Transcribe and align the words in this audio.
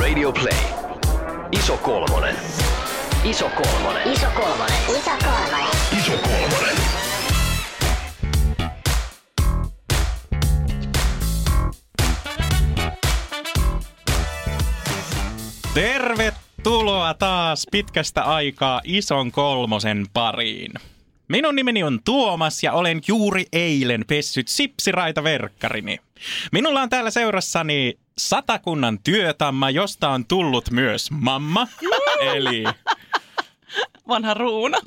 Radio 0.00 0.32
Play. 0.32 0.58
Iso 1.52 1.76
kolmonen. 1.76 2.36
Iso 3.24 3.50
kolmonen. 3.50 4.12
Iso 4.12 4.26
kolmonen. 4.36 4.74
Iso 4.88 5.10
kolmonen. 5.24 5.66
Iso 5.98 6.12
kolmonen. 6.12 6.76
Tervetuloa 15.74 17.14
taas 17.14 17.66
pitkästä 17.70 18.22
aikaa 18.22 18.80
ison 18.84 19.32
kolmosen 19.32 20.06
pariin. 20.12 20.72
Minun 21.32 21.56
nimeni 21.56 21.82
on 21.82 22.00
Tuomas 22.04 22.62
ja 22.62 22.72
olen 22.72 23.00
juuri 23.08 23.44
eilen 23.52 24.04
pessyt 24.06 24.48
sipsiraita 24.48 25.24
verkkarini. 25.24 25.98
Minulla 26.52 26.80
on 26.80 26.88
täällä 26.88 27.10
seurassani 27.10 27.98
satakunnan 28.18 28.98
työtamma, 28.98 29.70
josta 29.70 30.08
on 30.08 30.26
tullut 30.26 30.70
myös 30.70 31.10
mamma, 31.10 31.68
eli 32.20 32.64
vanha 34.08 34.34
ruuna. 34.34 34.78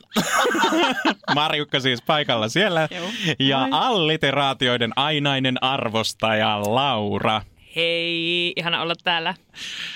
Marjukka 1.35 1.79
siis 1.79 2.01
paikalla 2.01 2.49
siellä, 2.49 2.87
Joo. 2.91 3.07
ja 3.39 3.67
alliteraatioiden 3.71 4.91
ainainen 4.95 5.63
arvostaja 5.63 6.61
Laura. 6.61 7.41
Hei, 7.75 8.53
ihana 8.55 8.81
olla 8.81 8.93
täällä. 9.03 9.33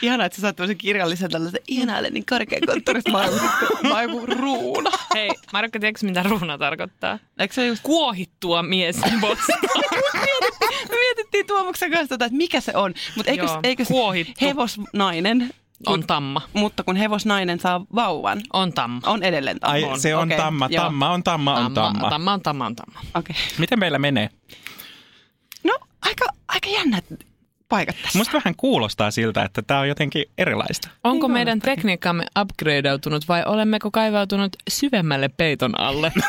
Ihana, 0.02 0.26
että 0.26 0.36
sä 0.36 0.42
saat 0.42 0.56
tämmöisen 0.56 0.78
kirjallisen 0.78 1.32
tällaisen 1.32 1.62
ihanaa 1.68 2.02
niin 2.02 2.26
korkeakonttorista 2.30 3.12
maailman 3.12 3.50
maailman 3.90 4.28
ruuna. 4.28 4.90
Hei, 5.16 5.30
Markka, 5.54 5.80
tiedätkö 5.80 6.06
mitä 6.06 6.24
ruuna 6.24 6.58
tarkoittaa? 6.58 7.20
Eikö 7.40 7.54
se 7.54 7.68
just... 7.68 7.84
Kuohittua 7.84 8.64
mies. 8.64 8.98
Me 10.90 10.96
mietittiin 10.96 11.48
Tuomuksen 11.48 11.92
kanssa 11.92 12.08
tätä, 12.10 12.26
että 12.26 12.38
mikä 12.38 12.62
se 12.62 12.72
on. 12.76 12.94
Mutta 13.16 13.32
eikö, 13.32 13.44
Joo, 13.44 13.60
eikö 13.64 13.86
se 13.86 13.94
kuohittu. 13.94 14.34
hevosnainen, 14.46 15.50
On 15.88 16.08
tamma. 16.08 16.42
mutta 16.54 16.84
kun 16.84 16.96
hevosnainen 16.96 17.60
saa 17.60 17.86
vauvan, 17.96 18.42
On 18.54 18.74
tamma. 18.74 19.02
on 19.06 19.24
edelleen 19.24 19.60
tamma. 19.60 19.74
Ai, 19.74 19.84
on. 19.84 20.00
se 20.00 20.16
on 20.16 20.24
Okei, 20.28 20.38
tamma, 20.38 20.68
joo. 20.72 20.84
tamma 20.84 21.10
on 21.10 21.24
tamma 21.24 21.54
on 21.56 21.74
tamma. 21.74 22.10
Tamma 22.10 22.34
on 22.34 22.42
tamma 22.42 22.66
on 22.66 22.76
tamma. 22.76 23.00
Okei. 23.16 23.36
Miten 23.58 23.80
meillä 23.80 24.00
menee? 24.00 24.30
No, 25.64 25.74
aika, 26.02 26.26
aika 26.48 26.70
jännät 26.70 27.06
paikat 27.70 27.96
tässä. 28.02 28.18
Musta 28.20 28.34
vähän 28.34 28.56
kuulostaa 28.58 29.12
siltä, 29.12 29.44
että 29.44 29.62
tämä 29.62 29.80
on 29.80 29.88
jotenkin 29.88 30.26
erilaista. 30.38 30.90
Onko 31.04 31.28
Niin 31.28 31.34
meidän 31.34 31.60
tekniikkamme 31.60 32.26
upgradeautunut 32.42 33.28
vai 33.28 33.44
olemmeko 33.46 33.92
kaivautunut 33.92 34.56
syvemmälle 34.70 35.30
peiton 35.30 35.80
alle? 35.80 36.12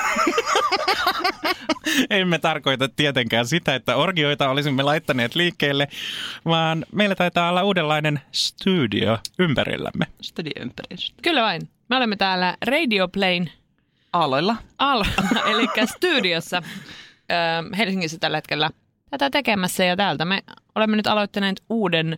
Emme 2.11 2.39
tarkoita 2.39 2.89
tietenkään 2.89 3.47
sitä, 3.47 3.75
että 3.75 3.97
orgioita 3.97 4.51
olisimme 4.51 4.83
laittaneet 4.83 5.35
liikkeelle, 5.35 5.89
vaan 6.45 6.87
meillä 6.93 7.15
taitaa 7.15 7.51
olla 7.51 7.63
uudenlainen 7.63 8.21
studio 8.33 9.19
ympärillämme. 9.39 10.07
Studioympäristö. 10.21 11.15
Kyllä 11.23 11.43
vain. 11.43 11.69
Me 11.89 11.97
olemme 11.97 12.17
täällä 12.17 12.57
Radio 12.67 13.09
Plain 13.09 13.51
Aloilla. 14.13 14.57
al, 14.79 15.05
eli 15.51 15.67
studiossa 15.87 16.63
ö, 16.63 17.77
Helsingissä 17.77 18.19
tällä 18.21 18.37
hetkellä 18.37 18.71
tätä 19.11 19.31
tekemässä 19.31 19.85
ja 19.85 19.97
täältä 19.97 20.25
me 20.25 20.43
olemme 20.75 20.97
nyt 20.97 21.07
aloittaneet 21.07 21.63
uuden 21.71 22.17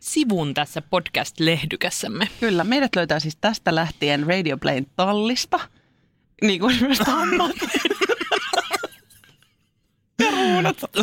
sivun 0.00 0.54
tässä 0.54 0.82
podcast-lehdykässämme. 0.82 2.28
Kyllä, 2.40 2.64
meidät 2.64 2.96
löytää 2.96 3.20
siis 3.20 3.36
tästä 3.36 3.74
lähtien 3.74 4.26
Radio 4.26 4.56
Playn 4.56 4.86
tallista. 4.96 5.60
Niin 6.42 6.60
kuin 6.60 6.76
myös 6.80 6.98
tammat 6.98 7.56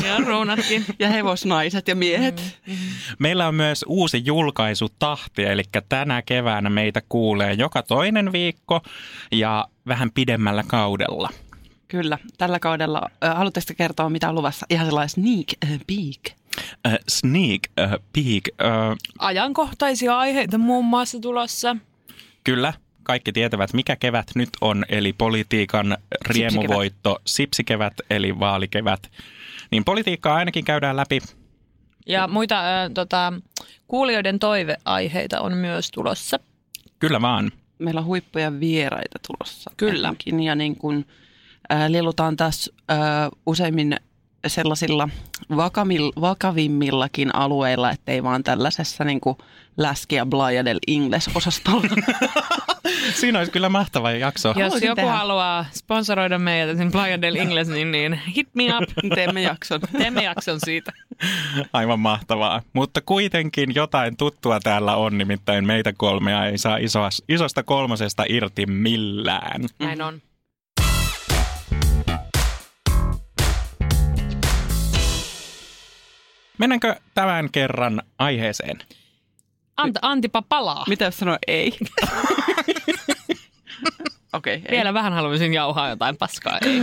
Ja 0.03 0.17
ruunatkin. 0.25 0.85
ja 0.99 1.09
hevosnaiset 1.09 1.87
ja 1.87 1.95
miehet. 1.95 2.59
Meillä 3.19 3.47
on 3.47 3.55
myös 3.55 3.85
uusi 3.87 4.21
julkaisutahti, 4.25 5.43
eli 5.43 5.63
tänä 5.89 6.21
keväänä 6.21 6.69
meitä 6.69 7.01
kuulee 7.09 7.53
joka 7.53 7.83
toinen 7.83 8.31
viikko 8.31 8.81
ja 9.31 9.67
vähän 9.87 10.11
pidemmällä 10.11 10.63
kaudella. 10.67 11.29
Kyllä, 11.87 12.17
tällä 12.37 12.59
kaudella. 12.59 13.01
Haluatteko 13.35 13.73
kertoa, 13.77 14.09
mitä 14.09 14.29
on 14.29 14.35
luvassa? 14.35 14.65
Ihan 14.69 14.85
sellainen 14.85 15.09
sneak 15.09 15.47
peek. 15.87 16.40
Uh, 16.87 16.93
sneak 17.09 17.61
uh, 17.79 17.99
peek. 18.13 18.49
Uh, 18.61 18.97
Ajankohtaisia 19.19 20.17
aiheita 20.17 20.57
muun 20.57 20.85
muassa 20.85 21.19
tulossa. 21.19 21.75
kyllä, 22.43 22.73
kaikki 23.03 23.31
tietävät, 23.31 23.73
mikä 23.73 23.95
kevät 23.95 24.27
nyt 24.35 24.49
on, 24.61 24.85
eli 24.89 25.13
politiikan 25.13 25.97
riemuvoitto, 26.25 27.21
sipsikevät, 27.25 27.93
eli 28.09 28.39
vaalikevät. 28.39 29.11
Niin 29.71 29.85
politiikkaa 29.85 30.35
ainakin 30.35 30.65
käydään 30.65 30.97
läpi. 30.97 31.19
Ja 32.07 32.27
muita 32.27 32.59
ö, 32.59 32.89
tota, 32.93 33.33
kuulijoiden 33.87 34.39
toiveaiheita 34.39 35.41
on 35.41 35.57
myös 35.57 35.91
tulossa. 35.91 36.39
Kyllä 36.99 37.21
vaan. 37.21 37.51
Meillä 37.79 37.99
on 37.99 38.05
huippuja 38.05 38.59
vieraita 38.59 39.19
tulossa. 39.27 39.71
Kyllä. 39.77 40.07
etenkin, 40.07 40.43
Ja 40.43 40.55
niin 40.55 40.75
kuin, 40.75 41.05
äh, 41.73 41.89
lielutaan 41.89 42.35
taas 42.37 42.71
äh, 42.91 42.97
useimmin 43.45 43.95
sellaisilla 44.47 45.09
vakamil, 45.55 46.11
vakavimmillakin 46.21 47.35
alueilla, 47.35 47.91
ettei 47.91 48.23
vaan 48.23 48.43
tällaisessa 48.43 49.03
niin 49.03 49.21
kuin 49.21 49.37
läski 49.77 50.15
ja 50.15 50.25
Blyadel 50.25 50.79
English-osastolla. 50.87 51.95
Siinä 53.19 53.39
olisi 53.39 53.51
kyllä 53.51 53.69
mahtava 53.69 54.11
jakso. 54.11 54.49
Jos 54.49 54.55
Haluaisin 54.57 54.87
joku 54.87 54.95
tehdä. 54.95 55.11
haluaa 55.11 55.65
sponsoroida 55.73 56.39
meitä 56.39 56.75
sen 56.75 56.91
Playa 56.91 57.21
del 57.21 57.35
Ingles, 57.35 57.67
niin, 57.67 57.91
niin 57.91 58.19
hit 58.35 58.47
me 58.53 58.63
up. 58.77 58.89
Teemme 59.15 59.41
jakson. 59.41 59.81
Teemme 59.97 60.23
jakson 60.23 60.59
siitä. 60.65 60.91
Aivan 61.73 61.99
mahtavaa. 61.99 62.61
Mutta 62.73 63.01
kuitenkin 63.01 63.75
jotain 63.75 64.17
tuttua 64.17 64.59
täällä 64.59 64.95
on, 64.95 65.17
nimittäin 65.17 65.67
meitä 65.67 65.93
kolmea 65.97 66.45
ei 66.45 66.57
saa 66.57 66.77
isos, 66.77 67.23
isosta 67.29 67.63
kolmosesta 67.63 68.23
irti 68.29 68.65
millään. 68.65 69.61
Näin 69.79 70.01
on. 70.01 70.21
Mennäänkö 76.61 76.95
tämän 77.13 77.51
kerran 77.51 78.01
aiheeseen? 78.19 78.79
Anta, 79.77 79.99
Antipa 80.01 80.41
palaa. 80.41 80.85
Mitä 80.87 81.05
jos 81.05 81.17
sanoo 81.17 81.37
ei? 81.47 81.71
Okei, 84.33 84.57
okay, 84.57 84.71
Vielä 84.71 84.93
vähän 84.93 85.13
haluaisin 85.13 85.53
jauhaa 85.53 85.89
jotain 85.89 86.17
paskaa. 86.17 86.57
Ei. 86.65 86.81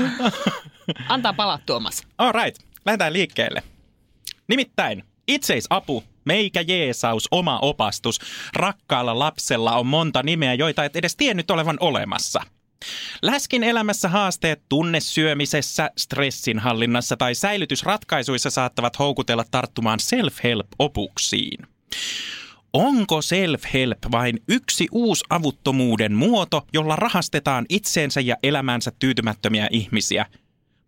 Antaa 1.08 1.32
palaa 1.32 1.58
Tuomas. 1.66 2.06
All 2.18 2.32
right, 2.32 2.62
lähdetään 2.86 3.12
liikkeelle. 3.12 3.62
Nimittäin 4.48 5.04
itseisapu, 5.28 6.04
meikä 6.24 6.60
jeesaus, 6.60 7.28
oma 7.30 7.58
opastus. 7.58 8.20
Rakkaalla 8.54 9.18
lapsella 9.18 9.76
on 9.76 9.86
monta 9.86 10.22
nimeä, 10.22 10.54
joita 10.54 10.84
et 10.84 10.96
edes 10.96 11.16
tiennyt 11.16 11.50
olevan 11.50 11.76
olemassa. 11.80 12.40
Läskin 13.22 13.64
elämässä 13.64 14.08
haasteet 14.08 14.62
tunnesyömisessä, 14.68 15.90
stressinhallinnassa 15.98 17.16
tai 17.16 17.34
säilytysratkaisuissa 17.34 18.50
saattavat 18.50 18.98
houkutella 18.98 19.44
tarttumaan 19.50 19.98
self-help-opuksiin. 20.00 21.66
Onko 22.72 23.20
self-help 23.20 24.12
vain 24.12 24.42
yksi 24.48 24.86
uusi 24.92 25.24
avuttomuuden 25.30 26.14
muoto, 26.14 26.66
jolla 26.72 26.96
rahastetaan 26.96 27.66
itseensä 27.68 28.20
ja 28.20 28.36
elämäänsä 28.42 28.92
tyytymättömiä 28.98 29.68
ihmisiä? 29.70 30.26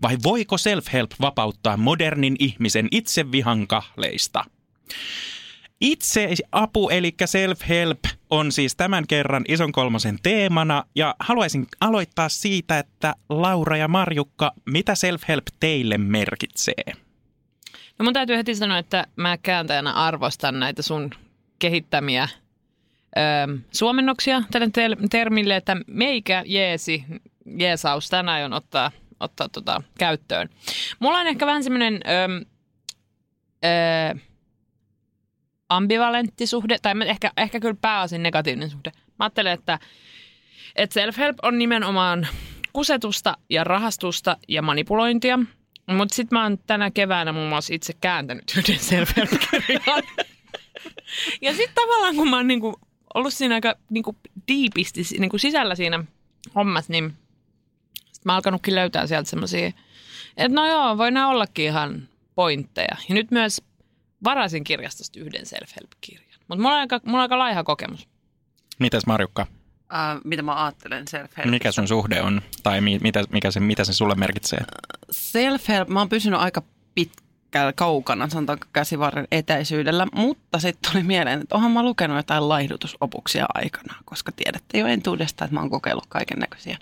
Vai 0.02 0.16
voiko 0.22 0.56
self-help 0.56 1.10
vapauttaa 1.20 1.76
modernin 1.76 2.36
ihmisen 2.38 2.88
itsevihan 2.90 3.66
kahleista? 3.66 4.44
Itseapu 5.80 6.88
eli 6.88 7.14
self-help 7.24 7.98
on 8.30 8.52
siis 8.52 8.76
tämän 8.76 9.06
kerran 9.06 9.44
ison 9.48 9.72
kolmosen 9.72 10.18
teemana 10.22 10.84
ja 10.94 11.14
haluaisin 11.20 11.66
aloittaa 11.80 12.28
siitä, 12.28 12.78
että 12.78 13.14
Laura 13.28 13.76
ja 13.76 13.88
Marjukka, 13.88 14.52
mitä 14.66 14.92
self-help 14.92 15.56
teille 15.60 15.98
merkitsee? 15.98 16.84
No 17.98 18.04
mun 18.04 18.12
täytyy 18.12 18.36
heti 18.36 18.54
sanoa, 18.54 18.78
että 18.78 19.06
mä 19.16 19.38
kääntäjänä 19.38 19.92
arvostan 19.92 20.60
näitä 20.60 20.82
sun 20.82 21.10
kehittämiä 21.58 22.28
ö, 23.16 23.58
suomennoksia 23.72 24.42
tälle 24.50 24.66
tel- 24.66 25.06
termille, 25.10 25.56
että 25.56 25.76
meikä 25.86 26.42
jeesi, 26.46 27.04
jeesaus 27.46 28.08
tänään 28.08 28.36
aion 28.36 28.52
ottaa, 28.52 28.90
ottaa 29.20 29.48
tota, 29.48 29.82
käyttöön. 29.98 30.48
Mulla 30.98 31.18
on 31.18 31.26
ehkä 31.26 31.46
vähän 31.46 31.64
semmoinen 31.64 31.94
ö, 31.94 32.46
ö, 33.64 34.29
ambivalentti 35.70 36.46
suhde, 36.46 36.78
tai 36.82 36.94
ehkä, 37.06 37.32
ehkä 37.36 37.60
kyllä 37.60 37.76
pääosin 37.80 38.22
negatiivinen 38.22 38.70
suhde. 38.70 38.92
Mä 39.18 39.24
ajattelen, 39.24 39.52
että, 39.52 39.78
että 40.76 41.00
self-help 41.00 41.36
on 41.42 41.58
nimenomaan 41.58 42.28
kusetusta 42.72 43.36
ja 43.50 43.64
rahastusta 43.64 44.36
ja 44.48 44.62
manipulointia. 44.62 45.38
Mutta 45.86 46.14
sitten 46.14 46.38
mä 46.38 46.42
oon 46.42 46.58
tänä 46.66 46.90
keväänä 46.90 47.32
muun 47.32 47.48
muassa 47.48 47.74
itse 47.74 47.92
kääntänyt 48.00 48.44
yhden 48.58 48.78
self-help-kirjan. 48.78 50.02
ja 51.42 51.54
sitten 51.54 51.74
tavallaan 51.74 52.16
kun 52.16 52.30
mä 52.30 52.36
oon 52.36 52.48
niinku 52.48 52.80
ollut 53.14 53.34
siinä 53.34 53.54
aika 53.54 53.74
niinku 53.90 54.16
diipisti 54.48 55.02
niinku 55.18 55.38
sisällä 55.38 55.74
siinä 55.74 56.04
hommassa, 56.54 56.92
niin 56.92 57.14
sit 58.12 58.24
mä 58.24 58.32
oon 58.32 58.36
alkanutkin 58.36 58.74
löytää 58.74 59.06
sieltä 59.06 59.30
semmoisia, 59.30 59.72
että 60.36 60.54
no 60.54 60.66
joo, 60.66 60.98
voi 60.98 61.10
nämä 61.10 61.28
ollakin 61.28 61.64
ihan 61.64 62.08
pointteja. 62.34 62.96
Ja 63.08 63.14
nyt 63.14 63.30
myös 63.30 63.62
varasin 64.24 64.64
kirjastosta 64.64 65.20
yhden 65.20 65.46
self-help-kirjan. 65.46 66.40
Mutta 66.48 66.62
mulla, 66.62 66.74
on 66.74 66.80
aika, 66.80 67.00
mulla 67.04 67.18
on 67.18 67.22
aika 67.22 67.38
laiha 67.38 67.64
kokemus. 67.64 68.08
Mitäs 68.78 69.06
Marjukka? 69.06 69.46
Äh, 69.92 70.20
mitä 70.24 70.42
mä 70.42 70.64
ajattelen 70.64 71.08
self 71.08 71.30
Mikä 71.44 71.72
sun 71.72 71.88
suhde 71.88 72.22
on? 72.22 72.42
Tai 72.62 72.80
mi, 72.80 72.98
mitä, 73.02 73.24
mikä 73.32 73.50
se, 73.50 73.60
mitä 73.60 73.84
se 73.84 73.92
sulle 73.92 74.14
merkitsee? 74.14 74.60
Self-help, 75.12 75.88
mä 75.88 75.98
oon 75.98 76.08
pysynyt 76.08 76.40
aika 76.40 76.62
pitkällä 76.94 77.72
kaukana, 77.72 78.28
sanotaanko 78.28 78.66
käsivarren 78.72 79.28
etäisyydellä, 79.32 80.06
mutta 80.14 80.58
sitten 80.58 80.92
tuli 80.92 81.02
mieleen, 81.02 81.40
että 81.40 81.54
onhan 81.54 81.70
mä 81.70 81.82
lukenut 81.82 82.16
jotain 82.16 82.48
laihdutusopuksia 82.48 83.46
aikana, 83.54 83.94
koska 84.04 84.32
tiedätte 84.32 84.78
jo 84.78 84.86
entuudesta, 84.86 85.44
että 85.44 85.54
mä 85.54 85.60
oon 85.60 85.70
kokeillut 85.70 86.06
kaiken 86.06 86.38
näköisiä 86.38 86.78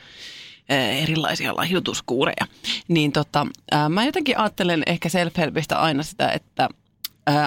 erilaisia 1.02 1.56
laihdutuskuureja. 1.56 2.46
Niin 2.88 3.12
tota, 3.12 3.46
ää, 3.70 3.88
mä 3.88 4.04
jotenkin 4.04 4.38
ajattelen 4.38 4.82
ehkä 4.86 5.08
self-helpistä 5.08 5.76
aina 5.76 6.02
sitä, 6.02 6.28
että 6.28 6.68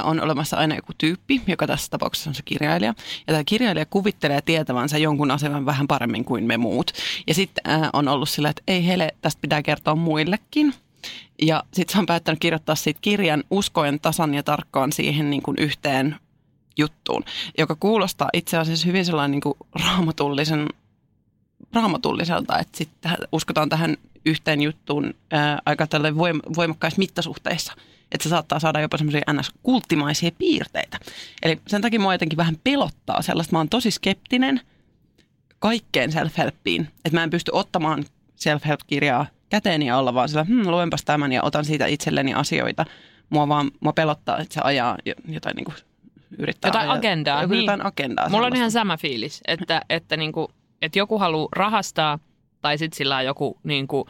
on 0.03 0.21
olemassa 0.21 0.57
aina 0.57 0.75
joku 0.75 0.93
tyyppi, 0.97 1.41
joka 1.47 1.67
tässä 1.67 1.89
tapauksessa 1.89 2.29
on 2.29 2.35
se 2.35 2.41
kirjailija. 2.45 2.93
Ja 3.27 3.33
tämä 3.33 3.43
kirjailija 3.43 3.85
kuvittelee 3.85 4.41
tietävänsä 4.41 4.97
jonkun 4.97 5.31
aseman 5.31 5.65
vähän 5.65 5.87
paremmin 5.87 6.25
kuin 6.25 6.43
me 6.43 6.57
muut. 6.57 6.91
Ja 7.27 7.33
sitten 7.33 7.63
on 7.93 8.07
ollut 8.07 8.29
sillä, 8.29 8.49
että 8.49 8.63
ei 8.67 8.87
hele, 8.87 9.11
tästä 9.21 9.41
pitää 9.41 9.61
kertoa 9.61 9.95
muillekin. 9.95 10.73
Ja 11.41 11.63
sitten 11.73 11.93
se 11.93 11.99
on 11.99 12.05
päättänyt 12.05 12.39
kirjoittaa 12.39 12.75
siitä 12.75 12.99
kirjan 13.01 13.43
uskoen 13.51 13.99
tasan 13.99 14.33
ja 14.33 14.43
tarkkaan 14.43 14.91
siihen 14.91 15.29
niin 15.29 15.41
kuin 15.41 15.57
yhteen 15.59 16.15
juttuun, 16.77 17.23
joka 17.57 17.75
kuulostaa 17.75 18.29
itse 18.33 18.57
asiassa 18.57 18.87
hyvin 18.87 19.05
sellainen 19.05 19.31
niin 19.31 19.41
kuin 19.41 19.53
raamatullisen, 19.85 20.67
raamatulliselta, 21.73 22.59
että 22.59 22.77
sitten 22.77 23.17
uskotaan 23.31 23.69
tähän 23.69 23.97
yhteen 24.25 24.61
juttuun 24.61 25.13
ää, 25.31 25.59
aika 25.65 25.87
tälle 25.87 26.11
voim- 26.11 26.55
voimakkaissa 26.55 26.99
mittasuhteissa. 26.99 27.73
Että 28.11 28.23
se 28.23 28.29
saattaa 28.29 28.59
saada 28.59 28.81
jopa 28.81 28.97
semmoisia 28.97 29.33
ns-kulttimaisia 29.33 30.31
piirteitä. 30.37 30.97
Eli 31.43 31.59
sen 31.67 31.81
takia 31.81 31.99
mua 31.99 32.13
jotenkin 32.13 32.37
vähän 32.37 32.57
pelottaa 32.63 33.21
sellaista. 33.21 33.51
Mä 33.51 33.59
oon 33.59 33.69
tosi 33.69 33.91
skeptinen 33.91 34.61
kaikkeen 35.59 36.09
self-helppiin. 36.09 36.81
Että 37.05 37.17
mä 37.17 37.23
en 37.23 37.29
pysty 37.29 37.51
ottamaan 37.53 38.05
self-help-kirjaa 38.35 39.25
käteeni 39.49 39.85
ja 39.85 39.97
olla 39.97 40.13
vaan 40.13 40.29
sillä, 40.29 40.43
hmm, 40.43 40.67
luenpas 40.67 41.05
tämän 41.05 41.31
ja 41.31 41.43
otan 41.43 41.65
siitä 41.65 41.85
itselleni 41.85 42.33
asioita. 42.33 42.85
Mua 43.29 43.47
vaan 43.47 43.71
mua 43.79 43.93
pelottaa, 43.93 44.37
että 44.37 44.53
se 44.53 44.61
ajaa 44.63 44.97
jotain 45.27 45.55
niin 45.55 45.65
kuin 45.65 45.75
yrittää 46.37 46.69
Jotain 46.69 46.83
ajaa, 46.83 46.95
agendaa, 46.95 47.41
Joku 47.41 47.53
niin. 47.53 47.61
jotain 47.61 47.85
agendaa. 47.85 48.29
Mulla 48.29 48.37
on 48.37 48.43
sellaista. 48.43 48.57
ihan 48.57 48.71
sama 48.71 48.97
fiilis, 48.97 49.41
että, 49.47 49.81
että, 49.89 50.17
niinku, 50.17 50.51
että 50.81 50.99
joku 50.99 51.19
haluaa 51.19 51.49
rahastaa 51.51 52.19
tai 52.61 52.77
sitten 52.77 52.97
sillä 52.97 53.17
on 53.17 53.25
joku 53.25 53.59
niinku, 53.63 54.07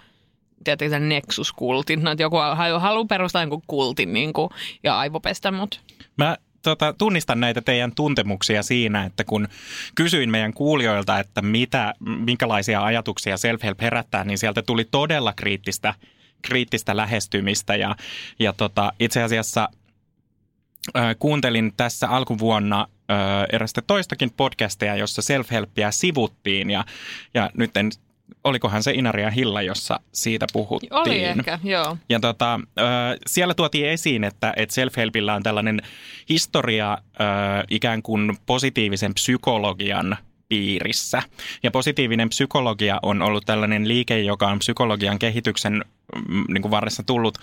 tiedättekö 0.64 0.90
sen 0.90 1.10
Nexus-kultin, 1.10 2.04
no, 2.04 2.12
että 2.12 2.24
joku 2.24 2.38
haluaa 2.80 3.06
perustaa 3.06 3.42
jonkun 3.42 3.64
kultin 3.68 4.14
niinku, 4.14 4.50
ja 4.84 5.00
aivopestä 5.00 5.52
mut. 5.52 5.82
Mä 6.18 6.38
tota, 6.62 6.94
tunnistan 6.98 7.40
näitä 7.40 7.62
teidän 7.62 7.96
tuntemuksia 7.96 8.64
siinä, 8.64 9.06
että 9.06 9.24
kun 9.24 9.48
kysyin 9.96 10.30
meidän 10.30 10.54
kuulijoilta, 10.54 11.20
että 11.20 11.42
mitä, 11.42 11.94
minkälaisia 12.00 12.84
ajatuksia 12.84 13.36
self-help 13.36 13.82
herättää, 13.82 14.24
niin 14.24 14.38
sieltä 14.38 14.62
tuli 14.62 14.86
todella 14.92 15.34
kriittistä, 15.34 15.94
kriittistä 16.42 16.98
lähestymistä. 16.98 17.76
Ja, 17.76 17.96
ja 18.40 18.54
tota, 18.54 18.94
itse 19.00 19.24
asiassa 19.24 19.70
kuuntelin 21.20 21.74
tässä 21.78 22.10
alkuvuonna 22.10 22.88
erästä 23.52 23.82
toistakin 23.82 24.32
podcasteja, 24.32 24.96
jossa 24.96 25.22
self-helppiä 25.22 25.92
sivuttiin. 25.92 26.70
Ja, 26.70 26.86
ja 27.34 27.50
nyt 27.58 27.78
en, 27.78 27.92
olikohan 28.44 28.84
se 28.84 28.92
Inaria 28.92 29.30
Hilla, 29.30 29.62
jossa 29.62 30.00
siitä 30.14 30.46
puhuttiin. 30.54 30.94
Oli 30.94 31.24
ehkä, 31.24 31.60
joo. 31.64 31.98
Ja 32.10 32.20
tota, 32.20 32.60
siellä 33.28 33.54
tuotiin 33.54 33.90
esiin, 33.90 34.24
että, 34.24 34.54
että 34.56 34.76
self-helpillä 34.76 35.34
on 35.34 35.44
tällainen 35.44 35.82
historia 36.30 36.98
ikään 37.70 38.02
kuin 38.02 38.38
positiivisen 38.46 39.14
psykologian 39.14 40.18
piirissä. 40.52 41.24
Ja 41.64 41.72
positiivinen 41.72 42.30
psykologia 42.30 43.00
on 43.02 43.22
ollut 43.22 43.46
tällainen 43.46 43.88
liike, 43.88 44.20
joka 44.20 44.48
on 44.48 44.60
psykologian 44.60 45.20
kehityksen 45.20 45.86
mm, 46.28 46.44
niin 46.54 46.62
kuin 46.62 46.72
varressa 46.72 47.04
tullut, 47.04 47.38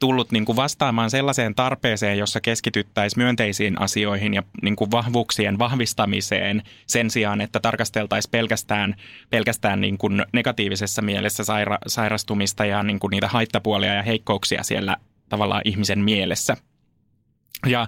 tullut 0.00 0.32
niin 0.32 0.44
kuin 0.44 0.56
vastaamaan 0.56 1.10
sellaiseen 1.10 1.54
tarpeeseen, 1.54 2.18
jossa 2.18 2.40
keskityttäisiin 2.40 3.22
myönteisiin 3.22 3.80
asioihin 3.80 4.34
ja 4.34 4.42
niin 4.62 4.76
kuin 4.76 4.90
vahvuuksien 4.90 5.58
vahvistamiseen 5.58 6.62
sen 6.86 7.10
sijaan, 7.10 7.40
että 7.40 7.60
tarkasteltaisiin 7.60 8.30
pelkästään, 8.30 8.94
pelkästään 9.30 9.80
niin 9.80 9.98
kuin 9.98 10.24
negatiivisessa 10.32 11.02
mielessä 11.02 11.44
saira, 11.44 11.78
sairastumista 11.86 12.64
ja 12.64 12.82
niin 12.82 12.98
kuin 12.98 13.10
niitä 13.10 13.28
haittapuolia 13.28 13.94
ja 13.94 14.02
heikkouksia 14.02 14.62
siellä 14.62 14.96
tavallaan 15.28 15.62
ihmisen 15.64 15.98
mielessä. 15.98 16.56
Ja 17.66 17.86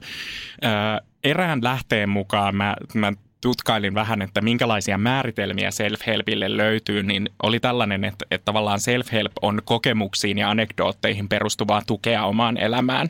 äh, 0.65 1.07
erään 1.25 1.61
lähteen 1.63 2.09
mukaan 2.09 2.57
mä, 2.57 2.77
mä 2.95 3.13
tutkailin 3.41 3.95
vähän, 3.95 4.23
että 4.23 4.41
minkälaisia 4.41 4.99
määritelmiä 4.99 5.71
self-helpille 5.71 6.57
löytyy, 6.57 7.03
niin 7.03 7.29
oli 7.43 7.61
tällainen, 7.61 8.05
että, 8.05 8.27
että 8.31 8.45
tavallaan 8.45 8.79
self-help 8.79 9.33
on 9.43 9.63
kokemuksiin 9.65 10.39
ja 10.39 10.51
anekdootteihin 10.51 11.29
perustuvaa 11.29 11.83
tukea 11.87 12.25
omaan 12.25 12.57
elämään. 12.57 13.09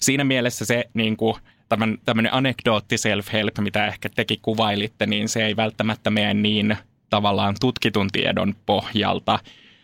Siinä 0.00 0.24
mielessä 0.24 0.64
se 0.64 0.84
niin 0.94 1.16
kuin, 1.16 1.36
tämän, 1.68 1.98
tämmöinen 2.04 2.34
anekdootti 2.34 2.96
self-help, 2.96 3.62
mitä 3.62 3.86
ehkä 3.86 4.08
tekin 4.08 4.38
kuvailitte, 4.42 5.06
niin 5.06 5.28
se 5.28 5.46
ei 5.46 5.56
välttämättä 5.56 6.10
mene 6.10 6.34
niin 6.34 6.76
tavallaan 7.10 7.54
tutkitun 7.60 8.08
tiedon 8.12 8.54
pohjalta 8.66 9.38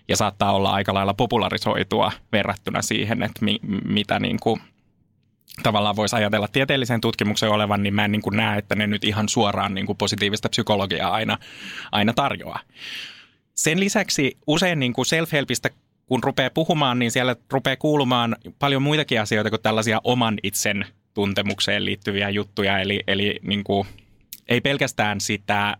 ja 0.08 0.16
saattaa 0.16 0.52
olla 0.52 0.70
aika 0.70 0.94
lailla 0.94 1.14
popularisoitua 1.14 2.12
verrattuna 2.32 2.82
siihen, 2.82 3.22
että 3.22 3.44
mi, 3.44 3.58
mitä 3.84 4.18
niin 4.18 4.40
kuin 4.40 4.60
tavallaan 5.62 5.96
voisi 5.96 6.16
ajatella 6.16 6.48
tieteellisen 6.48 7.00
tutkimuksen 7.00 7.50
olevan, 7.50 7.82
niin 7.82 7.94
mä 7.94 8.04
en 8.04 8.12
niin 8.12 8.22
kuin 8.22 8.36
näe, 8.36 8.58
että 8.58 8.74
ne 8.74 8.86
nyt 8.86 9.04
ihan 9.04 9.28
suoraan 9.28 9.74
niin 9.74 9.86
kuin 9.86 9.98
positiivista 9.98 10.48
psykologiaa 10.48 11.12
aina, 11.12 11.38
aina 11.92 12.12
tarjoaa. 12.12 12.60
Sen 13.54 13.80
lisäksi 13.80 14.36
usein 14.46 14.78
niin 14.78 14.92
kuin 14.92 15.06
self-helpistä, 15.06 15.70
kun 16.06 16.22
rupeaa 16.22 16.50
puhumaan, 16.50 16.98
niin 16.98 17.10
siellä 17.10 17.36
rupeaa 17.50 17.76
kuulumaan 17.76 18.36
paljon 18.58 18.82
muitakin 18.82 19.20
asioita 19.20 19.50
kuin 19.50 19.62
tällaisia 19.62 20.00
oman 20.04 20.38
itsen 20.42 20.86
tuntemukseen 21.14 21.84
liittyviä 21.84 22.30
juttuja. 22.30 22.78
Eli, 22.78 23.00
eli 23.06 23.40
niin 23.42 23.64
kuin, 23.64 23.88
ei 24.48 24.60
pelkästään 24.60 25.20
sitä 25.20 25.76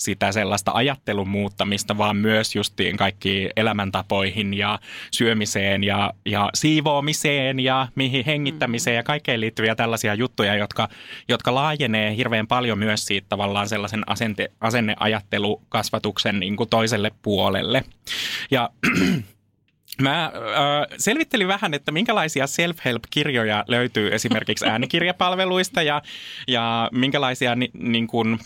sitä 0.00 0.32
sellaista 0.32 0.70
ajattelun 0.74 1.28
muuttamista, 1.28 1.98
vaan 1.98 2.16
myös 2.16 2.56
justiin 2.56 2.96
kaikki 2.96 3.50
elämäntapoihin 3.56 4.54
ja 4.54 4.78
syömiseen 5.10 5.84
ja, 5.84 6.12
ja 6.26 6.50
siivoamiseen 6.54 7.60
ja 7.60 7.88
mihin 7.94 8.24
hengittämiseen 8.24 8.96
ja 8.96 9.02
kaikkeen 9.02 9.40
liittyviä 9.40 9.74
tällaisia 9.74 10.14
juttuja, 10.14 10.54
jotka, 10.54 10.88
jotka 11.28 11.54
laajenee 11.54 12.16
hirveän 12.16 12.46
paljon 12.46 12.78
myös 12.78 13.06
siitä 13.06 13.26
tavallaan 13.28 13.68
sellaisen 13.68 14.02
asente, 14.06 14.50
asenneajattelukasvatuksen 14.60 16.40
niin 16.40 16.56
kuin 16.56 16.70
toiselle 16.70 17.10
puolelle. 17.22 17.84
Ja 18.50 18.70
Mä 20.02 20.24
äh, 20.24 20.32
selvittelin 20.98 21.48
vähän, 21.48 21.74
että 21.74 21.92
minkälaisia 21.92 22.46
self-help-kirjoja 22.46 23.64
löytyy 23.68 24.14
esimerkiksi 24.14 24.66
äänikirjapalveluista 24.66 25.82
ja, 25.82 26.02
ja 26.48 26.88
minkälaisia 26.92 27.54
ni, 27.54 27.70
niin 27.74 28.06
kuin, 28.06 28.38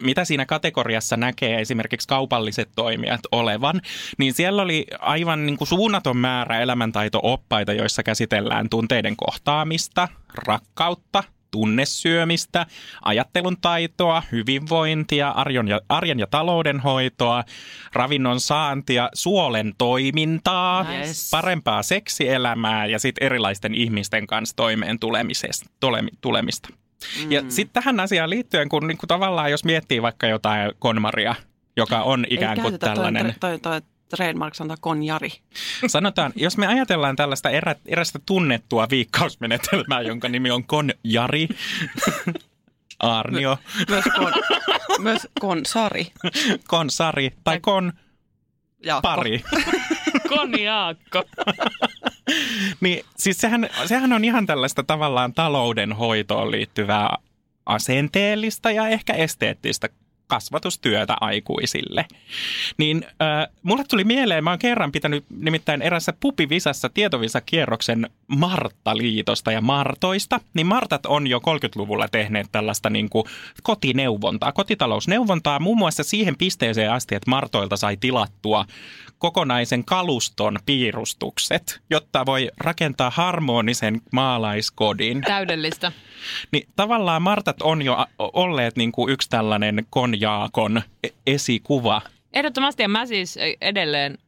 mitä 0.00 0.24
siinä 0.24 0.46
kategoriassa 0.46 1.16
näkee 1.16 1.60
esimerkiksi 1.60 2.08
kaupalliset 2.08 2.68
toimijat 2.76 3.20
olevan, 3.32 3.80
niin 4.18 4.34
siellä 4.34 4.62
oli 4.62 4.86
aivan 4.98 5.46
niin 5.46 5.56
kuin 5.56 5.68
suunnaton 5.68 6.16
määrä 6.16 6.60
elämäntaito-oppaita, 6.60 7.72
joissa 7.72 8.02
käsitellään 8.02 8.68
tunteiden 8.68 9.16
kohtaamista, 9.16 10.08
rakkautta, 10.46 11.24
tunnesyömistä, 11.50 12.66
ajattelun 13.02 13.56
taitoa, 13.60 14.22
hyvinvointia, 14.32 15.30
arjen 15.30 15.68
ja, 15.68 15.80
arjen 15.88 16.18
ja 16.18 16.26
taloudenhoitoa, 16.26 17.44
ravinnon 17.92 18.40
saantia, 18.40 19.10
suolen 19.14 19.74
toimintaa, 19.78 20.82
Nice. 20.82 21.12
parempaa 21.30 21.82
seksielämää 21.82 22.86
ja 22.86 22.98
sitten 22.98 23.26
erilaisten 23.26 23.74
ihmisten 23.74 24.26
kanssa 24.26 24.56
toimeen 24.56 24.98
tulemisesta, 24.98 25.70
tule, 25.80 26.02
tulemista. 26.20 26.68
Mm. 27.24 27.32
Ja 27.32 27.42
sitten 27.48 27.82
tähän 27.82 28.00
asiaan 28.00 28.30
liittyen, 28.30 28.68
kun 28.68 28.86
niinku 28.86 29.06
tavallaan 29.06 29.50
jos 29.50 29.64
miettii 29.64 30.02
vaikka 30.02 30.26
jotain 30.26 30.72
konmaria, 30.78 31.34
joka 31.76 32.02
on 32.02 32.26
ikään 32.30 32.58
Ei 32.58 32.62
kuin 32.62 32.72
käytetä 32.72 32.94
tällainen, 32.94 33.34
Toi, 33.40 33.58
toi, 33.58 33.60
toi 33.60 33.80
trademark 34.08 34.54
sanotaan 34.54 34.80
konjari. 34.80 35.30
sanotaan, 35.86 36.32
jos 36.36 36.56
me 36.56 36.66
ajatellaan 36.66 37.16
tällaista 37.16 37.50
erä, 37.50 37.74
erästä 37.86 38.18
tunnettua 38.26 38.86
viikkausmenetelmää, 38.90 40.00
jonka 40.00 40.28
nimi 40.28 40.50
on 40.50 40.64
konjari, 40.64 41.48
Arnio, 42.98 43.58
Myös, 43.88 44.04
kon, 44.16 44.32
myös 44.98 45.28
konsari. 45.40 46.06
konsari 46.68 47.30
tai 47.44 47.60
kon 47.60 47.92
Jaakko. 48.84 49.02
pari. 49.08 49.42
Konjaakko. 50.28 51.24
Niin 52.80 53.04
siis 53.16 53.38
sehän, 53.38 53.68
sehän 53.86 54.12
on 54.12 54.24
ihan 54.24 54.46
tällaista 54.46 54.82
tavallaan 54.82 55.34
taloudenhoitoon 55.34 56.50
liittyvää 56.50 57.16
asenteellista 57.66 58.70
ja 58.70 58.88
ehkä 58.88 59.12
esteettistä 59.12 59.88
kasvatustyötä 60.26 61.16
aikuisille. 61.20 62.06
Niin 62.78 63.06
äh, 63.06 63.48
mulle 63.62 63.84
tuli 63.84 64.04
mieleen, 64.04 64.44
mä 64.44 64.50
oon 64.50 64.58
kerran 64.58 64.92
pitänyt 64.92 65.24
nimittäin 65.30 65.82
erässä 65.82 66.12
pupivisassa 66.20 66.88
tietovisakierroksen 66.88 68.10
Martta-liitosta 68.26 69.52
ja 69.52 69.60
Martoista. 69.60 70.40
Niin 70.54 70.66
Martat 70.66 71.06
on 71.06 71.26
jo 71.26 71.38
30-luvulla 71.38 72.08
tehneet 72.08 72.46
tällaista 72.52 72.90
niin 72.90 73.10
kuin 73.10 73.24
kotineuvontaa, 73.62 74.52
kotitalousneuvontaa 74.52 75.58
muun 75.58 75.78
muassa 75.78 76.04
siihen 76.04 76.36
pisteeseen 76.36 76.92
asti, 76.92 77.14
että 77.14 77.30
Martoilta 77.30 77.76
sai 77.76 77.96
tilattua 77.96 78.64
kokonaisen 79.18 79.84
kaluston 79.84 80.58
piirustukset, 80.66 81.80
jotta 81.90 82.26
voi 82.26 82.50
rakentaa 82.58 83.10
harmonisen 83.10 84.00
maalaiskodin. 84.12 85.20
Täydellistä. 85.20 85.92
Niin 86.52 86.68
tavallaan 86.76 87.22
Martat 87.22 87.62
on 87.62 87.82
jo 87.82 88.06
olleet 88.18 88.76
niin 88.76 88.92
kuin 88.92 89.12
yksi 89.12 89.30
tällainen 89.30 89.86
konjaakon 89.90 90.82
e- 91.04 91.08
esikuva. 91.26 92.02
Ehdottomasti 92.32 92.82
ja 92.82 92.88
mä 92.88 93.06
siis 93.06 93.38
edelleen 93.60 94.18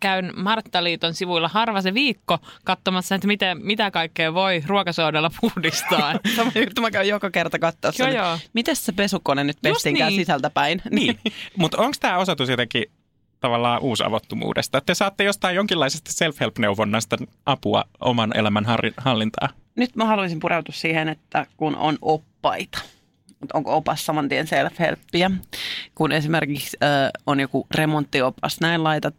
käyn 0.00 0.32
Marttaliiton 0.36 1.14
sivuilla 1.14 1.48
harva 1.48 1.82
se 1.82 1.94
viikko 1.94 2.38
katsomassa, 2.64 3.14
että 3.14 3.26
miten, 3.26 3.58
mitä 3.62 3.90
kaikkea 3.90 4.34
voi 4.34 4.62
ruokasoodalla 4.66 5.30
puhdistaa. 5.40 6.14
Sama 6.36 6.52
juttu, 6.54 6.80
mä 6.80 6.90
käyn 6.90 7.08
joka 7.08 7.30
kerta 7.30 7.58
katsoa 7.58 7.92
Joo, 7.98 8.08
sen, 8.08 8.16
joo. 8.16 8.38
miten 8.52 8.76
se 8.76 8.92
pesukone 8.92 9.44
nyt 9.44 9.56
pestinkään 9.62 10.08
niin. 10.08 10.20
sisältä 10.20 10.50
päin. 10.50 10.82
Niin, 10.90 11.18
mutta 11.56 11.78
onko 11.78 11.96
tämä 12.00 12.18
osoitus 12.18 12.48
jotenkin 12.48 12.84
tavallaan 13.40 13.82
uusavottomuudesta? 13.82 14.80
Te 14.80 14.94
saatte 14.94 15.24
jostain 15.24 15.56
jonkinlaisesta 15.56 16.10
self-help-neuvonnasta 16.12 17.16
apua 17.46 17.84
oman 18.00 18.36
elämän 18.36 18.66
hallintaan. 18.96 19.48
Nyt 19.76 19.96
mä 19.96 20.04
haluaisin 20.04 20.40
pureutua 20.40 20.74
siihen, 20.74 21.08
että 21.08 21.46
kun 21.56 21.76
on 21.76 21.98
oppaita, 22.02 22.78
että 23.42 23.54
onko 23.58 23.76
opas 23.76 24.06
saman 24.06 24.28
tien 24.28 24.46
self-helppiä, 24.46 25.30
kun 25.94 26.12
esimerkiksi 26.12 26.76
äh, 26.82 27.10
on 27.26 27.40
joku 27.40 27.66
remonttiopas, 27.74 28.60
näin 28.60 28.84
laitat, 28.84 29.14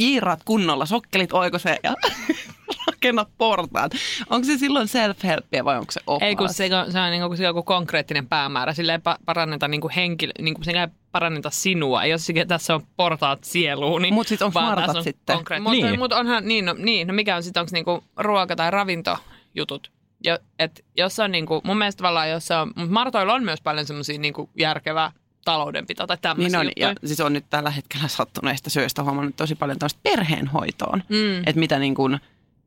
jiiraat 0.00 0.40
kunnolla, 0.44 0.86
sokkelit 0.86 1.32
oikoseen 1.32 1.78
ja 1.82 1.94
rakennat 2.86 3.28
portaat. 3.38 3.92
Onko 4.30 4.46
se 4.46 4.58
silloin 4.58 4.88
self-helppiä 4.88 5.64
vai 5.64 5.78
onko 5.78 5.92
se 5.92 6.00
opas? 6.06 6.26
Ei 6.26 6.36
kun 6.36 6.48
se, 6.52 6.68
on- 6.76 6.92
se 6.92 7.00
on 7.00 7.10
niin 7.10 7.22
kuin, 7.28 7.42
joku 7.42 7.62
konkreettinen 7.62 8.28
päämäärä. 8.28 8.72
Sillä 8.74 8.92
ei 8.92 8.98
pa- 8.98 9.18
paranneta 9.24 9.68
niin 9.68 9.80
kuin 9.80 9.92
henkilö, 9.96 10.32
niin 10.40 10.54
kuin, 10.54 10.76
ei 10.76 10.86
paranneta 11.12 11.50
sinua. 11.50 12.02
Ei 12.02 12.12
ole 12.12 12.18
se, 12.18 12.32
tässä 12.48 12.74
on 12.74 12.82
portaat 12.96 13.44
sieluun. 13.44 14.02
Niin, 14.02 14.14
Mut 14.14 14.28
sit 14.28 14.42
onks 14.42 14.54
vaan 14.54 14.78
Martat 14.78 14.96
on 14.96 15.04
sitten? 15.04 15.36
konkreet- 15.36 15.62
Niin. 15.70 15.84
Mutta 15.86 15.98
mut 15.98 16.12
onhan, 16.12 16.48
niin 16.48 16.64
no, 16.64 16.74
niin, 16.78 17.06
no 17.06 17.14
mikä 17.14 17.36
on 17.36 17.42
sitten, 17.42 17.60
onko 17.60 17.70
niinku 17.72 18.04
ruoka- 18.20 18.56
tai 18.56 18.70
ravintojutut? 18.70 19.90
Jo, 20.26 20.38
et 20.58 20.84
jos 20.96 21.18
on 21.20 21.30
niinku, 21.32 21.60
mun 21.64 21.78
mielestä 21.78 21.98
tavallaan, 21.98 22.30
jos 22.30 22.50
on, 22.50 22.68
mutta 22.76 22.92
Martoilla 22.92 23.34
on 23.34 23.44
myös 23.44 23.60
paljon 23.60 23.86
semmoisia 23.86 24.18
niinku 24.18 24.50
järkevää 24.58 25.12
taloudenpito 25.44 26.06
tai 26.06 26.18
tämmöisiä 26.22 26.62
Niin 26.62 26.68
on, 26.68 26.72
ja 26.90 26.94
siis 27.04 27.20
on 27.20 27.32
nyt 27.32 27.44
tällä 27.50 27.70
hetkellä 27.70 28.08
sattuneista 28.08 28.70
syöstä 28.70 29.02
huomannut 29.02 29.36
tosi 29.36 29.54
paljon 29.54 29.78
tämmöistä 29.78 30.00
perheenhoitoon, 30.02 31.02
Mm. 31.08 31.38
että 31.38 31.58
mitä 31.58 31.78
niin 31.78 31.94
kuin, 31.94 32.18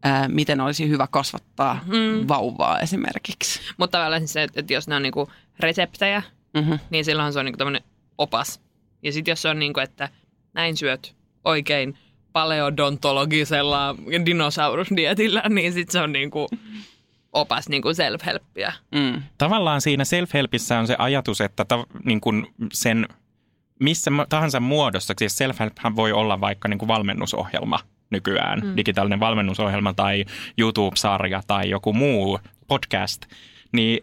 ää, 0.03 0.27
miten 0.27 0.61
olisi 0.61 0.89
hyvä 0.89 1.07
kasvattaa 1.11 1.79
Mm. 1.85 2.27
vauvaa 2.27 2.79
esimerkiksi. 2.79 3.59
Mutta 3.77 3.97
tavallaan 3.97 4.21
siis 4.21 4.33
se, 4.33 4.43
että, 4.43 4.59
että 4.59 4.73
jos 4.73 4.87
ne 4.87 4.95
on 4.95 5.01
niinku 5.03 5.31
reseptejä, 5.59 6.21
Mm-hmm. 6.53 6.79
niin 6.89 7.05
silloin 7.05 7.33
se 7.33 7.39
on 7.39 7.45
niinku 7.45 7.57
tämmöinen 7.57 7.81
opas. 8.17 8.61
Ja 9.03 9.13
sitten 9.13 9.31
jos 9.31 9.41
se 9.41 9.49
on 9.49 9.59
niinku, 9.59 9.79
että 9.79 10.09
näin 10.53 10.77
syöt 10.77 11.15
oikein 11.45 11.97
paleodontologisella 12.31 13.95
dinosaurusdietillä, 14.25 15.43
niin 15.49 15.73
sitten 15.73 15.91
se 15.93 15.99
on 16.01 16.11
niinku 16.11 16.49
opas 17.33 17.69
niinku 17.69 17.89
self-helppiä. 17.89 18.73
Mm. 18.95 19.21
Tavallaan 19.37 19.81
siinä 19.81 20.03
self-helpissä 20.03 20.79
on 20.79 20.87
se 20.87 20.95
ajatus, 20.99 21.41
että 21.41 21.65
ta, 21.65 21.85
niin 22.05 22.21
kuin 22.21 22.47
sen 22.73 23.07
missä 23.79 24.11
tahansa 24.29 24.59
muodossa, 24.59 25.13
siis 25.17 25.35
self-helphän 25.37 25.95
voi 25.95 26.11
olla 26.11 26.41
vaikka 26.41 26.67
niin 26.67 26.77
kuin 26.77 26.87
valmennusohjelma 26.87 27.79
nykyään, 28.09 28.59
mm. 28.59 28.77
digitaalinen 28.77 29.19
valmennusohjelma 29.19 29.93
tai 29.93 30.25
YouTube-sarja 30.57 31.41
tai 31.47 31.69
joku 31.69 31.93
muu 31.93 32.39
podcast, 32.67 33.25
niin 33.71 33.99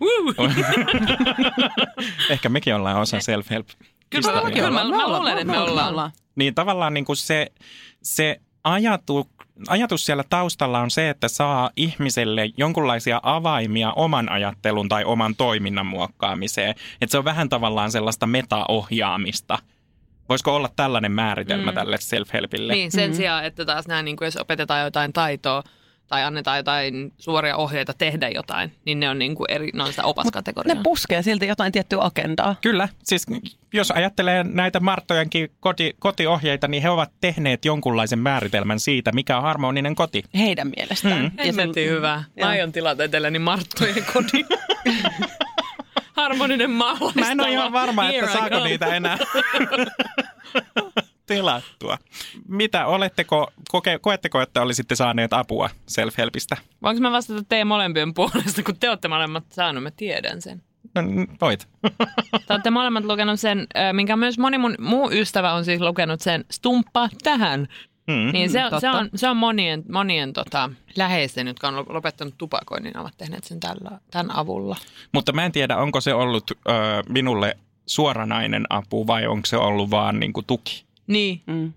ehkä 2.30 2.48
mekin 2.48 2.74
ollaan 2.74 3.00
osa 3.00 3.16
self-help. 3.16 3.86
Kyllä, 4.10 4.50
kyllä, 4.54 4.70
mä, 4.70 4.84
mä 4.84 5.08
luulen, 5.08 5.38
että 5.38 5.52
me 5.52 5.58
ollaan. 5.58 6.12
Niin 6.36 6.54
tavallaan 6.54 6.94
niin 6.94 7.04
kuin 7.04 7.16
se, 7.16 7.52
se 8.02 8.40
ajatu, 8.64 9.30
ajatus 9.68 10.06
siellä 10.06 10.24
taustalla 10.30 10.80
on 10.80 10.90
se, 10.90 11.10
että 11.10 11.28
saa 11.28 11.70
ihmiselle 11.76 12.50
jonkunlaisia 12.56 13.20
avaimia 13.22 13.92
oman 13.92 14.28
ajattelun 14.28 14.88
tai 14.88 15.04
oman 15.04 15.36
toiminnan 15.36 15.86
muokkaamiseen. 15.86 16.70
Että 16.70 17.10
se 17.10 17.18
on 17.18 17.24
vähän 17.24 17.48
tavallaan 17.48 17.90
sellaista 17.90 18.26
metaohjaamista. 18.26 19.58
Voisiko 20.28 20.56
olla 20.56 20.70
tällainen 20.76 21.12
määritelmä 21.12 21.70
mm. 21.70 21.74
tälle 21.74 21.96
self-helpille? 21.96 22.72
Niin, 22.72 22.92
sen 22.92 23.04
mm-hmm. 23.04 23.16
sijaan, 23.16 23.44
että 23.44 23.64
taas 23.64 23.86
nämä, 23.86 24.02
niin 24.02 24.16
kuin 24.16 24.26
jos 24.26 24.36
opetetaan 24.36 24.84
jotain 24.84 25.12
taitoa 25.12 25.62
tai 26.08 26.24
annetaan 26.24 26.56
jotain 26.56 27.12
suoria 27.18 27.56
ohjeita 27.56 27.94
tehdä 27.98 28.28
jotain, 28.28 28.72
niin 28.84 29.00
ne 29.00 29.08
on, 29.10 29.18
niin 29.18 29.34
kuin 29.34 29.50
eri, 29.50 29.70
ne 29.74 29.82
on 29.82 29.90
sitä 29.90 30.04
opaskategoriaa. 30.04 30.74
Ne 30.74 30.80
puskee 30.82 31.22
silti 31.22 31.46
jotain 31.46 31.72
tiettyä 31.72 31.98
agendaa. 32.02 32.56
Kyllä, 32.62 32.88
siis 33.02 33.26
jos 33.72 33.90
ajattelee 33.90 34.44
näitä 34.44 34.80
Marttojenkin 34.80 35.50
koti, 35.60 35.96
kotiohjeita, 35.98 36.68
niin 36.68 36.82
he 36.82 36.90
ovat 36.90 37.10
tehneet 37.20 37.64
jonkunlaisen 37.64 38.18
määritelmän 38.18 38.80
siitä, 38.80 39.12
mikä 39.12 39.36
on 39.36 39.42
harmoninen 39.42 39.94
koti. 39.94 40.22
Heidän 40.38 40.72
mielestään. 40.76 41.18
Mm. 41.18 41.24
Ja 41.24 41.44
se- 41.44 41.46
Hemmetin 41.46 41.90
hyvä. 41.90 42.24
Mä 42.40 42.48
aion 42.48 42.72
tilata 42.72 43.04
itselleni 43.04 43.38
Marttojen 43.38 44.04
kodin. 44.12 44.46
Harmoninen 46.12 46.70
maalaistalo. 46.70 47.12
Mä 47.26 47.32
en 47.32 47.40
ole 47.40 47.50
ihan 47.50 47.72
varma, 47.72 48.02
Here 48.02 48.18
että 48.18 48.30
I 48.30 48.34
saako 48.34 48.64
niitä 48.64 48.86
enää 48.86 49.18
tilattua. 51.26 51.98
Mitä 52.48 52.86
oletteko, 52.86 53.52
koke, 53.68 53.98
koetteko, 53.98 54.40
että 54.40 54.62
olisitte 54.62 54.94
saaneet 54.94 55.32
apua 55.32 55.70
self-helpistä? 55.90 56.56
Voinko 56.82 57.00
mä 57.02 57.10
vastata 57.12 57.42
teidän 57.48 57.66
molempien 57.66 58.14
puolesta, 58.14 58.62
kun 58.62 58.76
te 58.76 58.88
olette 58.88 59.08
molemmat 59.08 59.44
saanut, 59.52 59.82
mä 59.82 59.90
tiedän 59.90 60.42
sen. 60.42 60.62
No, 60.94 61.02
voit. 61.40 61.68
Te 62.46 62.52
olette 62.54 62.70
molemmat 62.70 63.04
lukenut 63.04 63.40
sen, 63.40 63.66
minkä 63.92 64.16
myös 64.16 64.38
moni 64.38 64.58
mun 64.58 64.74
muu 64.78 65.10
ystävä 65.12 65.52
on 65.52 65.64
siis 65.64 65.80
lukenut 65.80 66.20
sen 66.20 66.44
Stumppa 66.50 67.08
tähän. 67.22 67.68
Mm. 68.06 68.32
Niin 68.32 68.50
se, 68.50 68.64
on- 68.64 68.80
se, 68.80 68.90
on, 68.90 69.08
se 69.14 69.28
on 69.28 69.36
monien, 69.36 69.84
monien 69.92 70.32
tota, 70.32 70.70
läheisten, 70.96 71.46
jotka 71.46 71.68
on 71.68 71.86
lopettanut 71.88 72.34
tupakoinnin, 72.38 72.98
ovat 72.98 73.14
tehneet 73.18 73.44
sen 73.44 73.60
tällä, 73.60 73.90
tämän 74.10 74.36
avulla. 74.36 74.76
Mutta 75.12 75.32
mä 75.32 75.44
en 75.44 75.52
tiedä, 75.52 75.76
onko 75.76 76.00
se 76.00 76.14
ollut 76.14 76.50
ö, 76.50 76.72
minulle 77.08 77.56
suoranainen 77.86 78.64
apu 78.70 79.06
vai 79.06 79.26
onko 79.26 79.46
se 79.46 79.56
ollut 79.56 79.90
vaan 79.90 80.20
niin 80.20 80.32
kuin 80.32 80.46
tuki. 80.46 80.84
Niin. 81.06 81.42
Mm. 81.46 81.72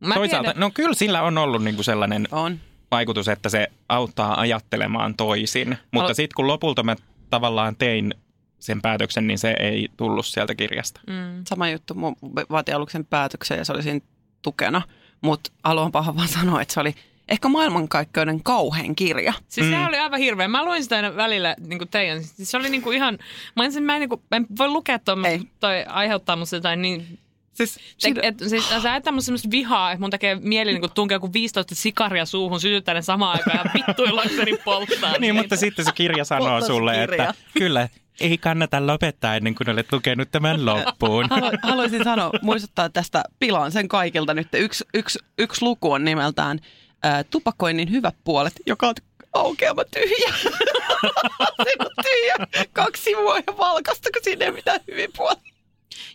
Mä 0.00 0.14
Toisaalta, 0.14 0.48
tiedän, 0.48 0.60
no 0.60 0.70
kyllä 0.74 0.94
sillä 0.94 1.22
on 1.22 1.38
ollut 1.38 1.64
niin 1.64 1.74
kuin 1.74 1.84
sellainen 1.84 2.28
On. 2.32 2.60
vaikutus, 2.90 3.28
että 3.28 3.48
se 3.48 3.68
auttaa 3.88 4.40
ajattelemaan 4.40 5.14
toisin. 5.14 5.78
Mutta 5.92 6.10
Alo- 6.12 6.14
sitten 6.14 6.34
kun 6.36 6.46
lopulta 6.46 6.82
mä 6.82 6.96
tavallaan 7.30 7.76
tein 7.76 8.14
sen 8.58 8.82
päätöksen, 8.82 9.26
niin 9.26 9.38
se 9.38 9.56
ei 9.60 9.88
tullut 9.96 10.26
sieltä 10.26 10.54
kirjasta. 10.54 11.00
mm. 11.06 11.42
Sama 11.48 11.68
juttu. 11.70 11.94
Mun 11.94 12.16
vaati 12.50 12.72
aluksi 12.72 12.92
sen 12.92 13.04
päätöksen 13.06 13.58
ja 13.58 13.64
se 13.64 13.72
oli 13.72 13.82
siinä 13.82 14.00
tukena. 14.42 14.82
Mutta 15.20 15.50
haluan 15.64 15.92
paha 15.92 16.16
vaan 16.16 16.28
sanoa, 16.28 16.62
että 16.62 16.74
se 16.74 16.80
oli 16.80 16.94
ehkä 17.28 17.48
maailmankaikkeuden 17.48 18.42
kauhein 18.42 18.94
kirja. 18.96 19.32
Siis 19.48 19.66
Mm. 19.66 19.72
se 19.72 19.86
oli 19.88 19.96
aivan 19.98 20.18
hirveä. 20.20 20.48
Mä 20.48 20.64
luin 20.64 20.82
sitä 20.82 20.96
aina 20.96 21.16
välillä 21.16 21.56
niin 21.66 21.78
kuin 21.78 21.88
teidän. 21.88 22.24
Siis 22.24 22.50
se 22.50 22.56
oli 22.56 22.68
niin 22.68 22.82
kuin 22.82 22.96
ihan, 22.96 23.18
mä 23.56 23.64
ensin, 23.64 23.82
mä 23.82 23.94
en, 23.96 24.00
niin 24.00 24.08
kuin, 24.08 24.20
mä 24.30 24.36
en 24.36 24.46
voi 24.58 24.68
lukea 24.68 24.98
tuon, 24.98 25.18
toi 25.60 25.84
aiheuttaa 25.88 26.36
musta 26.36 26.56
jotain 26.56 26.82
niin 26.82 27.18
Siis, 27.54 27.78
Te, 28.00 28.12
et, 28.22 28.34
siis, 28.48 28.68
sä 28.68 28.92
ajattaa 28.92 29.12
musta 29.12 29.26
semmoista 29.26 29.50
vihaa, 29.50 29.92
että 29.92 30.00
mun 30.00 30.10
tekee 30.10 30.34
mieli 30.34 30.72
niin 30.72 30.90
tunkea 30.94 31.16
joku 31.16 31.32
15 31.32 31.74
sikaria 31.74 32.26
suuhun, 32.26 32.60
sytyttää 32.60 32.94
ne 32.94 33.02
samaan 33.02 33.38
aikaan 33.38 33.60
ja 33.64 33.70
vittuillakseni 33.74 34.56
polttaa. 34.64 35.18
Niin, 35.18 35.34
mutta 35.34 35.56
sitten 35.56 35.84
se 35.84 35.90
kirja 35.94 36.24
sanoo 36.24 36.60
se 36.60 36.66
sulle, 36.66 36.92
kirja. 36.94 37.28
että 37.30 37.34
kyllä, 37.58 37.88
ei 38.20 38.38
kannata 38.38 38.86
lopettaa 38.86 39.36
ennen 39.36 39.54
kuin 39.54 39.70
olet 39.70 39.92
lukenut 39.92 40.30
tämän 40.30 40.66
loppuun. 40.66 41.26
Halu, 41.30 41.50
haluaisin 41.62 42.04
sanoa, 42.04 42.30
muistuttaa 42.42 42.88
tästä 42.88 43.24
pilaan 43.38 43.72
sen 43.72 43.88
kaikilta 43.88 44.34
nyt. 44.34 44.48
Yksi, 44.52 44.84
yksi, 44.94 45.18
yksi 45.38 45.62
luku 45.62 45.92
on 45.92 46.04
nimeltään 46.04 46.58
ää, 47.02 47.24
Tupakoinnin 47.24 47.90
hyvät 47.90 48.14
puolet, 48.24 48.52
joka 48.66 48.88
on 48.88 48.94
aukeama 49.32 49.84
tyhjä. 49.84 50.34
Siinä 51.64 51.84
on 51.84 52.04
tyhjä. 52.04 52.66
Kaksi 52.72 53.02
sivua 53.02 53.36
ja 53.36 53.58
valkasta, 53.58 54.10
kun 54.12 54.22
siinä 54.24 54.44
ei 54.44 54.52
mitään 54.52 54.80
hyvin 54.90 55.10
puolia. 55.16 55.53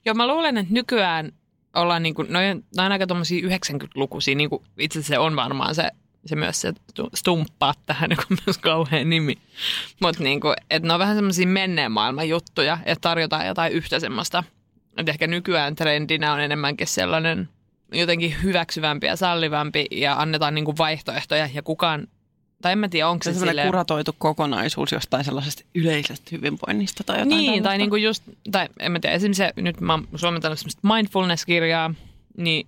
Joo, 0.10 0.14
mä 0.14 0.28
luulen, 0.28 0.58
että 0.58 0.74
nykyään 0.74 1.32
ollaan 1.76 2.04
niin 2.04 2.16
kuin, 2.16 2.28
no, 2.30 2.40
on 2.78 2.92
aika 2.92 3.08
tommosia 3.08 3.48
90-lukuisia, 3.48 4.36
niin 4.36 4.50
kuin 4.50 4.64
itse 4.78 5.04
se 5.04 5.20
on 5.20 5.36
varmaan 5.36 5.76
se, 5.76 5.92
se 6.26 6.36
myös 6.36 6.62
se 6.62 6.70
stu- 6.70 7.10
stumppaa 7.16 7.74
tähän, 7.86 8.10
joka 8.12 8.24
on 8.32 8.38
myös 8.46 8.58
kauhean 8.58 9.10
nimi. 9.10 9.38
Mutta 10.02 10.24
niin 10.24 10.42
kuin, 10.42 10.54
että 10.70 10.88
ne 10.88 10.94
on 10.94 11.00
vähän 11.00 11.16
semmoisia 11.16 11.48
menneen 11.48 11.92
maailman 11.92 12.30
juttuja, 12.30 12.78
että 12.86 13.02
tarjotaan 13.02 13.48
jotain 13.48 13.74
yhtä 13.74 14.00
semmoista. 14.00 14.44
Että 14.98 15.12
ehkä 15.12 15.28
nykyään 15.28 15.76
trendinä 15.76 16.34
on 16.34 16.40
enemmänkin 16.40 16.88
sellainen 16.88 17.50
jotenkin 17.92 18.36
hyväksyvämpi 18.44 19.08
ja 19.08 19.16
sallivampi 19.16 19.86
ja 19.92 20.22
annetaan 20.22 20.56
niin 20.56 20.66
kuin 20.66 20.78
vaihtoehtoja 20.78 21.50
ja 21.54 21.62
kukaan 21.62 22.08
tai 22.62 22.72
en 22.72 22.78
mä 22.80 22.90
tiedä, 22.90 23.10
onko 23.10 23.24
Se 23.24 23.34
se 23.34 23.40
silleen... 23.40 23.68
kuratoitu 23.68 24.16
kokonaisuus 24.18 24.92
jostain 24.92 25.26
sellaisesta 25.26 25.64
yleisestä 25.76 26.30
hyvinvoinnista 26.32 27.04
tai 27.04 27.16
jotain 27.16 27.30
Niin, 27.30 27.46
tai 27.46 27.56
tällaista. 27.56 27.78
niinku 27.78 27.96
just, 27.96 28.24
tai 28.52 28.68
en 28.80 28.92
mä 28.92 29.00
tiedä, 29.00 29.16
esimerkiksi 29.16 29.44
se, 29.44 29.54
nyt 29.56 29.82
mä 29.82 29.94
oon 29.94 30.08
suomentanut 30.16 30.60
semmoista 30.60 30.88
mindfulness-kirjaa, 30.88 31.94
niin 32.38 32.68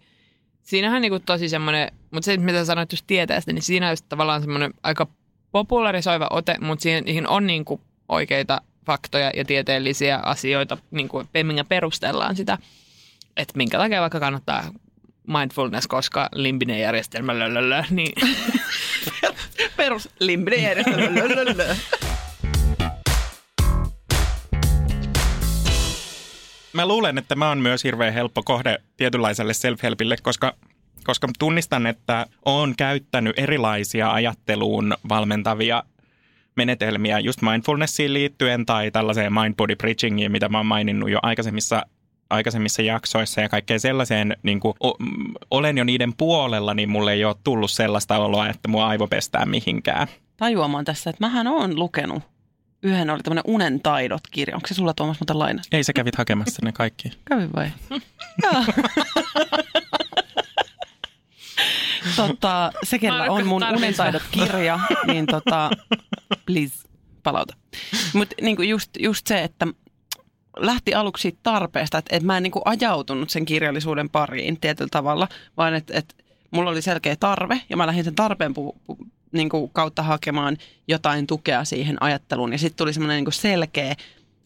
siinähän 0.64 1.02
niinku 1.02 1.20
tosi 1.20 1.50
semmoinen, 1.50 1.92
mutta 2.12 2.26
se 2.26 2.38
mitä 2.38 2.66
sanoit 2.66 2.92
just 2.92 3.08
tieteestä, 3.08 3.54
niin 3.54 3.62
siinä 3.62 3.86
on 3.86 3.92
just 3.92 4.06
tavallaan 4.10 4.42
semmoinen 4.42 4.74
aika 4.84 5.08
popularisoiva 5.52 6.28
ote, 6.30 6.56
mutta 6.62 6.84
siihen 6.84 7.28
on 7.28 7.48
niinku 7.48 7.82
oikeita 8.10 8.62
faktoja 8.86 9.32
ja 9.36 9.46
tieteellisiä 9.46 10.18
asioita, 10.18 10.78
niinku, 10.92 11.24
minkä 11.44 11.64
perustellaan 11.64 12.36
sitä, 12.36 12.58
että 13.38 13.54
minkä 13.58 13.78
takia 13.78 14.02
vaikka 14.02 14.20
kannattaa 14.20 14.72
mindfulness, 15.28 15.88
koska 15.88 16.30
limbinen 16.36 16.80
järjestelmä 16.80 17.40
lölölö, 17.40 17.84
niin 17.90 18.14
Perus. 19.82 20.10
Mä 26.74 26.88
luulen, 26.88 27.18
että 27.18 27.36
mä 27.36 27.48
oon 27.50 27.58
myös 27.58 27.84
hirveän 27.84 28.14
helppo 28.14 28.44
kohde 28.44 28.78
tietynlaiselle 28.98 29.54
self-helpille, 29.54 30.16
koska, 30.22 30.54
koska 31.04 31.28
tunnistan, 31.40 31.88
että 31.88 32.26
oon 32.46 32.76
käyttänyt 32.78 33.40
erilaisia 33.40 34.12
ajatteluun 34.12 34.94
valmentavia 35.10 35.84
menetelmiä 36.56 37.20
just 37.20 37.42
mindfulnessiin 37.42 38.14
liittyen 38.14 38.66
tai 38.66 38.92
tällaiseen 38.92 39.34
mind 39.34 39.56
body 39.56 39.76
bridgingiin, 39.76 40.32
mitä 40.32 40.50
mä 40.50 40.58
oon 40.58 40.66
maininnut 40.66 41.10
jo 41.10 41.20
aikaisemmissa 41.22 41.86
aikaisemmissa 42.32 42.82
jaksoissa 42.82 43.42
ja 43.42 43.50
kaikkeen 43.50 43.80
sellaiseen, 43.80 44.38
niin 44.44 44.60
kuin, 44.60 44.74
o, 44.84 44.98
olen 45.52 45.78
jo 45.78 45.84
niiden 45.84 46.14
puolella, 46.18 46.74
niin 46.74 46.90
mulle 46.90 47.14
ei 47.14 47.26
ole 47.26 47.36
tullut 47.44 47.72
sellaista 47.72 48.18
oloa, 48.18 48.50
että 48.50 48.68
mua 48.68 48.88
aivo 48.88 49.08
pestää 49.08 49.46
mihinkään. 49.46 50.08
Tajuamaan 50.38 50.86
tässä, 50.86 51.10
että 51.10 51.24
mähän 51.24 51.48
oon 51.48 51.80
lukenut 51.80 52.24
yhden 52.84 53.10
oli 53.10 53.24
tämmöinen 53.24 53.44
unen 53.48 53.80
taidot 53.82 54.22
kirja. 54.32 54.56
Onko 54.56 54.68
se 54.68 54.74
sulla 54.74 54.94
Tuomas 54.94 55.20
muuten 55.20 55.40
laina? 55.40 55.62
Ei 55.72 55.84
sä 55.84 55.94
kävit 55.94 56.16
hakemassa 56.16 56.60
ne 56.64 56.72
kaikki. 56.72 57.12
Kävi 57.30 57.50
vai? 57.56 57.72
Joo. 58.44 58.64
tota, 62.16 62.72
se, 62.84 63.00
Marko, 63.10 63.34
on 63.34 63.48
mun 63.48 63.62
tarvitsen. 63.62 63.84
unentaidot 63.84 64.24
kirja, 64.32 64.80
niin 65.08 65.26
tota, 65.26 65.70
please, 66.46 66.90
palauta. 67.24 67.54
Mutta 68.14 68.36
niinku 68.42 68.62
just, 68.62 68.90
just 69.00 69.28
se, 69.28 69.44
että 69.44 69.68
lähti 70.62 70.94
aluksi 70.94 71.22
siitä 71.22 71.40
tarpeesta, 71.44 71.98
että, 71.98 72.16
että 72.16 72.26
mä 72.26 72.38
en 72.38 72.44
niinku 72.44 72.62
ajautunut 72.66 73.30
sen 73.30 73.46
kirjallisuuden 73.46 74.10
pariin 74.10 74.60
tietyllä 74.60 74.90
tavalla, 74.92 75.28
vaan 75.58 75.74
että, 75.74 75.98
että 75.98 76.16
mulla 76.52 76.70
oli 76.70 76.82
selkeä 76.82 77.16
tarve 77.16 77.62
ja 77.70 77.78
mä 77.78 77.88
lähdin 77.88 78.04
sen 78.04 78.16
tarpeen 78.16 78.54
pu, 78.54 78.76
pu, 78.88 78.98
niinku 79.32 79.68
kautta 79.68 80.04
hakemaan 80.04 80.58
jotain 80.88 81.28
tukea 81.28 81.64
siihen 81.66 82.04
ajatteluun. 82.04 82.52
Ja 82.52 82.58
sitten 82.58 82.78
tuli 82.78 82.94
semmoinen 82.94 83.16
niinku 83.16 83.32
selkeä 83.32 83.96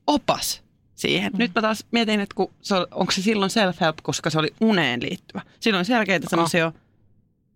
opas 0.08 0.64
siihen. 0.96 1.32
Mm. 1.32 1.38
Nyt 1.38 1.52
mä 1.56 1.62
taas 1.62 1.86
mietin, 1.92 2.20
että 2.20 2.36
kun 2.36 2.52
se, 2.62 2.76
on- 2.76 2.88
onko 2.92 3.12
se 3.12 3.22
silloin 3.22 3.52
self-help, 3.52 3.96
koska 4.04 4.30
se 4.30 4.40
oli 4.40 4.54
uneen 4.62 5.02
liittyvä. 5.02 5.42
Silloin 5.60 5.86
selkeitä 5.86 6.28
semmoisia, 6.30 6.72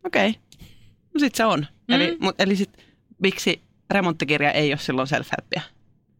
okei, 0.05 0.29
okay. 0.29 0.41
no 1.13 1.19
sit 1.19 1.35
se 1.35 1.45
on. 1.45 1.59
Mm. 1.87 1.95
Eli, 1.95 2.17
mut, 2.19 2.41
eli 2.41 2.55
sit, 2.55 2.69
miksi 3.19 3.61
remonttikirja 3.89 4.51
ei 4.51 4.71
ole 4.71 4.79
silloin 4.79 5.07
self-helpia? 5.07 5.61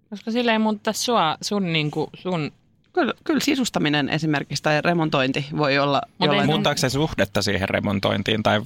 Koska 0.10 0.32
sillä 0.32 0.52
ei 0.52 0.60
muuta 0.60 0.94
sua, 0.94 1.38
sun, 1.42 1.74
niinku, 1.74 2.10
sun 2.14 2.52
Kyllä, 2.94 3.14
kyllä 3.24 3.40
sisustaminen 3.40 4.10
esimerkiksi 4.10 4.64
tai 4.64 4.82
remontointi 4.82 5.46
voi 5.58 5.78
olla 5.78 6.02
Mut 6.18 6.28
jollain... 6.28 6.50
Muuttaako 6.50 6.78
se 6.78 6.90
suhdetta 6.90 7.42
siihen 7.42 7.70
remontointiin 7.70 8.44
tai, 8.44 8.62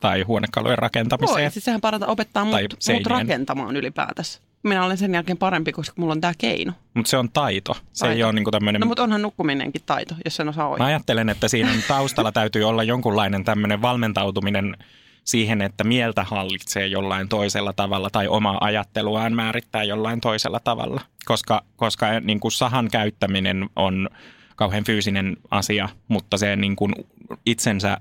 tai 0.00 0.22
huonekalujen 0.22 0.70
Voi, 0.76 0.82
rakentamiseen? 0.82 1.50
siis 1.50 1.64
sehän 1.64 1.80
parata 1.80 2.06
opettaa 2.06 2.44
mut, 2.44 2.54
mut 2.92 3.06
rakentamaan 3.06 3.76
ylipäätänsä. 3.76 4.40
Minä 4.62 4.84
olen 4.84 4.96
sen 4.96 5.14
jälkeen 5.14 5.38
parempi, 5.38 5.72
koska 5.72 5.94
mulla 5.96 6.12
on 6.12 6.20
tämä 6.20 6.32
keino. 6.38 6.72
Mutta 6.94 7.10
se 7.10 7.16
on 7.16 7.30
taito. 7.30 7.74
Se 7.74 8.00
Taito. 8.00 8.14
ei 8.16 8.24
ole 8.24 8.32
niinku 8.32 8.50
tämmöinen... 8.50 8.80
No 8.80 8.86
mutta 8.86 9.02
onhan 9.02 9.22
nukkuminenkin 9.22 9.82
taito, 9.86 10.14
jos 10.24 10.36
sen 10.36 10.48
osaa 10.48 10.64
Mä 10.64 10.70
oikein. 10.70 10.86
ajattelen, 10.86 11.28
että 11.28 11.48
siinä 11.48 11.70
on 11.70 11.78
taustalla 11.88 12.32
täytyy 12.32 12.64
olla 12.64 12.82
jonkunlainen 12.82 13.44
tämmöinen 13.44 13.82
valmentautuminen 13.82 14.76
siihen, 15.24 15.62
että 15.62 15.84
mieltä 15.84 16.24
hallitsee 16.24 16.86
jollain 16.86 17.28
toisella 17.28 17.72
tavalla 17.72 18.10
tai 18.10 18.28
omaa 18.28 18.58
ajatteluaan 18.60 19.32
määrittää 19.32 19.84
jollain 19.84 20.20
toisella 20.20 20.60
tavalla. 20.60 21.00
Koska, 21.24 21.64
koska 21.76 22.20
niin 22.20 22.40
kuin 22.40 22.52
sahan 22.52 22.88
käyttäminen 22.92 23.68
on 23.76 24.08
kauhean 24.56 24.84
fyysinen 24.84 25.36
asia, 25.50 25.88
mutta 26.08 26.38
se 26.38 26.56
niin 26.56 26.76
kuin 26.76 26.94
itsensä 27.46 28.00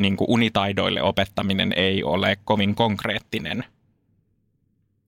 niin 0.00 0.16
kuin 0.16 0.30
unitaidoille 0.30 1.02
opettaminen 1.02 1.72
ei 1.76 2.04
ole 2.04 2.36
kovin 2.44 2.74
konkreettinen, 2.74 3.64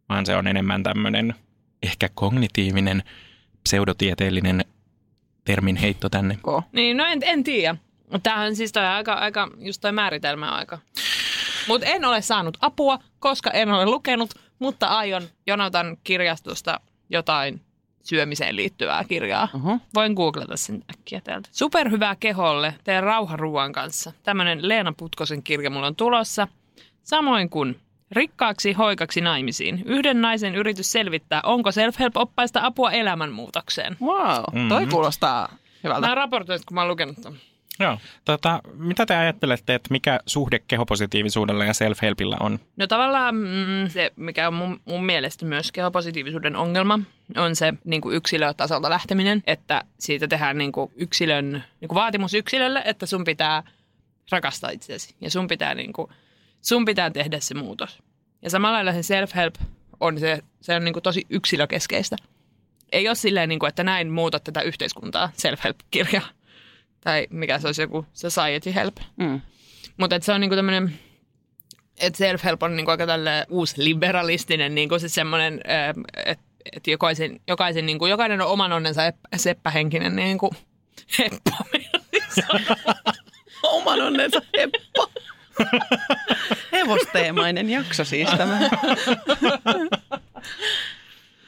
vaan 0.08 0.26
se 0.26 0.36
on 0.36 0.46
enemmän 0.46 0.82
tämmöinen 0.82 1.34
ehkä 1.82 2.08
kognitiivinen, 2.14 3.02
pseudotieteellinen 3.64 4.64
termin 5.44 5.76
heitto 5.76 6.08
tänne. 6.08 6.38
Niin, 6.72 6.96
no 6.96 7.04
en, 7.04 7.18
en 7.22 7.44
tiedä. 7.44 7.76
Tämähän 8.22 8.56
siis 8.56 8.72
toi 8.72 8.86
aika, 8.86 9.12
aika, 9.12 9.48
just 9.58 9.80
toi 9.80 9.92
määritelmä 9.92 10.50
aika. 10.50 10.78
Mutta 11.72 11.86
en 11.86 12.04
ole 12.04 12.22
saanut 12.22 12.56
apua, 12.60 12.98
koska 13.18 13.50
en 13.50 13.70
ole 13.72 13.86
lukenut, 13.86 14.30
mutta 14.58 14.86
aion 14.86 15.22
jonotan 15.46 15.96
kirjastosta 16.04 16.80
jotain 17.10 17.60
syömiseen 18.04 18.56
liittyvää 18.56 19.04
kirjaa. 19.04 19.48
Oho. 19.54 19.78
Voin 19.94 20.12
googlata 20.12 20.56
sen 20.56 20.84
äkkiä 20.90 21.20
täältä. 21.24 21.48
Superhyvää 21.52 22.16
keholle, 22.20 22.74
teen 22.84 23.02
rauha 23.02 23.36
ruoan 23.36 23.72
kanssa. 23.72 24.12
Tämmöinen 24.22 24.68
Leena 24.68 24.92
Putkosen 24.96 25.42
kirja 25.42 25.70
mulla 25.70 25.86
on 25.86 25.96
tulossa. 25.96 26.48
Samoin 27.02 27.50
kuin 27.50 27.80
Rikkaaksi 28.12 28.72
hoikaksi 28.72 29.20
naimisiin. 29.20 29.82
Yhden 29.86 30.20
naisen 30.20 30.54
yritys 30.54 30.92
selvittää, 30.92 31.40
onko 31.44 31.70
self-help-oppaista 31.70 32.60
apua 32.62 32.90
elämänmuutokseen. 32.90 33.96
Wow, 34.02 34.68
toi 34.68 34.80
Mhm. 34.82 34.90
kuulostaa 34.90 35.56
hyvältä. 35.84 36.08
Mä 36.08 36.14
raportoin, 36.14 36.60
kun 36.68 36.74
mä 36.74 36.80
oon 36.80 36.88
lukenut 36.90 37.16
ton. 37.22 37.36
Joo. 37.80 37.98
Tota, 38.24 38.60
mitä 38.74 39.06
te 39.06 39.16
ajattelette, 39.16 39.74
että 39.74 39.88
mikä 39.90 40.20
suhde 40.26 40.58
kehopositiivisuudella 40.58 41.64
ja 41.64 41.72
self-helpillä 41.72 42.36
on? 42.40 42.60
No 42.76 42.86
tavallaan 42.86 43.34
mm, 43.34 43.88
se, 43.88 44.12
mikä 44.16 44.48
on 44.48 44.54
mun, 44.54 44.80
mun 44.84 45.04
mielestä 45.04 45.46
myös 45.46 45.72
kehopositiivisuuden 45.72 46.56
ongelma, 46.56 46.98
on 47.36 47.56
se 47.56 47.74
niin 47.84 48.00
kuin 48.00 48.16
yksilötasolta 48.16 48.90
lähteminen, 48.90 49.42
että 49.46 49.84
siitä 49.98 50.28
tehdään 50.28 50.58
niin 50.58 50.72
kuin 50.72 50.92
yksilön, 50.96 51.52
niin 51.80 51.88
kuin 51.88 51.94
vaatimus 51.94 52.34
yksilölle, 52.34 52.82
että 52.84 53.06
sun 53.06 53.24
pitää 53.24 53.62
rakastaa 54.30 54.70
itseäsi 54.70 55.14
ja 55.20 55.30
sun 55.30 55.46
pitää, 55.46 55.74
niin 55.74 55.92
kuin, 55.92 56.08
sun 56.62 56.84
pitää 56.84 57.10
tehdä 57.10 57.40
se 57.40 57.54
muutos. 57.54 58.02
Ja 58.42 58.50
samalla 58.50 58.76
lailla 58.76 59.02
se 59.02 59.14
self-help 59.14 59.66
on, 60.00 60.20
se, 60.20 60.42
se 60.60 60.74
on 60.74 60.84
niin 60.84 60.92
kuin 60.92 61.02
tosi 61.02 61.26
yksilökeskeistä. 61.30 62.16
Ei 62.92 63.08
ole 63.08 63.14
silleen, 63.14 63.48
niin 63.48 63.58
kuin, 63.58 63.68
että 63.68 63.84
näin 63.84 64.10
muutat 64.10 64.44
tätä 64.44 64.62
yhteiskuntaa, 64.62 65.30
self-help-kirja. 65.36 66.22
Tai 67.00 67.26
mikä 67.30 67.58
se 67.58 67.66
olisi 67.66 67.82
joku 67.82 68.06
society 68.12 68.74
help. 68.74 68.96
Mm. 69.16 69.40
Mutta 69.96 70.20
se 70.20 70.32
on 70.32 70.40
niinku 70.40 70.56
tämmöinen, 70.56 70.98
että 72.00 72.24
self-help 72.24 72.62
on 72.62 72.76
niinku 72.76 72.90
aika 72.90 73.06
tälle 73.06 73.46
uusi 73.50 73.74
liberalistinen, 73.84 74.74
niinku 74.74 74.98
se 74.98 75.08
semmoinen, 75.08 75.60
että 76.26 76.50
et 76.72 76.86
jokaisen, 76.86 77.40
jokaisen 77.48 77.86
niinku, 77.86 78.06
jokainen 78.06 78.40
on 78.40 78.46
oman 78.46 78.72
onnensa 78.72 79.08
ep- 79.08 79.36
seppähenkinen 79.36 80.16
niinku, 80.16 80.50
heppo. 81.18 81.50
Oman 83.62 84.00
onnensa 84.00 84.42
heppo. 84.56 85.10
Hevosteemainen 86.72 87.70
jakso 87.70 88.04
siis 88.04 88.30
tämä. 88.30 88.60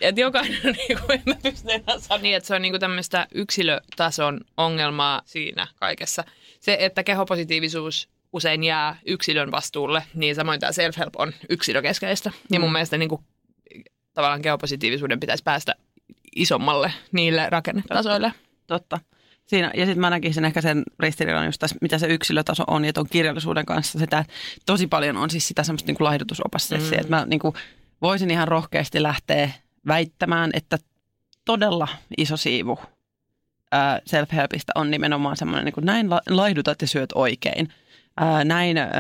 Et 0.03 0.19
jokainen 0.19 0.61
on 0.65 0.75
niinku, 0.89 1.13
en 1.13 1.23
mä 1.27 1.35
pysty 1.43 1.69
enää 1.71 1.99
sanoa 1.99 2.23
niin, 2.23 2.37
että 2.37 2.47
se 2.47 2.55
on 2.55 2.63
niinku 2.63 2.79
tämmöistä 2.79 3.27
yksilötason 3.35 4.41
ongelmaa 4.57 5.23
siinä 5.25 5.67
kaikessa. 5.77 6.25
Se, 6.61 6.77
että 6.81 7.03
kehopositiivisuus 7.03 8.09
usein 8.33 8.65
jää 8.65 8.97
yksilön 9.07 9.53
vastuulle, 9.53 10.03
niin 10.15 10.35
samoin 10.35 10.61
tämä 10.61 10.71
self-help 10.71 11.13
on 11.17 11.33
yksilökeskeistä. 11.49 12.31
Ja 12.51 12.61
mun 12.61 12.73
mielestä 12.73 12.99
niinku, 12.99 13.25
tavallaan 14.15 14.43
kehopositiivisuuden 14.43 15.21
pitäisi 15.21 15.43
päästä 15.43 15.75
isommalle 16.37 16.93
niille 17.13 17.51
rakennetasoille. 17.51 18.33
Totta. 18.67 19.01
Siinä, 19.47 19.71
ja 19.75 19.85
sitten 19.87 20.01
mä 20.01 20.11
näkisin 20.11 20.45
ehkä 20.45 20.61
sen 20.61 20.83
ristiriidan 21.01 21.47
just 21.47 21.59
tässä, 21.59 21.77
mitä 21.81 21.99
se 21.99 22.07
yksilötaso 22.07 22.65
on, 22.67 22.85
ja 22.85 22.93
tuon 22.93 23.07
kirjallisuuden 23.11 23.67
kanssa 23.67 23.99
sitä, 23.99 24.19
että 24.19 24.33
tosi 24.67 24.87
paljon 24.87 25.17
on 25.17 25.31
siis 25.31 25.49
sitä 25.49 25.63
semmoista 25.63 25.87
niin 25.87 25.97
laihdutusopassia, 26.01 26.79
mm. 26.79 26.93
että 26.93 27.09
mä 27.09 27.27
niin 27.27 27.41
kuin, 27.41 27.55
voisin 28.03 28.31
ihan 28.31 28.49
rohkeasti 28.49 29.03
lähteä 29.03 29.51
väittämään, 29.87 30.51
että 30.55 30.79
todella 31.45 31.89
iso 32.19 32.37
siivu 32.37 32.79
ää, 33.73 34.01
self-helpistä 34.07 34.73
on 34.75 34.91
nimenomaan 34.91 35.37
semmoinen, 35.37 35.65
niin 35.65 35.73
kuin 35.73 35.87
näin 35.87 36.11
la- 36.11 36.23
laihdutat 36.29 36.83
ja 36.83 36.89
syöt 36.89 37.11
oikein. 37.15 37.69
Ää, 38.17 38.45
näin 38.45 38.79
ää, 38.79 38.91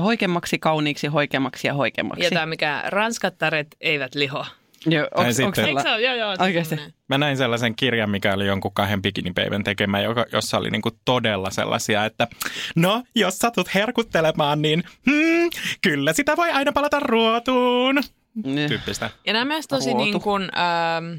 hoikemmaksi, 0.00 0.58
kauniiksi, 0.58 1.06
hoikemmaksi 1.06 1.66
ja 1.66 1.74
hoikemmaksi. 1.74 2.24
Ja 2.24 2.30
tämä 2.30 2.46
mikä 2.46 2.82
ranskattaret 2.86 3.68
eivät 3.80 4.14
liho. 4.14 4.46
Joo, 4.86 5.08
onks, 5.14 5.28
sitten- 5.28 5.46
onks 5.46 5.58
Eikö 5.58 5.70
sulla- 5.70 5.82
se 5.82 5.90
ole? 5.92 6.02
Joo, 6.02 6.14
joo. 6.14 6.36
Semmoinen. 6.64 6.92
Mä 7.08 7.18
näin 7.18 7.36
sellaisen 7.36 7.76
kirjan, 7.76 8.10
mikä 8.10 8.34
oli 8.34 8.46
jonkun 8.46 8.74
kahden 8.74 9.02
bikinipäivän 9.02 9.64
tekemä, 9.64 10.00
joka, 10.00 10.24
jossa 10.32 10.58
oli 10.58 10.70
niinku 10.70 10.90
todella 11.04 11.50
sellaisia, 11.50 12.04
että 12.04 12.28
no, 12.76 13.02
jos 13.14 13.38
satut 13.38 13.74
herkuttelemaan, 13.74 14.62
niin 14.62 14.84
hmm, 15.10 15.50
kyllä 15.82 16.12
sitä 16.12 16.36
voi 16.36 16.50
aina 16.50 16.72
palata 16.72 17.00
ruotuun. 17.00 18.02
Niin. 18.44 18.68
Tyyppistä. 18.68 19.10
Ja 19.26 19.32
nämä 19.32 19.44
myös 19.44 19.66
tosi 19.66 19.90
Ruotu. 19.90 20.04
niin 20.04 20.20
kuin, 20.20 20.42
ähm, 20.42 21.18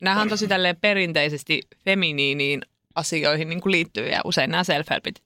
nämähän 0.00 0.22
on 0.22 0.28
tosi 0.28 0.48
tälleen 0.48 0.76
perinteisesti 0.76 1.60
feminiiniin 1.84 2.62
asioihin 2.94 3.48
niin 3.48 3.60
kuin 3.60 3.70
liittyviä 3.70 4.20
usein 4.24 4.50
nämä 4.50 4.62
self-helpit. 4.62 5.22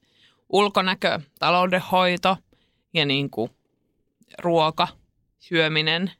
Ulkonäkö, 0.48 1.20
taloudenhoito 1.38 2.36
ja 2.94 3.04
niin 3.06 3.30
kuin 3.30 3.50
ruoka, 4.38 4.88
syöminen 5.38 6.10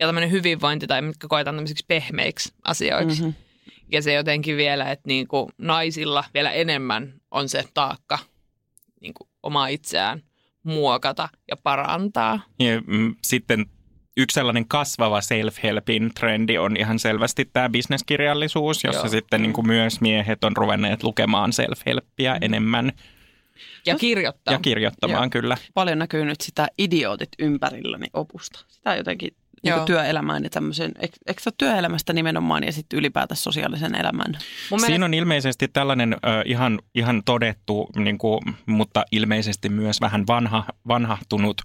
ja 0.00 0.06
tämmöinen 0.06 0.30
hyvinvointi 0.30 0.86
tai 0.86 1.02
mitkä 1.02 1.28
koetaan 1.28 1.56
tämmöisiksi 1.56 1.84
pehmeiksi 1.88 2.52
asioiksi. 2.64 3.22
Mhm. 3.22 3.30
Ja 3.92 4.02
se 4.02 4.12
jotenkin 4.12 4.56
vielä, 4.56 4.90
että 4.90 5.08
niin 5.08 5.28
kuin 5.28 5.50
naisilla 5.58 6.24
vielä 6.34 6.50
enemmän 6.50 7.14
on 7.30 7.48
se 7.48 7.64
taakka 7.74 8.18
niin 9.00 9.14
kuin 9.14 9.28
omaa 9.42 9.66
itseään 9.66 10.22
muokata 10.62 11.28
ja 11.50 11.56
parantaa. 11.62 12.40
Ja, 12.58 12.80
mm, 12.86 13.14
sitten 13.22 13.66
yksi 14.16 14.34
sellainen 14.34 14.68
kasvava 14.68 15.20
self-helpin 15.20 16.10
trendi 16.14 16.58
on 16.58 16.76
ihan 16.76 16.98
selvästi 16.98 17.44
tämä 17.52 17.68
bisneskirjallisuus, 17.68 18.84
jossa 18.84 19.00
Joo. 19.00 19.08
sitten 19.08 19.42
niin 19.42 19.52
kuin 19.52 19.66
myös 19.66 20.00
miehet 20.00 20.44
on 20.44 20.56
ruvenneet 20.56 21.02
lukemaan 21.02 21.50
self-helppiä 21.52 22.38
enemmän 22.40 22.92
Ja 23.86 23.96
kirjoittaa. 23.96 24.54
ja 24.54 24.58
kirjoittamaan 24.58 25.22
Joo. 25.22 25.30
kyllä. 25.30 25.56
Paljon 25.74 25.98
näkyy 25.98 26.24
nyt 26.24 26.40
sitä 26.40 26.68
idiootit 26.78 27.28
ympärilläni 27.38 28.06
opusta. 28.12 28.64
Sitä 28.68 28.96
jotenkin 28.96 29.34
niin 29.62 29.70
Joo. 29.70 29.84
työelämään 29.86 30.44
ja 30.44 30.50
tämmöisen, 30.50 30.92
eikö, 31.00 31.40
se 31.40 31.50
työelämästä 31.58 32.12
nimenomaan 32.12 32.64
ja 32.64 32.72
sitten 32.72 32.98
ylipäätään 32.98 33.36
sosiaalisen 33.36 33.94
elämän? 33.94 34.38
Mun 34.70 34.80
Siinä 34.80 35.04
on 35.04 35.14
ilmeisesti 35.14 35.68
tällainen 35.68 36.12
ö, 36.12 36.16
ihan, 36.44 36.78
ihan 36.94 37.22
todettu, 37.24 37.88
niin 37.96 38.18
kuin, 38.18 38.40
mutta 38.66 39.04
ilmeisesti 39.12 39.68
myös 39.68 40.00
vähän 40.00 40.26
vanha, 40.26 40.64
vanhahtunut 40.88 41.62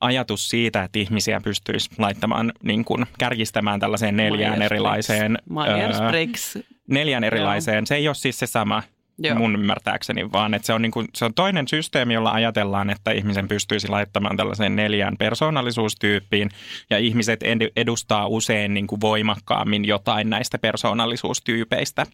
ajatus 0.00 0.50
siitä, 0.50 0.82
että 0.82 0.98
ihmisiä 0.98 1.40
pystyisi 1.44 1.90
laittamaan, 1.98 2.52
niin 2.62 2.84
kuin, 2.84 3.06
kärjistämään 3.18 3.80
tällaiseen 3.80 4.16
neljään 4.16 4.58
Myers-Briggs. 4.58 4.64
erilaiseen, 4.64 5.38
Myers-Briggs. 5.50 6.62
neljän 6.88 7.24
erilaiseen. 7.24 7.86
Se 7.86 7.94
ei 7.94 8.08
ole 8.08 8.14
siis 8.14 8.38
se 8.38 8.46
sama 8.46 8.82
Joo. 9.18 9.34
mun 9.38 9.54
ymmärtääkseni, 9.54 10.32
vaan 10.32 10.54
että 10.54 10.66
se 10.66 10.72
on, 10.72 10.82
niin 10.82 10.92
kuin, 10.92 11.08
se 11.14 11.24
on 11.24 11.34
toinen 11.34 11.68
systeemi, 11.68 12.14
jolla 12.14 12.30
ajatellaan, 12.30 12.90
että 12.90 13.10
ihmisen 13.10 13.48
pystyisi 13.48 13.88
laittamaan 13.88 14.36
tällaiseen 14.36 14.76
neljään 14.76 15.16
persoonallisuustyyppiin, 15.16 16.50
ja 16.90 16.98
ihmiset 16.98 17.42
ed- 17.42 17.72
edustaa 17.76 18.26
usein 18.26 18.74
niin 18.74 18.86
kuin 18.86 19.00
voimakkaammin 19.00 19.84
jotain 19.84 20.30
näistä 20.30 20.58
persoonallisuustyypeistä. 20.58 22.06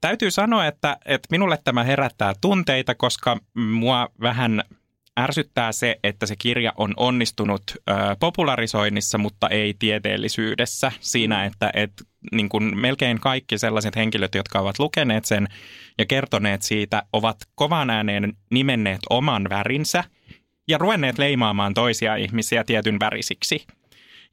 Täytyy 0.00 0.30
sanoa, 0.30 0.66
että, 0.66 0.96
että 1.04 1.28
minulle 1.30 1.58
tämä 1.64 1.84
herättää 1.84 2.32
tunteita, 2.40 2.94
koska 2.94 3.38
mua 3.54 4.08
vähän 4.20 4.62
ärsyttää 5.18 5.72
se, 5.72 5.96
että 6.04 6.26
se 6.26 6.36
kirja 6.36 6.72
on 6.76 6.94
onnistunut 6.96 7.62
ö, 7.70 7.92
popularisoinnissa, 8.20 9.18
mutta 9.18 9.48
ei 9.48 9.74
tieteellisyydessä. 9.78 10.92
Siinä, 11.00 11.44
että 11.44 11.70
et, 11.74 11.92
niin 12.32 12.48
kuin 12.48 12.80
melkein 12.80 13.20
kaikki 13.20 13.58
sellaiset 13.58 13.96
henkilöt, 13.96 14.34
jotka 14.34 14.60
ovat 14.60 14.78
lukeneet 14.78 15.24
sen 15.24 15.48
ja 15.98 16.06
kertoneet 16.06 16.62
siitä, 16.62 17.02
ovat 17.12 17.36
kovan 17.54 17.90
ääneen 17.90 18.32
nimenneet 18.50 19.00
oman 19.10 19.46
värinsä 19.50 20.04
ja 20.68 20.78
ruvenneet 20.78 21.18
leimaamaan 21.18 21.74
toisia 21.74 22.16
ihmisiä 22.16 22.64
tietyn 22.64 23.00
värisiksi. 23.00 23.66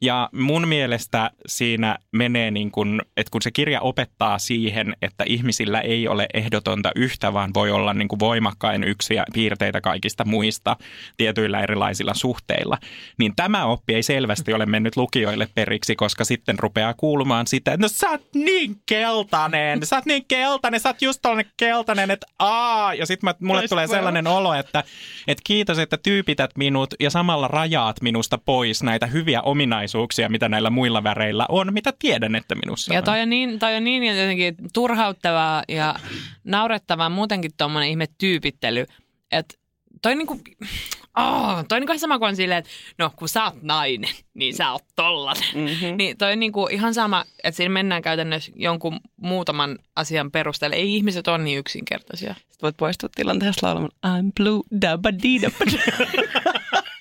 Ja 0.04 0.30
mun 0.34 0.68
mielestä 0.68 1.32
siinä 1.48 1.98
menee 2.12 2.52
niin 2.52 2.72
kuin, 2.72 3.02
että 3.18 3.32
kun 3.32 3.42
se 3.42 3.52
kirja 3.52 3.82
opettaa 3.82 4.39
siihen, 4.39 4.96
että 5.02 5.24
ihmisillä 5.28 5.82
ei 5.82 6.08
ole 6.08 6.28
ehdotonta 6.34 6.92
yhtä, 6.96 7.34
vaan 7.34 7.54
voi 7.54 7.72
olla 7.72 7.94
niin 7.94 8.08
kuin 8.08 8.20
voimakkain 8.20 8.84
yksiä 8.84 9.26
piirteitä 9.34 9.82
kaikista 9.82 10.26
muista 10.26 10.76
tietyillä 11.18 11.62
erilaisilla 11.62 12.13
suhteilla, 12.13 12.78
niin 13.20 13.36
tämä 13.36 13.66
oppi 13.66 13.96
ei 13.96 14.04
selvästi 14.04 14.54
ole 14.54 14.66
mennyt 14.66 14.98
lukijoille 14.98 15.48
periksi, 15.56 15.96
koska 15.96 16.26
sitten 16.26 16.60
rupeaa 16.60 16.94
kuulumaan 16.94 17.48
sitä, 17.48 17.72
että 17.74 17.86
no 17.86 17.88
sä 17.88 18.10
oot 18.10 18.28
niin 18.34 18.76
keltainen, 18.86 19.86
sä 19.86 19.96
oot 19.96 20.06
niin 20.06 20.26
keltainen, 20.28 20.80
sä 20.80 20.89
oot 20.89 21.02
just 21.02 21.20
tollanen 21.22 21.52
keltainen, 21.58 22.12
että 22.12 22.28
aa, 22.39 22.94
ja 22.94 23.06
sitten 23.06 23.36
mulle 23.39 23.62
Toista 23.62 23.76
tulee 23.76 23.88
voi 23.88 23.96
sellainen 23.96 24.28
olo, 24.28 24.54
että, 24.54 24.84
että 25.28 25.42
kiitos, 25.44 25.80
että 25.80 25.98
tyypität 25.98 26.52
minut 26.58 26.94
ja 27.00 27.10
samalla 27.10 27.48
rajaat 27.48 28.02
minusta 28.02 28.38
pois 28.38 28.84
näitä 28.84 29.08
hyviä 29.08 29.42
ominaisuuksia, 29.42 29.93
mitä 30.30 30.50
näillä 30.50 30.70
muilla 30.70 31.04
väreillä 31.04 31.46
on, 31.50 31.74
mitä 31.74 31.94
tiedän, 32.00 32.36
että 32.36 32.56
minussa 32.56 32.94
Ja 32.94 33.00
on. 33.00 33.06
toi 33.06 33.22
on 33.22 33.30
niin, 33.30 33.60
toi 33.60 33.76
on 33.76 33.84
niin 33.84 34.04
jotenkin 34.04 34.56
turhauttavaa 34.74 35.64
ja 35.68 35.96
naurettavaa 36.44 37.10
muutenkin 37.10 37.52
tuommoinen 37.58 37.90
ihme 37.90 38.08
tyypittely, 38.18 38.86
että 39.32 39.56
toi 40.02 40.16
niinku, 40.16 40.40
oh, 41.18 41.66
toi 41.68 41.80
niinku 41.80 41.92
ihan 41.92 42.00
sama 42.00 42.20
kuin 42.20 42.36
silleen, 42.36 42.60
että 42.60 42.72
no 42.98 43.12
kun 43.16 43.30
sä 43.30 43.44
oot 43.44 43.62
nainen, 43.62 44.16
niin 44.34 44.56
sä 44.56 44.72
oot 44.72 44.84
tollanen. 44.96 45.44
Mm-hmm. 45.54 45.98
Niin 45.98 46.18
toi 46.18 46.32
on 46.32 46.40
niinku 46.40 46.68
ihan 46.68 46.94
sama, 46.94 47.26
että 47.44 47.58
siinä 47.58 47.74
mennään 47.74 48.02
käytännössä 48.02 48.52
jonkun 48.56 49.00
muutaman 49.18 49.80
asian 49.96 50.32
perusteella. 50.32 50.76
Ei 50.76 50.96
ihmiset 50.96 51.28
ole 51.28 51.38
niin 51.38 51.60
yksinkertaisia. 51.60 52.34
Sitten 52.34 52.62
voit 52.62 52.78
poistua 52.78 53.10
tilanteesta 53.16 53.68
laulamaan 53.68 53.92
I'm 54.08 54.32
blue, 54.38 54.64
dabba 54.82 55.12
dee 55.12 55.42
dabba 55.42 55.66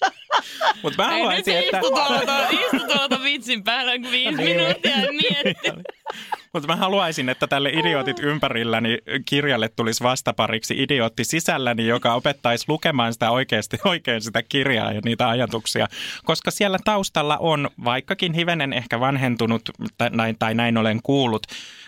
Mutta 0.83 1.03
mä 1.03 1.11
haluaisin, 1.11 1.57
että... 1.57 1.79
istu 1.79 1.91
tuolta, 1.91 2.49
istu 2.49 2.87
tuolta 2.93 3.23
vitsin 3.23 3.65
päällä 3.65 3.93
viisi 4.11 4.37
minuuttia 4.37 4.97
mietti. 4.97 5.93
Mutta 6.53 6.69
mä 6.69 6.77
haluaisin, 6.77 7.29
että 7.29 7.47
tälle 7.47 7.71
idiotit 7.71 8.19
ympärилläni 8.19 8.99
kirjalle 9.25 9.69
tulisi 9.69 10.03
vastapariksi 10.03 10.83
idiootti 10.83 11.25
sisälläni, 11.25 11.87
joka 11.87 12.15
opettaisi 12.15 12.65
lukemaan 12.69 13.13
sitä 13.13 13.31
oikeasti 13.31 13.79
oikein 13.85 14.23
sitä 14.23 14.43
kirjaa 14.43 14.93
ja 14.93 15.01
niitä 15.05 15.29
ajatuksia. 15.29 15.87
Koska 16.25 16.51
siellä 16.51 16.79
taustalla 16.85 17.39
on, 17.39 17.71
vaikkakin 17.85 18.33
hivenen 18.33 18.73
ehkä 18.73 19.01
vanhentunut, 19.01 19.63
tai 19.99 20.11
näin, 20.11 20.37
tai 20.39 20.55
näin 20.55 20.79
olen 20.79 21.01
kuullut, 21.03 21.47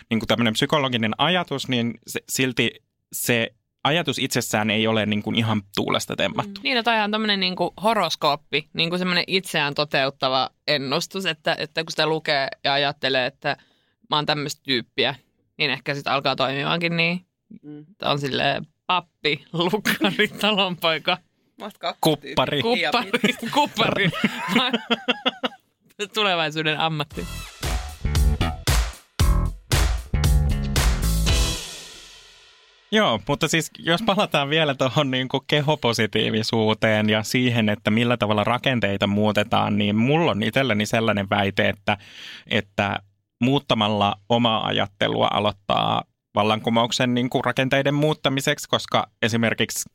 niin 0.09 0.19
kuin 0.19 0.27
tämmöinen 0.27 0.53
psykologinen 0.53 1.11
ajatus, 1.17 1.67
niin 1.67 1.93
se, 2.07 2.19
silti 2.29 2.71
se 3.13 3.51
ajatus 3.85 4.19
itsessään 4.19 4.69
ei 4.69 4.87
ole 4.87 5.05
niin 5.05 5.23
kuin 5.23 5.35
ihan 5.35 5.61
tuulesta 5.75 6.15
temmattu. 6.15 6.61
Niin, 6.63 6.75
no 6.75 6.83
toi 6.83 6.99
on 6.99 7.11
tämmöinen 7.11 7.39
niinku 7.39 7.73
horoskooppi, 7.83 8.69
niin 8.73 8.89
kuin 8.89 8.99
semmoinen 8.99 9.23
itseään 9.27 9.73
toteuttava 9.73 10.49
ennustus, 10.67 11.25
että, 11.25 11.55
että 11.59 11.83
kun 11.83 11.91
sitä 11.91 12.07
lukee 12.07 12.47
ja 12.63 12.73
ajattelee, 12.73 13.25
että 13.25 13.57
mä 14.09 14.15
oon 14.15 14.25
tämmöistä 14.25 14.61
tyyppiä, 14.63 15.15
niin 15.57 15.71
ehkä 15.71 15.95
sitten 15.95 16.13
alkaa 16.13 16.35
toimimaankin 16.35 16.97
niin. 16.97 17.25
Mm. 17.63 17.85
Tää 17.97 18.11
on 18.11 18.19
silleen 18.19 18.67
pappi, 18.87 19.45
lukkari, 19.53 20.27
talonpoika, 20.27 21.17
Kuppari. 22.01 22.61
kuppari, 22.61 23.33
kuppari. 23.53 24.09
Tulevaisuuden 26.13 26.79
ammatti. 26.79 27.27
Joo, 32.95 33.21
mutta 33.27 33.47
siis 33.47 33.71
jos 33.79 34.01
palataan 34.01 34.49
vielä 34.49 34.73
tuohon 34.75 35.11
niin 35.11 35.27
kehopositiivisuuteen 35.47 37.09
ja 37.09 37.23
siihen, 37.23 37.69
että 37.69 37.91
millä 37.91 38.17
tavalla 38.17 38.43
rakenteita 38.43 39.07
muutetaan, 39.07 39.77
niin 39.77 39.95
mulla 39.95 40.31
on 40.31 40.43
itselläni 40.43 40.85
sellainen 40.85 41.29
väite, 41.29 41.69
että, 41.69 41.97
että 42.47 42.99
muuttamalla 43.41 44.15
omaa 44.29 44.65
ajattelua 44.65 45.27
aloittaa 45.31 46.03
vallankumouksen 46.35 47.13
niin 47.13 47.29
kuin 47.29 47.45
rakenteiden 47.45 47.93
muuttamiseksi, 47.93 48.69
koska 48.69 49.07
esimerkiksi 49.21 49.89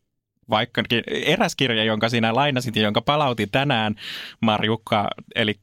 vaikkakin 0.51 1.03
eräs 1.07 1.57
kirja, 1.57 1.85
jonka 1.85 2.09
sinä 2.09 2.35
lainasit 2.35 2.77
ja 2.77 2.83
jonka 2.83 3.01
palautin 3.01 3.51
tänään, 3.51 3.95
Marjukka, 4.41 5.09
eli 5.35 5.55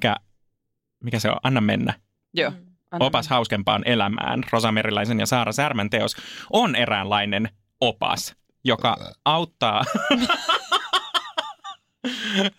mikä 1.03 1.19
se 1.19 1.29
on, 1.29 1.37
Anna 1.43 1.61
mennä. 1.61 1.93
Joo. 2.33 2.51
Opas 2.99 3.27
hauskempaan 3.27 3.81
elämään, 3.85 4.43
Rosa 4.51 4.71
Meriläisen 4.71 5.19
ja 5.19 5.25
Saara 5.25 5.51
Särmän 5.51 5.89
teos, 5.89 6.15
on 6.53 6.75
eräänlainen 6.75 7.49
opas, 7.81 8.35
joka 8.63 8.97
auttaa, 9.25 9.83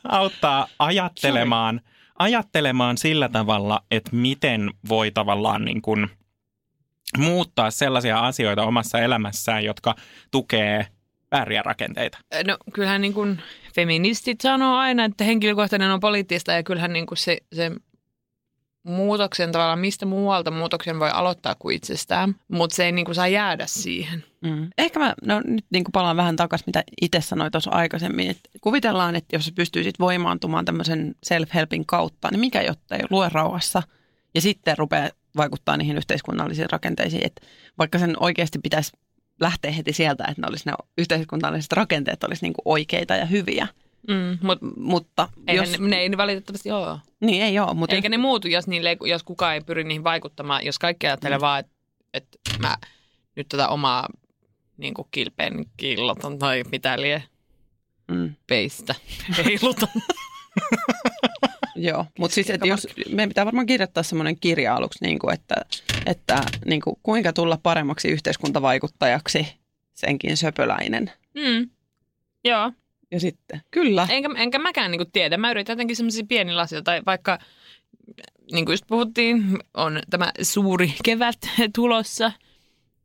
auttaa 0.05 0.69
ajattelemaan, 0.79 1.81
ajattelemaan 2.19 2.99
sillä 2.99 3.29
tavalla, 3.29 3.85
että 3.91 4.17
miten 4.17 4.71
voi 4.89 5.11
tavallaan 5.11 5.65
niin 5.65 5.83
kuin 5.83 6.11
muuttaa 7.19 7.71
sellaisia 7.71 8.21
asioita 8.21 8.65
omassa 8.65 8.99
elämässään, 8.99 9.65
jotka 9.65 9.95
tukee 10.31 10.87
vääriä 11.33 11.63
rakenteita. 11.63 12.19
No 12.47 12.57
kyllähän 12.73 13.01
niin 13.01 13.15
kuin 13.15 13.43
feministit 13.75 14.41
sanoo 14.41 14.77
aina, 14.77 15.05
että 15.05 15.25
henkilökohtainen 15.25 15.91
on 15.91 16.01
poliittista 16.01 16.53
ja 16.53 16.63
kyllähän 16.63 16.93
niin 16.93 17.07
kuin 17.07 17.19
se, 17.19 17.39
se 17.53 17.73
muutoksen 18.83 19.53
tavallaan, 19.53 19.79
mistä 19.79 20.07
muualta 20.07 20.51
muutoksen 20.51 21.01
voi 21.01 21.11
aloittaa 21.11 21.55
kuin 21.59 21.77
itsestään, 21.77 22.35
mutta 22.49 22.77
se 22.77 22.85
ei 22.85 22.93
niin 22.93 23.05
kuin 23.05 23.15
saa 23.15 23.29
jäädä 23.29 23.67
siihen. 23.67 24.25
Mm. 24.41 24.71
Ehkä 24.79 25.01
mä 25.01 25.15
no, 25.25 25.41
nyt 25.45 25.67
niin 25.71 25.85
kuin 25.85 25.93
palaan 25.93 26.17
vähän 26.17 26.37
takaisin, 26.37 26.65
mitä 26.67 26.85
itse 27.03 27.21
sanoin 27.21 27.53
tuossa 27.53 27.71
aikaisemmin. 27.71 28.31
Että 28.31 28.51
kuvitellaan, 28.61 29.17
että 29.17 29.37
jos 29.37 29.45
sä 29.45 29.53
pystyisit 29.55 29.99
voimaantumaan 29.99 30.65
tämmöisen 30.65 31.15
self-helpin 31.27 31.85
kautta, 31.87 32.29
niin 32.31 32.41
mikä 32.41 32.63
jotta 32.63 32.97
ei 32.97 33.03
lue 33.11 33.29
rauhassa 33.33 33.83
ja 34.35 34.41
sitten 34.41 34.79
rupeaa 34.79 35.09
vaikuttaa 35.37 35.77
niihin 35.77 35.97
yhteiskunnallisiin 35.97 36.71
rakenteisiin. 36.71 37.27
Et 37.27 37.41
vaikka 37.79 37.99
sen 37.99 38.17
oikeasti 38.21 38.59
pitäisi 38.59 38.93
lähteä 39.41 39.71
heti 39.71 39.93
sieltä, 39.93 40.25
että 40.29 40.43
ne, 40.43 40.49
olisi 40.49 40.67
ne 40.67 40.73
yhteiskunnalliset 40.99 41.73
rakenteet 41.73 42.25
olisi 42.25 42.45
niinku 42.45 42.63
oikeita 42.65 43.17
ja 43.17 43.27
hyviä. 43.27 43.67
Mm, 44.09 44.39
mut 44.43 44.59
Mutta 44.77 45.29
eihän 45.47 45.71
jos, 45.71 45.81
ne, 45.81 45.89
ne 45.89 45.97
ei 45.97 46.17
valitettavasti 46.17 46.71
ole. 46.71 46.99
niin 47.21 47.43
ei 47.43 47.59
ole, 47.59 47.75
mutta 47.75 47.97
Eikä 47.97 48.09
ne 48.09 48.17
muutu, 48.17 48.49
jos, 48.49 48.67
niille, 48.67 48.97
jos 49.01 49.23
kukaan 49.23 49.55
ei 49.55 49.61
pyri 49.61 49.85
niihin 49.85 50.05
vaikuttamaan. 50.05 50.67
Jos 50.67 50.79
kaikki 50.79 51.07
ajattelee 51.07 51.39
mm. 51.39 51.43
vaan, 51.43 51.61
että, 51.61 51.77
että 52.15 52.39
mä 52.59 52.77
nyt 53.37 53.49
tätä 53.49 53.69
omaa 53.69 54.09
niin 54.77 54.95
kuin 54.95 55.09
kilpeen 55.11 55.67
killotan 55.77 56.39
tai 56.39 56.63
mitä 56.73 57.01
lie 57.01 57.23
mm, 58.09 58.35
peistä 58.47 58.95
heilutan. 59.45 59.89
joo. 61.77 62.07
Mutta 62.19 62.35
siis, 62.35 62.51
että 62.51 62.67
jos, 62.67 62.87
meidän 63.09 63.29
pitää 63.29 63.45
varmaan 63.45 63.67
kirjoittaa 63.67 64.03
semmoinen 64.03 64.41
kirja 64.41 64.75
aluksi, 64.75 65.05
niin 65.05 65.19
kuin, 65.19 65.35
että, 65.35 65.55
että 66.07 66.43
niin 66.65 66.81
kuin, 66.81 66.97
kuinka 67.03 67.33
tulla 67.33 67.59
paremmaksi 67.63 68.09
yhteiskuntavaikuttajaksi 68.09 69.47
senkin 69.95 70.37
söpöläinen. 70.37 71.13
Mm. 71.35 71.71
Joo. 72.45 72.73
Ja 73.11 73.21
sitten, 73.21 73.63
kyllä. 73.71 74.07
Enkä, 74.11 74.29
enkä 74.37 74.59
mäkään 74.59 74.91
niin 74.91 75.13
tiedä. 75.13 75.37
Mä 75.37 75.51
yritän 75.51 75.73
jotenkin 75.75 75.97
semmoisia 75.97 76.25
pieniä 76.29 76.59
asioita. 76.59 76.85
Tai 76.85 77.03
vaikka, 77.07 77.39
niin 78.53 78.65
kuin 78.65 78.73
just 78.73 78.85
puhuttiin, 78.87 79.59
on 79.75 80.01
tämä 80.11 80.33
suuri 80.43 80.95
kevät 81.05 81.39
tulossa. 81.75 82.33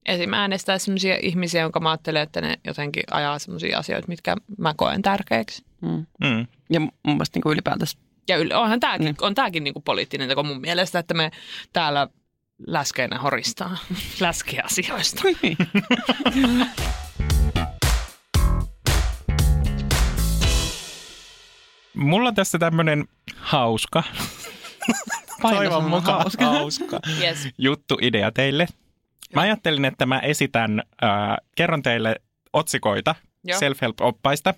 Esim. 0.05 0.33
äänestää 0.33 0.77
semmoisia 0.77 1.17
ihmisiä, 1.21 1.61
jonka 1.61 1.79
mä 1.79 1.89
ajattelen, 1.91 2.21
että 2.21 2.41
ne 2.41 2.55
jotenkin 2.65 3.03
ajaa 3.11 3.39
semmoisia 3.39 3.77
asioita, 3.79 4.07
mitkä 4.07 4.35
mä 4.57 4.73
koen 4.77 5.01
tärkeiksi. 5.01 5.63
Mm. 5.81 6.05
Mm. 6.23 6.47
Ja 6.69 6.79
mun 6.79 6.91
mielestä 7.05 7.37
niin 7.37 7.43
kuin 7.43 7.53
ylipäätänsä 7.53 7.97
Ja 8.27 8.37
yl- 8.43 8.53
onhan 8.55 8.79
tämäkin, 8.79 9.07
Mm. 9.07 9.15
on 9.21 9.35
tämäkin 9.35 9.63
niinku 9.63 9.81
poliittinen 9.81 10.27
teko 10.29 10.43
mun 10.43 10.61
mielestä, 10.61 10.99
että 10.99 11.13
me 11.13 11.31
täällä 11.73 12.07
läskeinä 12.67 13.19
horistaa 13.19 13.77
läskeasioista. 14.19 15.21
Mulla 21.95 22.29
on 22.29 22.36
tässä 22.36 22.60
tämmönen 22.60 23.06
hauska, 23.38 24.03
toivon 25.41 25.71
sana 25.82 25.88
mukaan 25.89 26.19
hauska. 26.21 26.45
hauska 26.45 26.99
Yes. 27.21 27.47
juttuidea 27.58 28.32
teille. 28.32 28.67
Mä 29.36 29.41
ajattelin, 29.41 29.86
että 29.86 30.06
mä 30.06 30.19
esitän, 30.19 30.84
äh, 31.03 31.10
kerron 31.56 31.84
teille 31.84 32.15
otsikoita 32.53 33.15
Joo. 33.43 33.60
self-help-oppaista. 33.60 34.53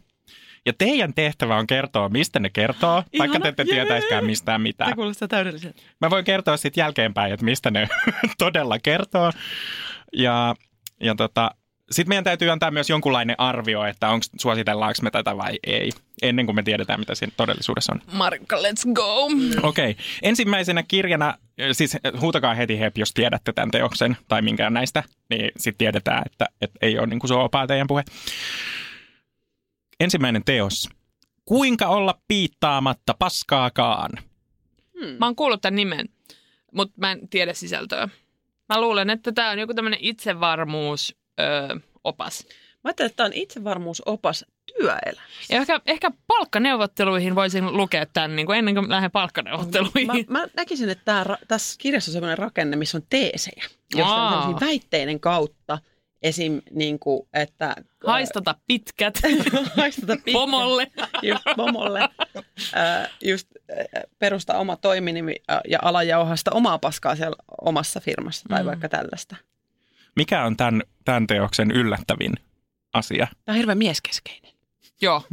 Ja 0.65 0.73
teidän 0.77 1.13
tehtävä 1.13 1.57
on 1.57 1.67
kertoa, 1.67 2.09
mistä 2.09 2.39
ne 2.39 2.49
kertoo, 2.49 3.03
vaikka 3.19 3.39
te 3.39 3.47
ette 3.47 3.63
jee. 3.63 3.71
tietäiskään 3.75 4.25
mistään 4.25 4.61
mitään. 4.61 4.87
Tämä 4.89 4.95
kuulostaa 4.95 5.27
täydelliseltä. 5.27 5.81
Mä 6.01 6.09
voin 6.09 6.25
kertoa 6.25 6.57
sitten 6.57 6.81
jälkeenpäin, 6.81 7.33
että 7.33 7.45
mistä 7.45 7.71
ne 7.71 7.87
todella 8.37 8.79
kertoo. 8.79 9.31
Ja, 10.13 10.55
ja 11.01 11.15
tota, 11.15 11.51
sitten 11.91 12.09
meidän 12.09 12.23
täytyy 12.23 12.49
antaa 12.49 12.71
myös 12.71 12.89
jonkunlainen 12.89 13.35
arvio, 13.39 13.85
että 13.85 14.09
onko 14.09 14.25
suositellaanko 14.39 14.99
me 15.01 15.11
tätä 15.11 15.37
vai 15.37 15.59
ei, 15.63 15.91
ennen 16.21 16.45
kuin 16.45 16.55
me 16.55 16.63
tiedetään, 16.63 16.99
mitä 16.99 17.15
siinä 17.15 17.33
todellisuudessa 17.37 17.93
on. 17.93 18.01
Markka, 18.11 18.55
let's 18.55 18.93
go! 18.93 19.23
Okei. 19.23 19.91
Okay. 19.91 20.03
Ensimmäisenä 20.21 20.83
kirjana, 20.83 21.37
siis 21.71 21.97
huutakaa 22.19 22.53
heti 22.53 22.79
hep, 22.79 22.97
jos 22.97 23.11
tiedätte 23.13 23.53
tämän 23.53 23.71
teoksen 23.71 24.17
tai 24.27 24.41
minkään 24.41 24.73
näistä, 24.73 25.03
niin 25.29 25.51
sitten 25.57 25.77
tiedetään, 25.77 26.23
että, 26.25 26.45
että 26.61 26.79
ei 26.81 26.99
ole 26.99 27.07
niin 27.07 27.19
kuin 27.19 27.27
suopaa 27.27 27.67
teidän 27.67 27.87
puhe. 27.87 28.03
Ensimmäinen 29.99 30.43
teos. 30.45 30.89
Kuinka 31.45 31.87
olla 31.87 32.19
piittaamatta 32.27 33.15
paskaakaan? 33.19 34.11
Mä 35.19 35.25
oon 35.25 35.35
kuullut 35.35 35.61
tämän 35.61 35.75
nimen, 35.75 36.09
mutta 36.71 36.93
mä 36.97 37.11
en 37.11 37.29
tiedä 37.29 37.53
sisältöä. 37.53 38.09
Mä 38.69 38.81
luulen, 38.81 39.09
että 39.09 39.31
tämä 39.31 39.49
on 39.49 39.59
joku 39.59 39.73
tämmöinen 39.73 39.99
itsevarmuus 40.01 41.15
öö, 41.39 41.75
opas. 42.03 42.45
Mä 42.83 42.89
ajattelin, 42.89 43.07
että 43.09 43.17
tämä 43.17 43.27
on 43.27 43.33
itsevarmuusopas 43.33 44.45
työelämä. 44.77 45.21
Ja 45.49 45.57
ehkä, 45.61 45.81
ehkä 45.85 46.11
palkkaneuvotteluihin 46.27 47.35
voisin 47.35 47.77
lukea 47.77 48.05
tämän 48.05 48.35
niin 48.35 48.45
kuin 48.45 48.59
ennen 48.59 48.75
kuin 48.75 48.89
lähden 48.89 49.11
palkkaneuvotteluihin. 49.11 50.25
Mä, 50.27 50.39
mä 50.39 50.47
näkisin, 50.55 50.89
että 50.89 51.05
tää, 51.05 51.23
ra- 51.23 51.45
tässä 51.47 51.75
kirjassa 51.79 52.11
on 52.11 52.13
sellainen 52.13 52.37
rakenne, 52.37 52.75
missä 52.77 52.97
on 52.97 53.03
teesejä, 53.09 53.63
jossa 53.95 54.13
on 54.15 54.53
Aa. 54.53 54.59
väitteiden 54.61 55.19
kautta 55.19 55.77
esim. 56.23 56.61
Niin 56.71 56.99
kuin, 56.99 57.27
että... 57.33 57.75
Haistata 58.07 58.55
pitkät 58.67 59.19
haistata 59.77 60.13
pitkä- 60.15 60.31
pomolle. 60.33 60.91
Just 61.21 61.43
pomolle. 61.55 61.99
Just 63.23 63.47
ää, 63.69 64.03
perustaa 64.19 64.57
oma 64.59 64.75
toiminimi 64.75 65.35
ja 65.67 65.79
alajauhasta 65.81 66.51
omaa 66.51 66.77
paskaa 66.79 67.15
siellä 67.15 67.35
omassa 67.61 67.99
firmassa 67.99 68.49
tai 68.49 68.63
Mm. 68.63 68.65
vaikka 68.67 68.89
tällaista. 68.89 69.35
Mikä 70.15 70.43
on 70.43 70.57
tämän, 70.57 70.81
tämän 71.05 71.27
teoksen 71.27 71.71
yllättävin 71.71 72.33
asia? 72.93 73.27
Tämä 73.45 73.53
on 73.53 73.57
hirveän 73.57 73.77
mieskeskeinen. 73.77 74.51
Joo. 75.01 75.23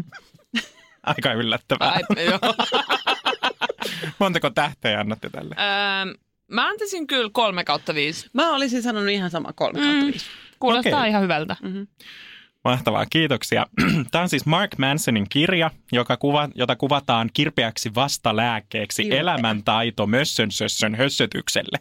Aika 1.03 1.33
yllättävää. 1.33 1.91
Ai, 1.93 2.25
joo. 2.25 2.39
Montako 4.19 4.51
tähteä 4.51 5.01
annatte 5.01 5.31
tälle? 5.31 5.55
Öö, 5.59 6.15
mä 6.49 6.69
antaisin 6.69 7.07
kyllä 7.07 7.31
kolme 7.33 7.65
kautta 7.65 7.95
viisi. 7.95 8.31
Mä 8.33 8.51
olisin 8.55 8.83
sanonut 8.83 9.09
ihan 9.11 9.31
sama 9.31 9.53
kolme 9.53 9.79
kautta 9.79 9.97
Mm. 9.97 10.07
viisi. 10.07 10.27
Kuulostaa 10.59 10.99
Okei. 10.99 11.11
ihan 11.11 11.23
hyvältä. 11.23 11.57
Mm-hmm. 11.63 11.87
Mahtavaa, 12.65 13.07
kiitoksia. 13.07 13.67
Tämä 14.11 14.23
on 14.23 14.29
siis 14.29 14.47
Mark 14.47 14.79
Mansonin 14.79 15.27
kirja, 15.29 15.71
joka 15.93 16.17
kuva, 16.17 16.49
jota 16.55 16.77
kuvataan 16.77 17.31
kirpeäksi 17.35 17.95
vastalääkkeeksi 17.95 19.03
Kirpeä. 19.03 19.21
elämäntaito 19.21 20.07
mössönsössön 20.07 20.95
hössötykselle. 20.95 21.79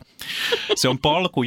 Se 0.75 0.89
on 0.89 0.97
polku 0.99 1.41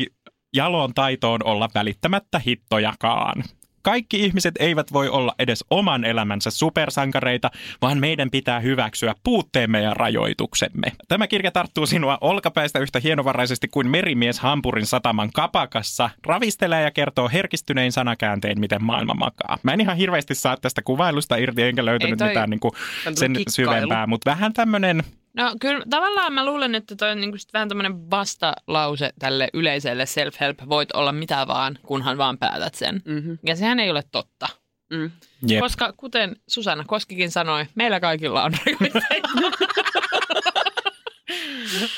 jaloon 0.55 0.95
taitoon 0.95 1.41
olla 1.45 1.69
välittämättä 1.75 2.39
hittojakaan. 2.39 3.45
Kaikki 3.83 4.25
ihmiset 4.25 4.55
eivät 4.59 4.93
voi 4.93 5.09
olla 5.09 5.35
edes 5.39 5.65
oman 5.71 6.05
elämänsä 6.05 6.51
supersankareita, 6.51 7.51
vaan 7.83 7.99
meidän 7.99 8.31
pitää 8.31 8.61
hyväksyä 8.61 9.15
puutteemme 9.25 9.83
ja 9.83 9.95
rajoituksemme. 9.95 10.93
Tämä 11.09 11.27
kirja 11.27 11.51
tarttuu 11.51 11.87
sinua 11.87 12.19
olkapäistä 12.21 12.79
yhtä 12.79 13.01
hienovaraisesti 13.01 13.69
kuin 13.69 13.91
merimies 13.91 14.41
Hampurin 14.41 14.87
sataman 14.87 15.31
kapakassa, 15.35 16.11
ravistelee 16.27 16.83
ja 16.83 16.91
kertoo 16.91 17.29
herkistynein 17.33 17.93
sanakääntein, 17.93 18.61
miten 18.61 18.85
maailma 18.85 19.15
makaa. 19.15 19.59
Mä 19.63 19.73
en 19.73 19.81
ihan 19.81 19.97
hirveästi 19.97 20.35
saa 20.35 20.57
tästä 20.57 20.83
kuvailusta 20.83 21.37
irti, 21.37 21.63
enkä 21.63 21.85
löytänyt 21.85 22.19
toi- 22.19 22.29
mitään 22.29 22.51
niinku 22.51 22.69
on 23.07 23.17
sen 23.17 23.33
kikkailu. 23.33 23.51
syvempää, 23.51 24.07
mutta 24.07 24.31
vähän 24.31 24.53
tämmöinen 24.53 25.03
No 25.37 25.55
kyllä 25.61 25.85
tavallaan 25.91 26.33
mä 26.33 26.45
luulen, 26.45 26.75
että 26.75 26.97
toi 26.97 27.11
on 27.11 27.21
niinku 27.21 27.39
sit 27.39 27.53
vähän 27.53 27.69
tämmöinen 27.69 28.11
vastalause 28.11 29.11
tälle 29.19 29.49
yleiselle 29.53 30.05
self-help. 30.05 30.69
Voit 30.69 30.93
olla 30.93 31.13
mitä 31.13 31.47
vaan, 31.47 31.79
kunhan 31.83 32.19
vaan 32.19 32.39
päätät 32.39 32.75
sen. 32.75 33.03
Mm-hmm. 33.05 33.39
Ja 33.43 33.57
sehän 33.57 33.81
ei 33.81 33.91
ole 33.91 34.03
totta. 34.13 34.49
Mm. 34.91 35.11
jep. 35.49 35.61
Koska 35.61 35.93
kuten 35.93 36.37
Susanna 36.49 36.85
Koskikin 36.87 37.31
sanoi, 37.31 37.67
meillä 37.75 38.01
kaikilla 38.01 38.43
on 38.45 38.53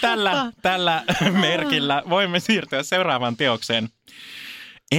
tällä, 0.01 0.53
tällä 0.63 1.03
merkillä 1.41 2.03
voimme 2.09 2.41
siirtyä 2.41 2.83
seuraavaan 2.83 3.37
teokseen. 3.37 3.89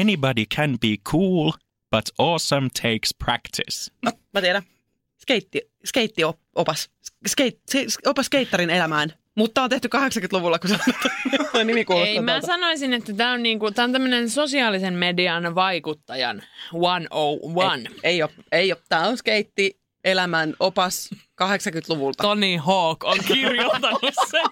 Anybody 0.02 0.45
can 0.56 0.80
be 0.80 0.97
cool, 1.12 1.52
but 1.91 2.10
awesome 2.17 2.69
takes 2.82 3.15
practice. 3.26 3.91
No, 4.02 4.12
mä 4.34 4.41
tiedän. 4.41 4.63
Skeitti, 5.28 5.62
skeittiopas. 5.86 6.90
Skeit, 7.28 7.60
opas 8.06 8.26
skeittarin 8.26 8.70
elämään. 8.70 9.13
Mutta 9.36 9.63
on 9.63 9.70
tehty 9.70 9.90
80-luvulla, 9.96 10.60
kun 10.60 10.70
se 10.70 10.78
tuo 11.52 11.63
nimi 11.63 11.86
kuulostaa 11.86 12.13
Ei, 12.13 12.22
mä 12.22 12.42
sanoisin, 12.42 12.94
että 12.94 13.13
tämä 13.13 13.32
on, 13.32 13.44
niinku, 13.44 13.72
tää 13.72 13.86
on 13.86 13.92
tämmöinen 13.92 14.30
sosiaalisen 14.30 14.94
median 14.94 15.56
vaikuttajan 15.56 16.44
101. 16.72 18.00
Ei, 18.04 18.12
ei 18.12 18.24
ole. 18.24 18.32
Ei 18.52 18.72
ole. 18.72 18.82
Tämä 18.90 19.08
on 19.08 19.18
skeitti 19.18 19.80
elämän 20.04 20.54
opas 20.60 21.10
80-luvulta. 21.44 22.24
Tony 22.24 22.58
Hawk 22.58 23.04
on 23.04 23.18
kirjoittanut 23.28 24.02
sen. 24.32 24.46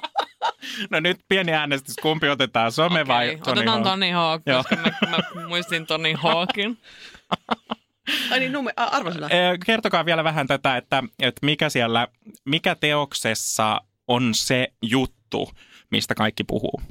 No 0.89 0.99
nyt 0.99 1.17
pieni 1.27 1.51
äänestys, 1.51 1.95
kumpi 2.01 2.29
otetaan, 2.29 2.71
some 2.71 3.01
okay, 3.01 3.07
vai 3.07 3.39
Tony 3.43 3.59
Otetaan 3.59 3.83
Hawk? 3.83 3.93
Tony 3.93 4.11
Hawk, 4.11 4.43
koska 4.45 4.75
mä, 4.75 5.17
mä 5.41 5.47
muistin 5.47 5.85
Tony 5.85 6.13
Hawkin. 6.13 6.77
Ai 8.31 8.39
niin, 8.39 8.51
nume, 8.51 8.73
arvosana. 8.75 9.29
Eh, 9.29 9.59
Kertokaa 9.65 10.05
vielä 10.05 10.23
vähän 10.23 10.47
tätä, 10.47 10.77
että, 10.77 11.03
että 11.19 11.45
mikä 11.45 11.69
siellä, 11.69 12.07
mikä 12.45 12.75
teoksessa 12.75 13.81
on 14.07 14.33
se 14.33 14.67
juttu, 14.81 15.51
mistä 15.91 16.15
kaikki 16.15 16.43
puhuu. 16.43 16.81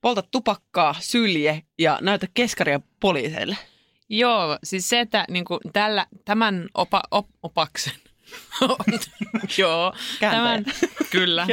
Polta 0.00 0.22
tupakkaa, 0.22 0.94
sylje 1.00 1.62
ja 1.78 1.98
näytä 2.02 2.26
keskaria 2.34 2.80
poliiseille. 3.00 3.56
Joo, 4.08 4.58
siis 4.64 4.88
se, 4.88 5.00
että 5.00 5.24
niin 5.30 5.44
kuin 5.44 5.60
tällä, 5.72 6.06
tämän 6.24 6.68
opa, 6.74 7.02
op, 7.10 7.26
opaksen, 7.42 7.94
joo, 9.58 9.92
tämän, 10.20 10.64
kyllä, 11.10 11.46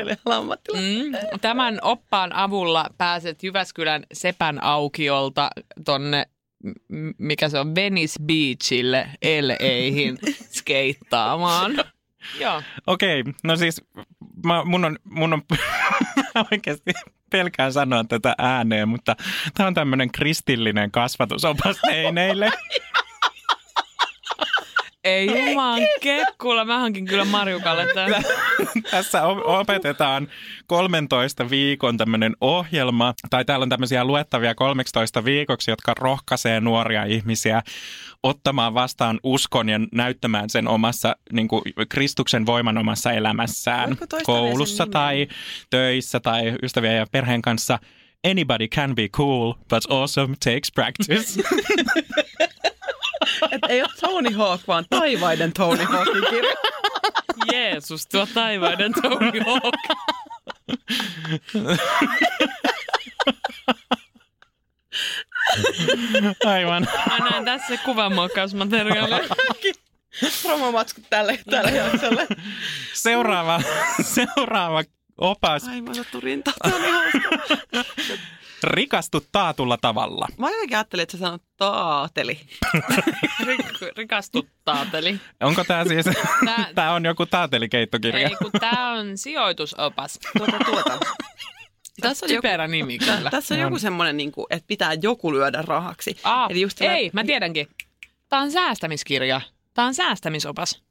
mm, 0.74 1.40
tämän 1.42 1.80
oppaan 1.82 2.34
avulla 2.34 2.86
pääset 2.98 3.44
Jyväskylän 3.44 4.04
Sepän 4.14 4.64
aukiolta 4.64 5.50
tonne, 5.86 6.26
mikä 7.18 7.50
se 7.50 7.60
on, 7.60 7.76
Venice 7.76 8.20
Beachille, 8.24 9.10
LAihin 9.42 10.18
skeittaamaan. 10.52 11.72
Joo, 12.42 12.62
Okei, 12.88 13.24
no 13.44 13.56
siis 13.56 13.82
mä, 14.46 14.64
mun 14.66 14.86
on, 14.86 14.98
mun 15.04 15.34
on 15.34 15.42
oikeasti 16.52 16.92
pelkään 17.30 17.74
sanoa 17.74 18.04
tätä 18.04 18.36
ääneen, 18.38 18.90
mutta 18.90 19.16
tämä 19.54 19.68
on 19.68 19.74
tämmöinen 19.74 20.12
kristillinen 20.12 20.92
kasvatusopas 20.92 21.78
teineille. 21.82 22.52
Ei 25.08 25.50
juman 25.50 25.82
kekkulla. 26.02 26.66
Mä 26.66 26.80
hankin 26.80 27.06
kyllä 27.06 27.26
Marjukalle 27.26 27.88
tämän. 27.94 28.24
Tässä 28.92 29.24
opetetaan 29.24 30.28
13 30.68 31.50
viikon 31.50 31.98
tämmöinen 31.98 32.36
ohjelma, 32.42 33.14
tai 33.30 33.46
täällä 33.46 33.64
on 33.64 33.70
tämmöisiä 33.70 34.06
luettavia 34.06 34.56
13 34.56 35.26
viikoksi, 35.26 35.72
jotka 35.72 35.94
rohkaisee 36.00 36.62
nuoria 36.62 37.04
ihmisiä 37.04 37.62
ottamaan 38.24 38.74
vastaan 38.74 39.20
uskon 39.24 39.70
ja 39.70 39.80
näyttämään 39.92 40.50
sen 40.50 40.68
omassa, 40.68 41.16
niin 41.32 41.48
kuin 41.48 41.64
Kristuksen 41.90 42.46
voiman 42.46 42.78
omassa 42.78 43.12
elämässään, 43.12 43.98
koulussa 44.24 44.88
tai 44.88 45.28
töissä 45.70 46.20
tai 46.20 46.56
ystävien 46.64 46.98
ja 46.98 47.06
perheen 47.12 47.42
kanssa. 47.42 47.80
Anybody 48.32 48.68
can 48.68 48.96
be 48.96 49.08
cool, 49.08 49.54
but 49.54 49.84
also 49.90 50.28
takes 50.28 50.72
practice. 50.76 51.44
Et 53.52 53.62
ei 53.70 53.82
ole 53.82 53.90
Tony 54.00 54.34
Hawk, 54.34 54.62
vaan 54.68 54.86
taivaiden 54.90 55.54
Tony 55.54 55.84
Hawkin 55.84 56.24
kirja. 56.30 56.56
Jeesus, 57.52 58.08
tuo 58.08 58.28
taivaiden 58.34 58.94
Tony 59.02 59.40
Hawk. 59.46 59.76
Aivan. 66.46 66.88
Mä 67.10 67.30
näen 67.30 67.46
tässä 67.46 67.78
kuvanmuokkausmateriaalia. 67.78 69.20
Promomatskut 70.42 71.04
tälle, 71.10 71.40
tälle 71.50 71.72
jaksolle. 71.72 72.28
Seuraava, 72.94 73.62
seuraava 74.02 74.84
opas. 75.18 75.68
Aivan 75.68 75.96
sattu 75.96 76.22
rinta. 76.22 76.52
Tony 76.64 76.92
Hawk. 76.92 77.14
Rikastu 78.64 79.26
taatulla 79.32 79.78
tavalla. 79.82 80.28
Mä 80.38 80.50
jotenkin 80.50 80.78
ajattelin, 80.78 81.04
että 81.04 81.18
sä 81.18 81.22
sanot 81.22 81.42
taateli. 81.58 82.40
Rik- 83.48 83.92
rikastuttaateli. 83.98 85.20
Onko 85.42 85.64
tämä 85.64 85.86
siis, 85.86 86.06
Tää- 86.46 86.70
tämä 86.76 86.94
on 86.94 87.06
joku 87.06 87.26
taatelikeittokirja? 87.26 88.30
Ei, 88.30 88.36
kun 88.36 88.52
tää 88.60 88.90
on 88.92 89.18
sijoitusopas. 89.18 90.20
Tuota, 90.38 90.58
tuota. 90.66 91.00
Tässä 92.02 92.26
on 92.26 92.30
typerä 92.30 92.68
nimi 92.68 92.98
kyllä. 92.98 93.30
Tässä 93.30 93.56
on 93.56 93.62
joku 93.62 93.80
semmoinen, 93.80 94.18
niin 94.18 94.32
kuin, 94.32 94.46
että 94.50 94.68
pitää 94.68 94.94
joku 95.02 95.34
lyödä 95.34 95.62
rahaksi. 95.62 96.18
Aa, 96.24 96.48
Eli 96.50 96.62
just 96.62 96.82
ei, 96.82 97.10
mä 97.14 97.24
tiedänkin. 97.24 97.68
Tämä 98.30 98.42
on 98.42 98.52
säästämiskirja. 98.52 99.42
Tämä 99.74 99.86
on 99.88 99.94
säästämisopas. 99.94 100.84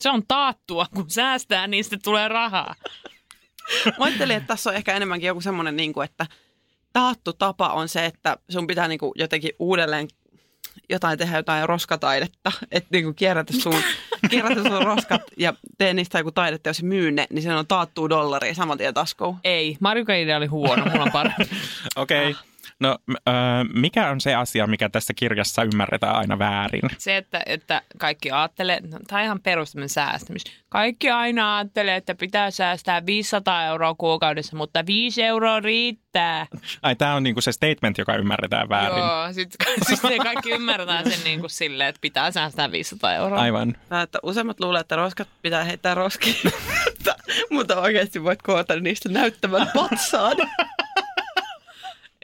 Se 0.00 0.10
on 0.10 0.22
taattua, 0.28 0.86
kun 0.94 1.10
säästää, 1.10 1.66
niin 1.66 1.84
sitten 1.84 2.02
tulee 2.02 2.28
rahaa. 2.28 2.74
Mä 3.98 4.04
ajattelin, 4.04 4.36
että 4.36 4.46
tässä 4.46 4.70
on 4.70 4.76
ehkä 4.76 4.94
enemmänkin 4.94 5.26
joku 5.26 5.40
semmoinen, 5.40 5.76
niin 5.76 5.92
kuin, 5.92 6.04
että 6.04 6.26
taattu 6.96 7.32
tapa 7.32 7.68
on 7.68 7.88
se, 7.88 8.04
että 8.04 8.36
sun 8.48 8.66
pitää 8.66 8.88
niin 8.88 8.98
kuin, 8.98 9.12
jotenkin 9.14 9.50
uudelleen 9.58 10.08
jotain 10.88 11.18
tehdä 11.18 11.36
jotain 11.36 11.68
roskataidetta, 11.68 12.52
että 12.70 12.88
niin 12.92 13.04
kuin 13.04 13.14
kierrätä 13.14 13.52
sun, 13.52 13.82
kierrätä 14.30 14.62
sun 14.62 14.82
roskat 14.82 15.22
ja 15.36 15.54
tee 15.78 15.94
niistä 15.94 16.18
joku 16.18 16.32
taidetta, 16.32 16.68
jos 16.68 16.82
myy 16.82 17.12
ne, 17.12 17.26
niin 17.30 17.42
se 17.42 17.54
on 17.54 17.66
taattuu 17.66 18.08
dollaria 18.08 18.54
saman 18.54 18.78
tien 18.78 18.94
taskuun. 18.94 19.36
Ei, 19.44 19.76
Marjukan 19.80 20.16
idea 20.16 20.36
oli 20.36 20.46
huono, 20.46 20.84
mulla 20.84 21.02
on 21.02 21.12
parempi. 21.12 21.42
Okei. 21.96 22.30
Okay. 22.30 22.42
No, 22.80 22.98
m- 23.06 23.12
ö, 23.28 23.32
mikä 23.74 24.10
on 24.10 24.20
se 24.20 24.34
asia, 24.34 24.66
mikä 24.66 24.88
tässä 24.88 25.14
kirjassa 25.14 25.62
ymmärretään 25.62 26.16
aina 26.16 26.38
väärin? 26.38 26.82
Se, 26.98 27.16
että, 27.16 27.42
että 27.46 27.82
kaikki 27.98 28.30
ajattelee, 28.30 28.80
no, 28.80 28.98
tämä 29.06 29.20
on 29.20 29.24
ihan 29.24 29.40
perustaminen 29.40 29.88
säästämys. 29.88 30.44
Kaikki 30.68 31.10
aina 31.10 31.56
ajattelee, 31.56 31.96
että 31.96 32.14
pitää 32.14 32.50
säästää 32.50 33.06
500 33.06 33.64
euroa 33.64 33.94
kuukaudessa, 33.94 34.56
mutta 34.56 34.86
5 34.86 35.22
euroa 35.22 35.60
riittää. 35.60 36.46
Ai, 36.82 36.96
tämä 36.96 37.14
on 37.14 37.22
niinku 37.22 37.40
se 37.40 37.52
statement, 37.52 37.98
joka 37.98 38.16
ymmärretään 38.16 38.68
väärin. 38.68 38.98
Joo, 38.98 39.32
sit, 39.32 39.56
siis 39.86 40.02
ne 40.02 40.18
kaikki 40.18 40.50
ymmärtää 40.50 41.04
sen 41.04 41.24
niin 41.24 41.40
kuin 41.40 41.50
silleen, 41.50 41.88
että 41.88 42.00
pitää 42.00 42.30
säästää 42.30 42.72
500 42.72 43.14
euroa. 43.14 43.40
Aivan. 43.40 43.74
Mä, 43.90 44.02
että 44.02 44.18
useimmat 44.22 44.60
luulee, 44.60 44.80
että 44.80 44.96
roskat 44.96 45.28
pitää 45.42 45.64
heittää 45.64 45.94
roskiin, 45.94 46.36
mutta, 46.86 47.14
mutta 47.50 47.80
oikeasti 47.80 48.24
voit 48.24 48.42
koota 48.42 48.80
niistä 48.80 49.08
näyttävän 49.08 49.70
patsaan. 49.74 50.36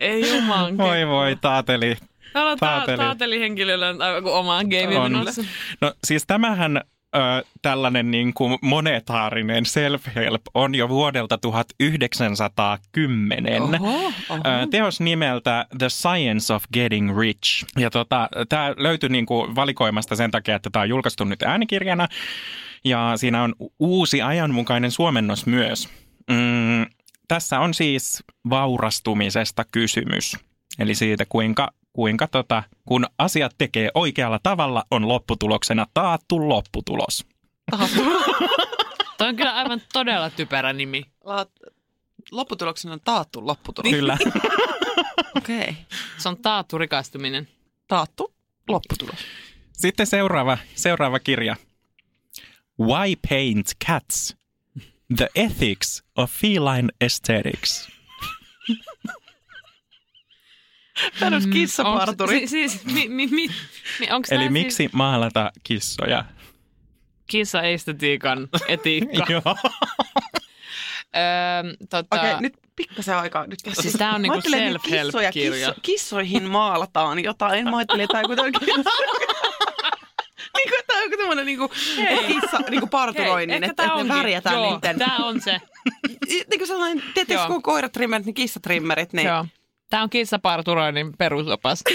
Ei 0.03 0.37
juman. 0.37 0.79
Voi 0.79 1.07
voi, 1.07 1.37
taateli. 1.41 1.97
Täällä 2.33 2.57
taateli. 2.57 2.97
taatelihenkilöllä 2.97 3.89
on 3.89 4.03
aivan 4.03 4.23
kuin 4.23 4.35
oma 4.35 4.61
game. 4.65 4.95
No 5.81 5.95
siis 6.05 6.25
tämähän 6.27 6.77
ö, 6.77 6.83
tällainen 7.63 8.11
niin 8.11 8.35
kuin 8.35 8.59
monetaarinen 8.63 9.65
self-help 9.65 10.41
on 10.55 10.75
jo 10.75 10.89
vuodelta 10.89 11.39
1910. 11.39 13.63
Oho, 13.63 14.13
oho. 14.29 14.39
Ö, 14.39 14.41
Teos 14.71 15.01
nimeltä 15.01 15.67
The 15.79 15.89
Science 15.89 16.55
of 16.55 16.65
Getting 16.73 17.19
Rich. 17.19 17.65
Ja 17.79 17.91
tota, 17.91 18.29
tämä 18.49 18.75
löytyi 18.77 19.09
niin 19.09 19.27
kuin 19.27 19.55
valikoimasta 19.55 20.17
sen 20.17 20.31
takia, 20.31 20.57
että 20.57 20.71
tämä 20.71 20.83
on 20.83 20.89
julkaistu 20.89 21.25
nyt 21.25 21.43
äänikirjana. 21.43 22.09
Ja 22.85 23.13
siinä 23.17 23.43
on 23.43 23.55
uusi 23.79 24.23
ajanmukainen 24.23 24.91
suomennos 24.91 25.47
myös. 25.47 25.89
Mm, 26.31 26.87
tässä 27.33 27.61
on 27.61 27.75
siis 27.75 28.23
vaurastumisesta 28.51 29.65
kysymys. 29.73 30.37
Eli 30.79 30.95
siitä, 30.95 31.25
kuinka, 31.29 31.73
kuinka 31.93 32.27
tota, 32.27 32.63
kun 32.85 33.07
asiat 33.19 33.55
tekee 33.59 33.91
oikealla 33.95 34.41
tavalla, 34.43 34.85
on 34.91 35.09
lopputuloksena 35.09 35.87
taattu 35.95 36.49
lopputulos. 36.49 37.27
Toi 39.19 39.29
on 39.29 39.37
kyllä 39.37 39.55
aivan 39.55 39.81
todella 39.93 40.31
typerä 40.31 40.73
nimi. 40.73 41.03
Laat- 41.25 41.73
Lopputuloksena 42.31 42.95
on 42.95 43.01
taattu 43.05 43.47
lopputulos. 43.47 43.91
Kyllä. 43.91 44.19
Okei. 45.37 45.61
Okay. 45.61 45.75
Se 46.19 46.29
on 46.29 46.37
taattu 46.37 46.79
rikastuminen. 46.79 47.49
Taattu 47.89 48.35
lopputulos. 48.69 49.19
Sitten 49.73 50.07
seuraava, 50.07 50.59
seuraava 50.75 51.19
kirja. 51.19 51.57
Why 52.81 53.17
Paint 53.29 53.67
Cats? 53.87 54.42
The 55.17 55.29
Ethics 55.35 56.03
of 56.17 56.31
Feline 56.31 56.89
Aesthetics. 57.01 57.89
Perus 61.21 61.47
kissaparturi. 61.47 62.37
Onks, 62.37 62.51
si, 62.51 62.69
siis, 62.69 62.85
mi, 62.85 63.09
mi, 63.09 63.27
mi, 63.27 63.49
mi, 64.01 64.11
onks 64.11 64.33
Eli 64.33 64.49
miksi 64.49 64.77
Siis 64.77 64.93
maalata 64.93 65.53
kissoja? 65.63 66.25
kissaestetiikan 67.27 68.49
etiikka? 68.69 69.25
Joo. 69.29 69.43
öö, 71.17 71.75
tota, 71.91 72.21
Okei, 72.21 72.41
nyt 72.41 72.55
pikkasen 72.77 73.17
aikaa. 73.17 73.47
Nyt 73.47 73.63
käsissä. 73.63 73.83
Siis 73.83 73.95
tää 73.95 74.15
on 74.15 74.23
niinku 74.23 74.41
self-help-kirja. 74.41 75.33
kisso, 75.33 75.75
kissoihin 75.83 76.43
maalataan 76.51 77.25
jotain. 77.25 77.65
Mä 77.71 77.77
ajattelin, 77.77 78.05
että 78.05 78.13
tämä 78.13 78.43
on 78.43 78.53
joku 78.53 78.65
niin 80.57 80.69
kuin, 80.69 80.83
tämä 80.87 80.99
on 80.99 81.05
joku 81.05 81.17
tämmöinen 81.17 81.47
niin 81.47 81.59
kuin, 81.59 81.71
kissa 82.27 82.59
niin 82.71 82.81
kuin 82.81 82.91
parturoinnin, 82.91 83.65
että, 83.65 83.83
että 83.83 84.03
ne 84.03 84.09
värjätään 84.09 84.57
Joo, 84.57 84.73
niiden. 84.73 84.99
Tää 84.99 85.17
on 85.17 85.41
se. 85.41 85.61
Niin 86.51 86.59
kuin 86.59 86.67
sellainen, 86.67 87.03
Joo. 87.29 87.47
kun 87.47 87.63
koiratrimmerit, 87.63 88.27
niin 88.27 88.35
kissatrimmerit, 88.35 89.13
niin 89.13 89.29
Joo. 89.29 89.47
Tää 89.91 90.03
on 90.03 90.11
kissaparturoinnin 90.11 91.13
perusopas. 91.19 91.85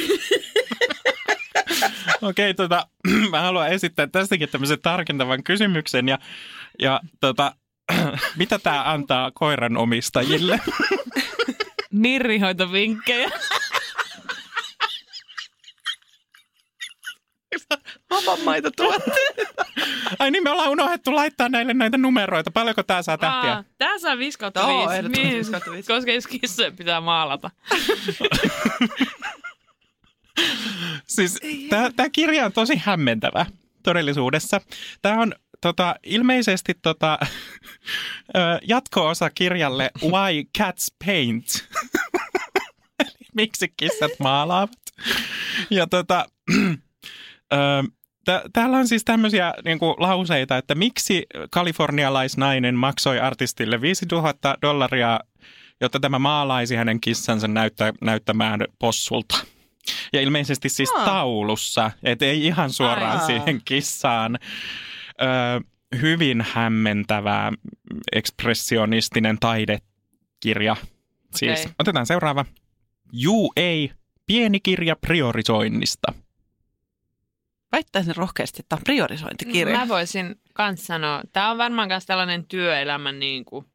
Okei, 2.21 2.53
tota, 2.53 2.87
mä 3.31 3.41
haluan 3.41 3.69
esittää 3.69 4.07
tästäkin 4.07 4.49
tämmöisen 4.49 4.81
tarkentavan 4.81 5.43
kysymyksen. 5.43 6.07
Ja, 6.07 6.19
ja 6.81 7.01
tota, 7.19 7.55
mitä 8.37 8.59
tämä 8.59 8.91
antaa 8.91 9.31
koiran 9.31 9.77
omistajille? 9.77 10.59
Nirrihoitovinkkejä. 11.91 13.29
hapanmaita 18.11 18.71
tuotteet. 18.71 19.37
Ai 20.19 20.31
niin, 20.31 20.43
me 20.43 20.49
ollaan 20.49 20.69
unohdettu 20.69 21.15
laittaa 21.15 21.49
näille 21.49 21.73
näitä 21.73 21.97
numeroita. 21.97 22.51
Paljonko 22.51 22.83
tämä 22.83 23.01
saa 23.01 23.17
tähtiä? 23.17 23.53
Aa, 23.53 23.63
Tää 23.77 23.99
saa 23.99 24.17
5 24.17 24.39
kautta 24.39 24.59
Joo, 24.59 24.69
5. 24.69 24.93
ehdottomasti 24.93 25.33
viisi 25.33 25.51
kautta 25.51 25.71
viisi. 25.71 25.93
Koska 25.93 26.11
jos 26.11 26.27
kissoja 26.27 26.71
pitää 26.71 27.01
maalata. 27.01 27.51
Siis 31.07 31.39
tämä 31.95 32.09
kirja 32.11 32.45
on 32.45 32.53
tosi 32.53 32.81
hämmentävä 32.85 33.45
todellisuudessa. 33.83 34.61
Tämä 35.01 35.21
on 35.21 35.33
tota, 35.61 35.95
ilmeisesti 36.03 36.73
tota, 36.81 37.19
jatko-osa 38.63 39.29
kirjalle 39.29 39.91
Why 40.03 40.43
Cats 40.57 40.91
Paint. 41.05 41.67
Eli 42.99 43.27
miksi 43.35 43.73
kissat 43.77 44.11
maalaavat. 44.19 44.71
Ja 45.69 45.87
tota, 45.87 46.25
ö, 47.53 47.57
tä- 48.25 48.43
täällä 48.53 48.77
on 48.77 48.87
siis 48.87 49.05
tämmöisiä 49.05 49.53
niinku, 49.65 49.95
lauseita, 49.97 50.57
että 50.57 50.75
miksi 50.75 51.25
kalifornialaisnainen 51.51 52.75
maksoi 52.75 53.19
artistille 53.19 53.81
5000 53.81 54.57
dollaria, 54.61 55.19
jotta 55.81 55.99
tämä 55.99 56.19
maalaisi 56.19 56.75
hänen 56.75 57.01
kissansa 57.01 57.47
näyttä, 57.47 57.93
näyttämään 58.01 58.61
possulta. 58.79 59.37
Ja 60.13 60.21
ilmeisesti 60.21 60.69
siis 60.69 60.91
Aa. 60.91 61.05
taulussa, 61.05 61.91
et 62.03 62.21
ei 62.21 62.45
ihan 62.45 62.69
suoraan 62.73 63.19
Ai. 63.19 63.25
siihen 63.25 63.61
kissaan. 63.65 64.37
Ö, 65.21 65.25
hyvin 66.01 66.45
hämmentävä 66.51 67.51
ekspressionistinen 68.11 69.37
taide 69.39 69.77
kirja. 70.39 70.75
Siis 71.35 71.59
Okei. 71.59 71.73
otetaan 71.79 72.05
seuraava. 72.05 72.45
Juu 73.13 73.53
ei, 73.55 73.91
pieni 74.25 74.59
kirja 74.59 74.95
priorisoinnista. 74.95 76.13
Väittäisin 77.71 78.15
rohkeasti, 78.15 78.59
että 78.59 78.69
tämä 78.69 78.77
on 78.77 78.83
priorisointikirja. 78.83 79.77
Mä 79.77 79.87
voisin 79.87 80.39
kans 80.53 80.85
sanoa, 80.85 81.21
tämä 81.33 81.51
on 81.51 81.57
varmaan 81.57 81.87
myös 81.87 82.05
tällainen 82.05 82.45
työelämän 82.45 83.19
niin 83.19 83.45
kuin 83.45 83.65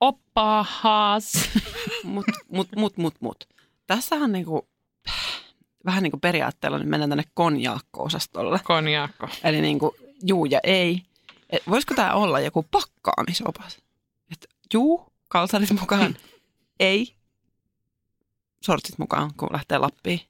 oppaahas. 0.00 1.32
Mut, 2.04 2.26
mut, 2.48 2.68
mut, 2.76 2.96
mut, 2.96 3.14
mut. 3.20 3.48
Tässähän 3.86 4.32
niinku, 4.32 4.68
vähän 5.84 6.02
niin 6.02 6.10
kuin 6.10 6.20
periaatteella 6.20 6.78
nyt 6.78 6.88
mennään 6.88 7.10
tänne 7.10 7.24
konjaakko-osastolle. 7.34 8.60
Konjakko. 8.64 9.28
Eli 9.44 9.60
niinku 9.60 9.96
juu 10.22 10.44
ja 10.44 10.60
ei. 10.62 11.02
Et 11.50 11.62
voisiko 11.70 11.94
tämä 11.94 12.12
olla 12.12 12.40
joku 12.40 12.66
pakkaamisopas? 12.70 13.78
Et 14.32 14.46
juu, 14.74 15.12
kalsarit 15.28 15.70
mukaan, 15.80 16.16
ei, 16.80 17.14
sortsit 18.60 18.98
mukaan, 18.98 19.30
kun 19.36 19.48
lähtee 19.52 19.78
Lappiin. 19.78 20.20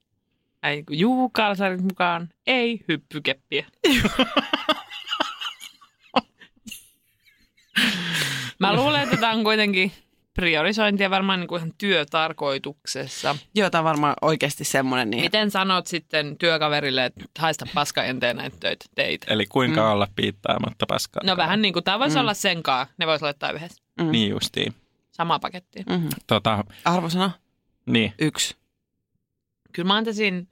Ei, 0.64 0.82
kun 0.82 0.98
juu, 0.98 1.28
kalsarit 1.28 1.80
mukaan, 1.82 2.28
ei 2.46 2.80
hyppykeppiä. 2.88 3.66
Mä 8.58 8.76
luulen, 8.76 9.02
että 9.02 9.16
tämä 9.16 9.32
on 9.32 9.44
kuitenkin 9.44 9.92
priorisointia 10.34 11.10
varmaan 11.10 11.40
niin 11.40 11.48
kuin 11.48 11.58
ihan 11.58 11.72
työtarkoituksessa. 11.78 13.36
Joo, 13.54 13.70
tämä 13.70 13.80
on 13.80 13.84
varmaan 13.84 14.14
oikeasti 14.22 14.64
semmoinen. 14.64 15.10
Niin, 15.10 15.20
Miten 15.24 15.50
sanot 15.50 15.86
sitten 15.86 16.38
työkaverille, 16.38 17.04
että 17.04 17.24
haista 17.38 17.66
paska, 17.74 18.04
en 18.04 18.20
tee 18.20 18.34
näitä 18.34 18.56
töitä, 18.60 18.84
teitä? 18.94 19.26
Eli 19.34 19.46
kuinka 19.46 19.80
mm. 19.86 19.92
olla 19.92 20.08
piittaamatta 20.16 20.86
paskaa. 20.88 21.22
No 21.24 21.36
vähän 21.36 21.62
niin 21.62 21.72
kuin, 21.72 21.84
tämä 21.84 21.98
voisi 21.98 22.16
Mm. 22.16 22.20
olla 22.20 22.34
senkaan. 22.34 22.86
Ne 22.98 23.06
voisi 23.06 23.24
laittaa 23.24 23.50
yhdessä. 23.50 23.82
mm, 24.00 24.10
Niin 24.10 24.30
justiin. 24.30 24.74
Samaa 25.12 25.38
pakettia. 25.38 25.84
mm-hmm. 25.90 26.08
Tota, 26.26 26.64
Arvosana 26.84 27.30
niin. 27.86 28.12
yksi. 28.18 28.56
Kyllä 29.74 29.86
mä 29.86 29.94
antaisin 29.94 30.48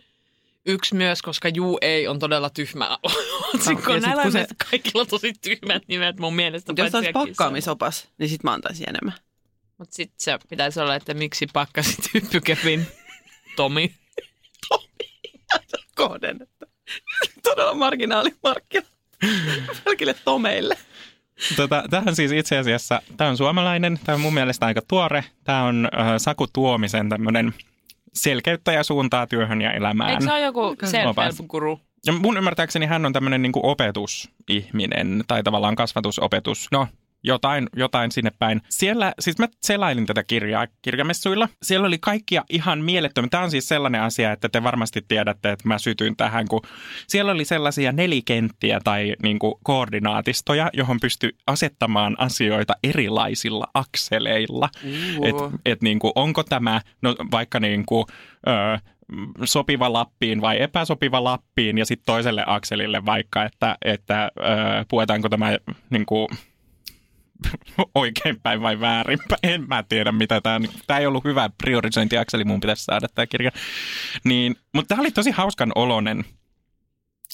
yksi 0.66 0.94
myös, 0.94 1.22
koska 1.22 1.48
juu 1.48 1.78
ei 1.80 2.08
on 2.08 2.18
todella 2.18 2.50
tyhmä 2.50 2.98
otsikko. 3.54 3.92
No, 3.92 3.94
sit 3.94 4.06
Näillä 4.06 4.22
on 4.22 4.32
se- 4.32 4.46
kaikilla 4.70 5.06
tosi 5.06 5.32
tyhmät 5.32 5.82
nimet 5.88 6.18
mun 6.20 6.36
mielestä. 6.36 6.72
Mut 6.72 6.78
jos 6.78 6.94
olisi 6.94 7.12
pakkaamisopas, 7.12 8.08
niin 8.18 8.28
sit 8.28 8.42
mä 8.44 8.52
antaisin 8.52 8.88
enemmän. 8.88 9.14
Mutta 9.78 9.94
sitten 9.94 10.14
se 10.18 10.38
pitäisi 10.48 10.80
olla, 10.80 10.94
että 10.94 11.14
miksi 11.14 11.46
pakkasit 11.52 11.98
hyppykepin 12.14 12.86
Tomi. 13.56 13.94
Kohdennetta. 15.96 16.66
Todella 17.42 17.74
marginaalimarkkina. 17.74 18.86
Pelkille 19.84 20.14
tomeille. 20.24 20.78
Tota, 21.56 21.84
tämähän 21.90 22.16
siis 22.16 22.32
itse 22.32 22.58
asiassa, 22.58 23.02
tämä 23.16 23.30
on 23.30 23.36
suomalainen, 23.36 24.00
tämä 24.04 24.14
on 24.14 24.20
mun 24.20 24.34
mielestä 24.34 24.66
aika 24.66 24.82
tuore. 24.88 25.24
Tämä 25.44 25.62
on 25.64 25.88
äh, 25.98 26.06
Saku 26.18 26.46
Tuomisen 26.52 27.08
tämmöinen 27.08 27.54
selkeyttäjä 28.14 28.82
suuntaa 28.82 29.26
työhön 29.26 29.62
ja 29.62 29.72
elämään. 29.72 30.10
Eikö 30.10 30.24
se 30.24 30.32
ole 30.32 30.40
joku 30.40 30.76
self-help-guru? 30.84 31.80
Ja 32.06 32.12
mun 32.12 32.36
ymmärtääkseni 32.36 32.86
hän 32.86 33.06
on 33.06 33.12
tämmöinen 33.12 33.42
niin 33.42 33.52
opetusihminen 33.56 35.24
tai 35.26 35.42
tavallaan 35.42 35.76
kasvatusopetus. 35.76 36.68
No, 36.72 36.88
jotain, 37.22 37.68
jotain 37.76 38.12
sinne 38.12 38.30
päin. 38.38 38.62
Siellä, 38.68 39.12
siis 39.18 39.38
mä 39.38 39.48
selailin 39.62 40.06
tätä 40.06 40.22
kirjaa 40.22 40.66
kirjamessuilla. 40.82 41.48
Siellä 41.62 41.86
oli 41.86 41.98
kaikkia 41.98 42.44
ihan 42.50 42.78
mielettömiä. 42.78 43.28
Tämä 43.28 43.42
on 43.42 43.50
siis 43.50 43.68
sellainen 43.68 44.02
asia, 44.02 44.32
että 44.32 44.48
te 44.48 44.62
varmasti 44.62 45.04
tiedätte, 45.08 45.52
että 45.52 45.68
mä 45.68 45.78
sytyin 45.78 46.16
tähän, 46.16 46.48
kun 46.48 46.62
siellä 47.06 47.32
oli 47.32 47.44
sellaisia 47.44 47.92
nelikenttiä 47.92 48.80
tai 48.84 49.14
niin 49.22 49.38
kuin 49.38 49.54
koordinaatistoja, 49.62 50.70
johon 50.72 51.00
pystyi 51.00 51.30
asettamaan 51.46 52.16
asioita 52.18 52.74
erilaisilla 52.84 53.66
akseleilla. 53.74 54.68
Että 55.22 55.58
et 55.66 55.82
niin 55.82 55.98
kuin, 55.98 56.12
onko 56.14 56.42
tämä 56.42 56.80
no, 57.02 57.16
vaikka 57.30 57.60
niin 57.60 57.86
kuin, 57.86 58.04
ö, 58.48 58.78
sopiva 59.44 59.92
lappiin 59.92 60.40
vai 60.40 60.62
epäsopiva 60.62 61.24
lappiin 61.24 61.78
ja 61.78 61.86
sitten 61.86 62.06
toiselle 62.06 62.44
akselille 62.46 63.04
vaikka, 63.06 63.44
että, 63.44 63.76
että 63.84 64.30
ö, 64.38 64.40
puetaanko 64.88 65.28
tämä 65.28 65.56
niin 65.90 66.06
kuin, 66.06 66.28
oikeinpäin 67.94 68.62
vai 68.62 68.80
väärinpäin. 68.80 69.38
En 69.42 69.64
mä 69.68 69.82
tiedä, 69.88 70.12
mitä 70.12 70.40
tämä 70.40 70.54
on. 70.56 70.68
Tämä 70.86 71.00
ei 71.00 71.06
ollut 71.06 71.24
hyvä 71.24 71.50
priorisointiakseli, 71.58 72.44
mun 72.44 72.60
pitäisi 72.60 72.84
saada 72.84 73.06
tämä 73.14 73.26
kirja. 73.26 73.50
Niin, 74.24 74.56
mutta 74.74 74.88
tämä 74.88 75.00
oli 75.00 75.10
tosi 75.10 75.30
hauskan 75.30 75.72
olonen. 75.74 76.24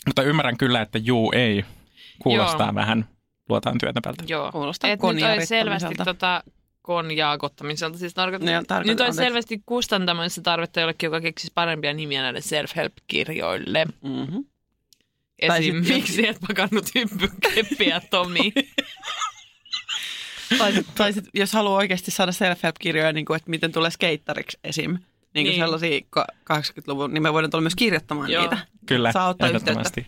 Mutta 0.06 0.22
ymmärrän 0.22 0.56
kyllä, 0.56 0.80
että 0.80 0.98
juu 0.98 1.32
ei 1.34 1.64
kuulostaa 2.22 2.66
Joo. 2.66 2.74
vähän 2.74 3.08
luotaan 3.48 3.78
työtäpältä. 3.78 4.24
Joo. 4.28 4.52
Kuulostaa 4.52 4.90
Et 4.90 5.00
nyt 5.02 5.22
oli 5.22 5.46
selvästi 5.46 5.94
tota 6.04 6.42
konjaakottamiselta. 6.82 7.98
Siis 7.98 8.14
tarkoitan, 8.14 8.46
Niin, 8.46 8.58
nyt 8.58 8.66
tarkoitan, 8.66 8.90
olisi 8.90 9.02
anteeksi. 9.10 9.28
selvästi 9.28 9.62
kustantamassa 9.66 10.42
tarvetta 10.42 10.80
jollekin, 10.80 11.06
joka 11.06 11.20
keksisi 11.20 11.52
parempia 11.54 11.92
nimiä 11.92 12.22
näille 12.22 12.40
self-help-kirjoille. 12.40 13.84
Mm-hmm. 14.02 14.44
Tai 15.46 15.58
Esim. 15.58 15.84
sit- 15.84 15.88
miksi 15.94 16.28
et 16.28 16.36
pakannut 16.48 16.84
hyppykeppiä, 16.94 18.00
Tomi? 18.10 18.52
Tai, 20.58 20.72
sit, 20.72 20.86
tai 20.94 21.12
sit, 21.12 21.24
jos 21.34 21.52
haluaa 21.52 21.76
oikeasti 21.76 22.10
saada 22.10 22.32
self-help-kirjoja, 22.32 23.12
niin 23.12 23.24
kuin, 23.24 23.36
että 23.36 23.50
miten 23.50 23.72
tulee 23.72 23.90
skeittariksi 23.90 24.58
esim. 24.64 24.90
Niin 24.90 25.00
kuin 25.34 25.44
Niin. 25.44 25.60
sellaisia 25.60 26.00
ka- 26.10 26.26
80-luvun, 26.52 27.14
niin 27.14 27.22
me 27.22 27.32
voidaan 27.32 27.50
tulla 27.50 27.62
myös 27.62 27.74
kirjoittamaan 27.76 28.30
Joo. 28.30 28.42
niitä. 28.42 28.58
Kyllä, 28.86 29.12
Saa 29.12 29.28
ottaa 29.28 29.48
yhteyttä. 29.48 29.70
ehdottomasti. 29.70 30.06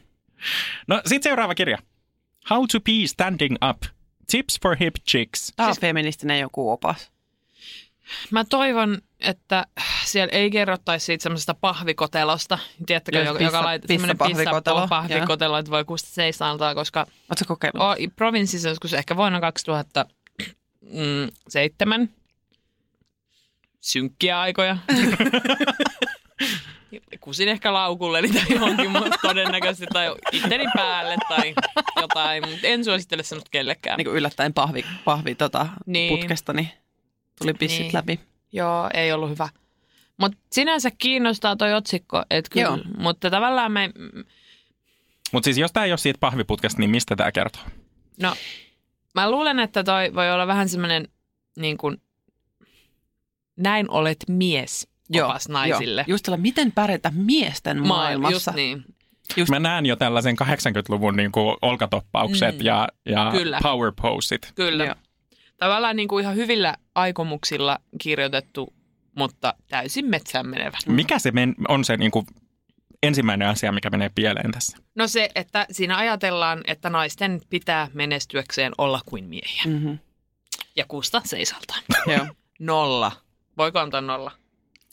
No 0.86 1.00
sitten 1.06 1.30
seuraava 1.30 1.54
kirja. 1.54 1.78
How 2.50 2.64
to 2.72 2.80
be 2.80 2.92
standing 3.06 3.56
up. 3.70 3.82
Tips 4.30 4.58
for 4.62 4.76
hip 4.80 4.94
chicks. 5.10 5.52
Tämä 5.56 5.68
on 5.68 5.74
Siis- 5.74 5.80
feministinen 5.80 6.40
joku 6.40 6.70
opas. 6.70 7.10
Mä 8.30 8.44
toivon, 8.44 8.98
että 9.20 9.66
siellä 10.04 10.30
ei 10.32 10.50
kerrottaisi 10.50 11.06
siitä 11.06 11.22
semmoisesta 11.22 11.54
pahvikotelosta. 11.54 12.58
Tiedättekö, 12.86 13.18
Joo, 13.18 13.26
joka, 13.26 13.38
pissa- 13.38 13.44
joka 13.44 13.64
laittaa 13.64 13.88
semmoinen 13.88 14.18
pissapahvikotelo, 14.18 14.88
pahvikotelo, 14.88 15.58
että 15.58 15.70
voi 15.70 15.84
kusta 15.84 16.08
seisaltaa, 16.10 16.74
koska 16.74 17.00
Oletko 17.00 17.44
kokeillut? 17.48 17.82
o, 17.82 17.94
provinssissa 18.16 18.68
joskus 18.68 18.94
ehkä 18.94 19.16
vuonna 19.16 19.40
2007 20.80 22.08
synkkiä 23.80 24.40
aikoja. 24.40 24.76
Kusin 27.20 27.48
ehkä 27.48 27.72
laukulle 27.72 28.22
tai 28.22 28.42
johonkin 28.54 28.90
muuta 28.90 29.16
todennäköisesti 29.22 29.86
tai 29.92 30.14
itteni 30.32 30.64
päälle 30.74 31.16
tai 31.28 31.54
jotain, 32.00 32.48
mutta 32.50 32.66
en 32.66 32.84
suosittele 32.84 33.22
sanot 33.22 33.48
kellekään. 33.48 33.96
Niin 33.96 34.04
kuin 34.04 34.16
yllättäen 34.16 34.54
pahvi, 34.54 34.84
pahvi 35.04 35.34
tota, 35.34 35.66
Niin. 35.86 36.18
putkesta, 36.18 36.52
niin 36.52 36.68
tuli 37.38 37.54
pissit 37.54 37.80
Niin. 37.80 37.90
läpi. 37.94 38.20
Joo, 38.52 38.90
ei 38.94 39.12
ollut 39.12 39.30
hyvä. 39.30 39.48
Mutta 40.16 40.38
sinänsä 40.52 40.90
kiinnostaa 40.98 41.56
toi 41.56 41.74
otsikko, 41.74 42.22
että 42.30 42.50
kyllä, 42.52 42.66
Joo. 42.66 42.78
mutta 42.98 43.30
tavallaan 43.30 43.72
me, 43.72 43.90
Mutta 45.32 45.44
siis 45.44 45.58
jos 45.58 45.72
tämä 45.72 45.86
ei 45.86 45.92
ole 45.92 45.98
siitä 45.98 46.18
pahviputkesta, 46.20 46.78
niin 46.80 46.90
mistä 46.90 47.16
tämä 47.16 47.32
kertoo? 47.32 47.62
no 48.22 48.34
mä 49.14 49.30
luulen, 49.30 49.58
että 49.58 49.84
toi 49.84 50.14
voi 50.14 50.32
olla 50.32 50.46
vähän 50.46 50.68
semmoinen 50.68 51.08
niin 51.56 51.76
kuin, 51.78 51.96
näin 53.56 53.90
olet 53.90 54.24
mies 54.28 54.88
opas 55.22 55.48
naisille. 55.48 56.00
Joo. 56.00 56.12
Just 56.14 56.22
tällä, 56.24 56.36
miten 56.36 56.72
pärjätä 56.72 57.12
miesten 57.14 57.78
Ma- 57.80 57.86
maailmassa. 57.88 58.34
Just 58.50 58.56
niin. 58.56 58.84
Just- 59.36 59.50
Mä 59.50 59.58
näen 59.60 59.86
jo 59.86 59.96
tällaisen 59.96 60.36
80-luvun 60.36 61.16
niin 61.16 61.32
kuin 61.32 61.56
olkatoppaukset 61.62 62.58
Mm. 62.58 62.64
ja, 62.64 62.88
ja 63.06 63.28
Kyllä. 63.32 63.58
power 63.62 63.92
posit. 64.02 64.52
Kyllä. 64.54 64.84
Joo. 64.84 64.94
Tavallaan 65.58 65.96
niin 65.96 66.08
kuin 66.08 66.22
ihan 66.22 66.36
hyvillä 66.36 66.76
aikomuksilla 66.94 67.78
kirjoitettu, 68.02 68.74
mutta 69.16 69.54
täysin 69.68 70.06
metsään 70.06 70.48
menevä. 70.48 70.78
Mikä 70.86 71.18
se 71.18 71.30
men- 71.30 71.54
on 71.68 71.84
se 71.84 71.96
niin 71.96 72.10
kuin 72.10 72.26
ensimmäinen 73.02 73.48
asia, 73.48 73.72
mikä 73.72 73.90
menee 73.90 74.10
pieleen 74.14 74.52
tässä? 74.52 74.78
No 74.94 75.06
se, 75.08 75.28
että 75.34 75.66
siinä 75.70 75.96
ajatellaan, 75.96 76.60
että 76.66 76.90
naisten 76.90 77.40
pitää 77.50 77.88
menestyäkseen 77.94 78.72
olla 78.78 79.00
kuin 79.06 79.24
miehiä. 79.24 79.62
Mm-hmm. 79.66 79.98
Ja 80.76 80.84
kusta 80.88 81.22
seisaltaa. 81.24 81.76
Joo. 82.16 82.26
Nolla. 82.58 83.12
Voiko 83.58 83.78
antaa 83.78 84.00
nolla? 84.00 84.30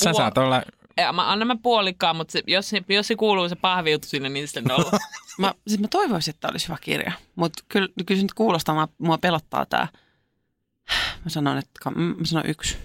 Sä 0.04 0.12
Puol- 0.12 0.18
saat 0.18 0.38
olla, 0.38 0.62
Ja 0.98 1.14
mä 1.14 1.32
annan 1.32 1.48
mä 1.48 1.56
puolikkaan, 1.64 2.16
mutta 2.16 2.32
se, 2.32 2.44
jos, 2.48 2.70
se- 2.70 2.84
jos 2.90 3.08
se 3.08 3.16
kuuluu 3.16 3.50
se 3.50 3.56
pahvijuttu 3.56 4.08
sinne, 4.08 4.30
niin 4.30 4.48
sitten 4.48 4.64
nolla. 4.64 4.92
Mä, 5.40 5.54
siis 5.68 5.80
mä 5.80 5.88
toivoisin, 5.88 6.32
että 6.32 6.42
tämä 6.42 6.52
olisi 6.52 6.68
hyvä 6.68 6.78
kirja, 6.82 7.12
mutta 7.36 7.64
kyllä, 7.70 7.88
kyllä 8.06 8.20
se 8.20 8.24
nyt 8.24 8.34
kuulostaa, 8.34 8.76
mä, 8.76 8.88
mua 8.98 9.18
pelottaa 9.18 9.66
tämä. 9.66 9.88
Mä 11.24 11.30
sanon, 11.30 11.58
että 11.58 11.90
mä 11.90 12.26
sanon 12.26 12.46
yksi. 12.46 12.78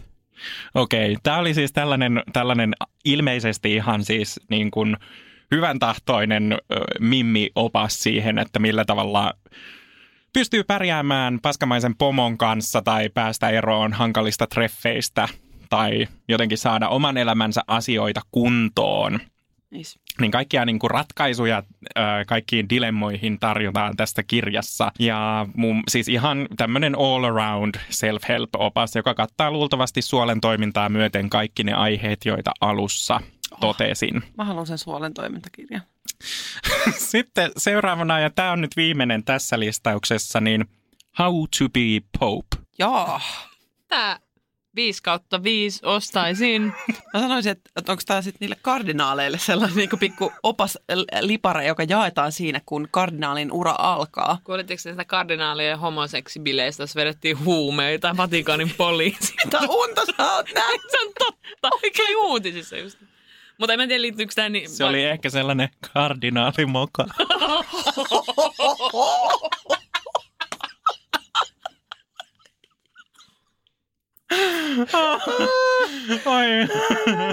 Okei, 0.75 1.17
tämä 1.23 1.39
oli 1.39 1.55
siis 1.55 1.73
tällainen, 1.73 2.23
tällainen 2.33 2.73
ilmeisesti 3.05 3.75
ihan 3.75 4.05
siis 4.05 4.41
niin 4.51 4.71
kuin 4.71 4.97
hyvän 5.51 5.79
tahtoinen 5.79 6.59
mimmi-opas 7.01 8.03
siihen, 8.03 8.39
että 8.39 8.59
millä 8.59 8.85
tavalla 8.85 9.33
pystyy 10.33 10.65
pärjäämään 10.65 11.41
paskamaisen 11.41 11.97
pomon 11.97 12.39
kanssa 12.39 12.83
tai 12.83 13.09
päästä 13.09 13.51
eroon 13.51 13.93
hankalista 13.93 14.47
treffeistä 14.47 15.29
tai 15.71 16.09
jotenkin 16.29 16.59
saada 16.59 16.89
oman 16.89 17.17
elämänsä 17.17 17.61
asioita 17.67 18.21
kuntoon. 18.31 19.21
Nice. 19.71 19.99
Niin 20.21 20.31
kaikkia 20.31 20.65
niin 20.65 20.79
kuin 20.79 20.91
ratkaisuja 20.91 21.63
ää, 21.95 22.25
kaikkiin 22.25 22.69
dilemmoihin 22.69 23.39
tarjotaan 23.41 23.97
tästä 23.97 24.23
kirjassa. 24.23 24.93
Ja 24.99 25.47
mun, 25.55 25.83
siis 25.89 26.09
ihan 26.09 26.49
tämmöinen 26.57 26.95
all 26.99 27.25
around 27.25 27.75
self-help-opas, 27.91 28.97
joka 28.97 29.15
kattaa 29.15 29.51
luultavasti 29.51 30.03
suolen 30.03 30.41
toimintaa 30.41 30.89
myöten 30.89 31.31
kaikki 31.31 31.65
ne 31.65 31.73
aiheet, 31.73 32.25
joita 32.25 32.51
alussa 32.61 33.21
totesin. 33.61 34.23
Mä 34.39 34.45
haluan 34.45 34.67
sen 34.67 34.79
suolen 34.79 35.15
toimintakirjan. 35.15 35.83
Sitten 37.13 37.51
seuraavana, 37.57 38.21
ja 38.21 38.31
tämä 38.31 38.53
on 38.53 38.61
nyt 38.61 38.77
viimeinen 38.77 39.25
tässä 39.25 39.59
listauksessa, 39.59 40.41
niin 40.41 40.65
How 41.19 41.35
to 41.59 41.69
be 41.69 42.07
Pope. 42.19 42.57
Joo. 42.79 43.21
Tää 43.89 44.19
5 44.77 45.03
kautta 45.03 45.43
5 45.43 45.87
ostaisin. 45.87 46.73
Mä 47.15 47.21
sanoisin, 47.21 47.53
että, 47.53 47.71
että 47.77 47.93
onko 47.93 48.03
tämä 48.07 48.23
sitten 48.23 48.39
niille 48.41 48.57
kardinaaleille 48.63 49.39
sellainen 49.39 49.77
niin 49.77 49.89
pikku 50.01 50.33
opas 50.43 50.79
lipare, 51.21 51.67
joka 51.67 51.83
jaetaan 51.83 52.33
siinä, 52.33 52.61
kun 52.67 52.89
kardinaalin 52.91 53.53
ura 53.53 53.75
alkaa. 53.79 54.39
Kuulitteko 54.45 54.81
sitä 54.81 55.05
kardinaalien 55.05 55.79
homoseksibileistä, 55.79 56.83
jos 56.83 56.97
vedettiin 56.97 57.45
huumeita 57.45 58.17
Vatikanin 58.17 58.75
poliisi? 58.77 59.35
Mitä 59.45 59.59
unta 59.69 60.07
sä 60.07 60.33
oot 60.33 60.47
näin? 60.55 60.81
Se 60.91 60.99
on 61.07 61.13
totta. 61.19 61.69
Oli 61.73 62.15
uutisissa 62.15 62.77
just. 62.77 62.99
Mutta 63.59 63.73
en 63.73 63.89
tiedä, 63.89 64.03
liittyykö 64.03 64.33
tämä 64.35 64.49
niin... 64.49 64.71
Se 64.71 64.85
oli 64.85 65.05
ehkä 65.05 65.31
sellainen 65.31 65.69
kardinaalimoka. 65.95 67.07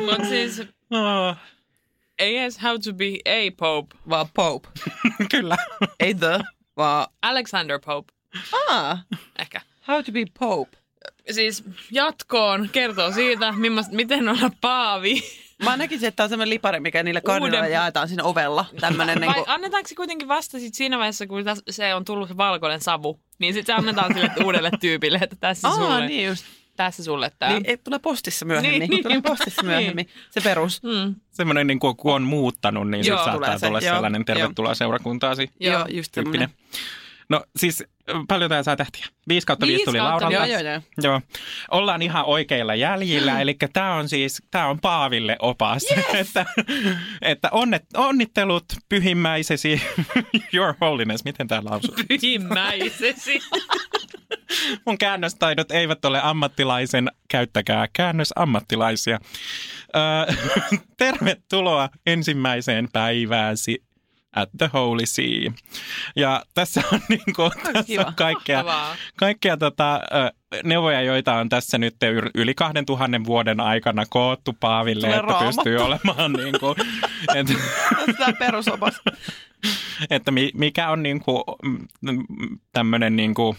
Mutta 0.06 0.26
siis 0.30 0.62
Oh. 0.92 1.36
ei 2.20 2.38
edes 2.38 2.62
how 2.64 2.78
to 2.84 2.94
be 2.94 3.06
a 3.26 3.52
pope. 3.58 3.96
Vaan 4.10 4.28
Pope. 4.34 4.68
Kyllä. 5.32 5.58
Ei 6.00 6.14
the, 6.16 6.40
vaan 6.78 7.08
Alexander 7.22 7.80
Pope. 7.86 8.14
ah, 8.70 9.00
Ehkä. 9.40 9.62
how 9.88 10.04
to 10.04 10.12
be 10.12 10.26
Pope. 10.40 10.78
Siis 11.32 11.64
jatkoon 11.92 12.70
kertoo 12.72 13.12
siitä, 13.12 13.52
millaista, 13.52 13.96
miten 13.96 14.30
olla 14.30 14.52
paavi. 14.62 15.24
Mä 15.64 15.78
näkisin, 15.78 16.08
että 16.08 16.16
tämä 16.16 16.26
on 16.26 16.30
sellainen 16.30 16.50
lipari, 16.50 16.80
mikä 16.80 17.04
niille 17.04 17.22
kardinaaleille 17.22 17.68
Uuden- 17.68 17.74
jaetaan 17.74 18.08
siinä 18.08 18.24
ovella. 18.24 18.66
Tämmönen 18.80 19.18
niin 19.18 19.28
Vai 19.28 19.34
kuin, 19.44 19.50
annetaanko 19.50 19.88
se 19.88 19.96
kuitenkin 19.96 20.28
vasta 20.28 20.60
sit 20.60 20.74
siinä 20.76 20.98
vaiheessa, 20.98 21.28
kun 21.28 21.44
täs- 21.44 21.64
se 21.70 21.96
on 21.96 22.06
tullut 22.06 22.28
se 22.30 22.38
valkoinen 22.38 22.82
savu, 22.82 23.20
niin 23.40 23.54
sitten 23.54 23.76
se 23.76 23.80
annetaan 23.80 24.14
sille 24.14 24.32
uudelle 24.46 24.72
tyypille, 24.80 25.18
että 25.22 25.36
tässä 25.40 25.68
Aa, 25.68 25.76
sulle, 25.76 26.08
niin 26.08 26.28
just. 26.28 26.46
Tässä 26.84 27.04
sulle 27.04 27.32
tämä. 27.40 27.52
Niin, 27.52 27.64
ei, 27.66 27.78
tulee 27.78 28.00
postissa 28.00 28.46
myöhemmin. 28.46 28.80
Niin, 28.80 28.90
Niin, 28.90 29.04
tulee 29.04 29.16
niin. 29.16 29.24
postissa 29.24 29.64
myöhemmin. 29.64 30.08
Se 30.30 30.42
perus. 30.42 30.84
Mm. 30.84 31.16
Semmoinen, 31.32 31.68
niin 31.68 31.80
kuin, 31.80 31.96
kun 31.96 32.14
on 32.14 32.24
muuttanut, 32.24 32.90
niin 32.90 33.06
Joo, 33.06 33.18
tulee 33.18 33.32
saattaa 33.32 33.58
se, 33.58 33.66
tulla 33.66 33.80
joo, 33.80 33.94
sellainen 33.96 34.24
joo. 34.28 34.36
tervetuloa 34.36 34.74
seurakuntaasi 34.74 35.50
Joo, 35.60 35.74
Joo, 35.74 35.86
just 35.90 36.12
tyyppinen. 36.12 36.50
semmoinen. 36.50 36.80
No 37.30 37.44
siis 37.56 37.84
paljon 38.28 38.50
tämä 38.50 38.64
saa 38.64 38.76
tähtiä? 38.76 39.06
5 39.28 39.48
kautta 39.48 39.66
5 39.66 39.74
Viisi 39.78 39.86
tuli 39.86 39.98
kautta 39.98 40.26
Lauralta. 40.26 40.48
Joo, 40.48 40.62
joo, 40.62 40.72
joo. 40.72 40.82
Joo. 41.04 41.22
Ollaan 41.72 42.02
ihan 42.02 42.26
oikeilla 42.26 42.76
jäljillä, 42.76 43.42
eli 43.42 43.58
tämä 43.74 43.94
on 43.94 44.10
siis, 44.10 44.42
tämä 44.52 44.68
on 44.68 44.80
Paaville 44.80 45.36
opas, 45.40 45.84
yes! 45.98 46.06
että, 46.28 46.46
että 47.22 47.50
onnet, 47.52 47.84
onnittelut 47.98 48.66
pyhimmäisesi, 48.90 49.82
your 50.54 50.74
holiness, 50.82 51.24
miten 51.24 51.48
tämä 51.48 51.62
lausuu? 51.64 51.96
Pyhimmäisesi. 52.08 53.40
Mun 54.86 54.98
käännöstaidot 54.98 55.72
eivät 55.72 56.06
ole 56.06 56.22
ammattilaisen, 56.24 57.12
käyttäkää 57.30 57.88
käännösammattilaisia. 57.94 59.20
Öö, 59.96 60.36
tervetuloa 60.98 61.90
ensimmäiseen 62.06 62.88
päivääsi 62.94 63.84
at 64.36 64.50
the 64.58 64.70
Holy 64.74 65.06
Sea. 65.06 65.52
Ja 66.16 66.44
tässä 66.54 66.82
on, 66.94 67.00
niin 67.10 67.34
kuin, 67.36 67.52
tässä 67.64 67.84
kiva. 67.84 68.04
on 68.04 68.16
kaikkea, 68.16 68.64
kaikkea 69.16 69.58
tota, 69.58 70.02
neuvoja, 70.64 71.02
joita 71.02 71.36
on 71.36 71.50
tässä 71.50 71.78
nyt 71.78 71.96
yl- 72.04 72.32
yli 72.36 72.54
2000 72.54 73.24
vuoden 73.26 73.60
aikana 73.60 74.06
koottu 74.10 74.54
Paaville, 74.60 75.08
Tulee 75.08 75.20
että 75.20 75.32
raamattu. 75.32 75.56
pystyy 75.56 75.78
olemaan 75.78 76.34
niin 76.34 76.60
kuin, 76.60 76.76
että, 77.36 77.54
perusopas. 78.40 79.02
että 80.10 80.32
mi- 80.32 80.52
mikä 80.54 80.90
on 80.90 81.04
niin 81.04 81.20
kuin, 81.22 81.44
tämmöinen 82.74 83.16
niin 83.16 83.34
kuin, 83.34 83.58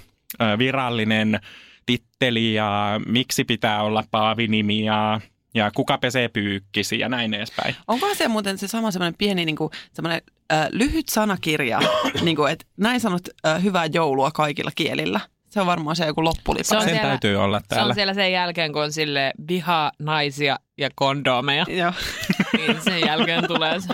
virallinen 0.58 1.40
titteli 1.86 2.54
ja 2.54 3.00
miksi 3.06 3.44
pitää 3.44 3.82
olla 3.82 4.04
paavinimi 4.10 4.84
ja, 4.84 5.20
ja 5.54 5.70
kuka 5.74 5.98
pesee 5.98 6.28
pyykkisi 6.28 6.98
ja 6.98 7.08
näin 7.08 7.34
edespäin. 7.34 7.76
Onko 7.88 8.14
se 8.14 8.28
muuten 8.28 8.58
se 8.58 8.68
sama 8.68 8.90
semmoinen 8.90 9.14
pieni 9.18 9.44
niin 9.44 9.56
kuin, 9.56 9.70
semmoinen, 9.92 10.22
äh, 10.52 10.68
lyhyt 10.72 11.08
sanakirja, 11.08 11.80
niin 12.22 12.36
kuin, 12.36 12.52
että 12.52 12.66
näin 12.76 13.00
sanot 13.00 13.22
äh, 13.46 13.62
hyvää 13.62 13.86
joulua 13.86 14.30
kaikilla 14.30 14.70
kielillä? 14.74 15.20
Se 15.50 15.60
on 15.60 15.66
varmaan 15.66 15.96
se 15.96 16.06
joku 16.06 16.24
loppulipa. 16.24 16.64
Se 16.64 16.76
on 16.76 16.82
Sen 16.82 16.90
siellä- 16.90 17.08
täytyy 17.08 17.36
olla 17.36 17.60
Se 17.60 17.66
täällä. 17.68 17.86
on 17.88 17.94
siellä 17.94 18.14
sen 18.14 18.32
jälkeen, 18.32 18.72
kun 18.72 18.82
on 18.82 18.92
sille 18.92 19.32
viha 19.48 19.92
naisia 19.98 20.56
ja 20.78 20.88
kondomeja. 20.94 21.66
Joo. 21.68 21.92
niin 22.66 22.82
sen 22.82 23.00
jälkeen 23.00 23.46
tulee 23.46 23.80
se. 23.80 23.88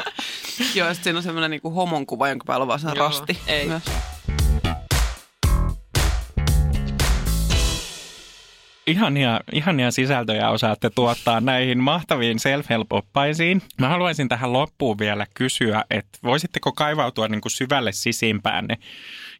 Joo, 0.74 0.88
ja 0.88 0.94
sitten 0.94 1.04
siinä 1.04 1.16
on 1.18 1.22
semmoinen 1.22 1.50
niin 1.50 1.74
homon 1.74 2.06
kuva, 2.06 2.28
jonka 2.28 2.44
päällä 2.44 2.62
on 2.62 2.68
vaan 2.68 2.80
se 2.80 2.94
rasti. 2.94 3.38
ei. 3.46 3.66
Myös. 3.68 3.82
Ihania, 8.86 9.40
ihania 9.52 9.90
sisältöjä 9.90 10.50
osaatte 10.50 10.90
tuottaa 10.90 11.40
näihin 11.40 11.78
mahtaviin 11.78 12.38
self-help-oppaisiin. 12.38 13.62
Mä 13.80 13.88
haluaisin 13.88 14.28
tähän 14.28 14.52
loppuun 14.52 14.98
vielä 14.98 15.26
kysyä, 15.34 15.84
että 15.90 16.18
voisitteko 16.24 16.72
kaivautua 16.72 17.28
niin 17.28 17.40
kuin 17.40 17.52
syvälle 17.52 17.92
sisimpäänne 17.92 18.78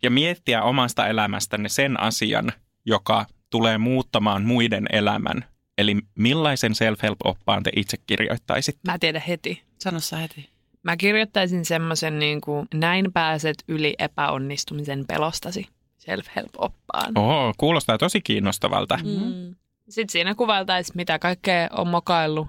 ja 0.02 0.10
miettiä 0.10 0.62
omasta 0.62 1.06
elämästänne 1.06 1.68
sen 1.68 2.00
asian, 2.00 2.52
joka 2.86 3.26
tulee 3.50 3.78
muuttamaan 3.78 4.44
muiden 4.44 4.86
elämän. 4.92 5.44
Eli 5.78 5.96
millaisen 6.18 6.72
self-help-oppaan 6.74 7.62
te 7.62 7.70
itse 7.76 7.96
kirjoittaisitte? 8.06 8.80
Mä 8.86 8.98
tiedän 8.98 9.22
heti. 9.28 9.62
Sano 9.78 10.00
sä 10.00 10.16
heti. 10.16 10.48
Mä 10.82 10.96
kirjoittaisin 10.96 11.64
semmoisen 11.64 12.18
niin 12.18 12.40
kuin, 12.40 12.68
näin 12.74 13.12
pääset 13.12 13.56
yli 13.68 13.94
epäonnistumisen 13.98 15.04
pelostasi 15.06 15.66
self-help-oppaan. 16.06 17.18
Oho, 17.18 17.54
kuulostaa 17.58 17.98
tosi 17.98 18.20
kiinnostavalta. 18.20 18.98
Mm. 19.04 19.54
Sitten 19.88 20.12
siinä 20.12 20.34
kuvailtaisiin, 20.34 20.96
mitä 20.96 21.18
kaikkea 21.18 21.68
on 21.72 21.88
mokaillut. 21.88 22.46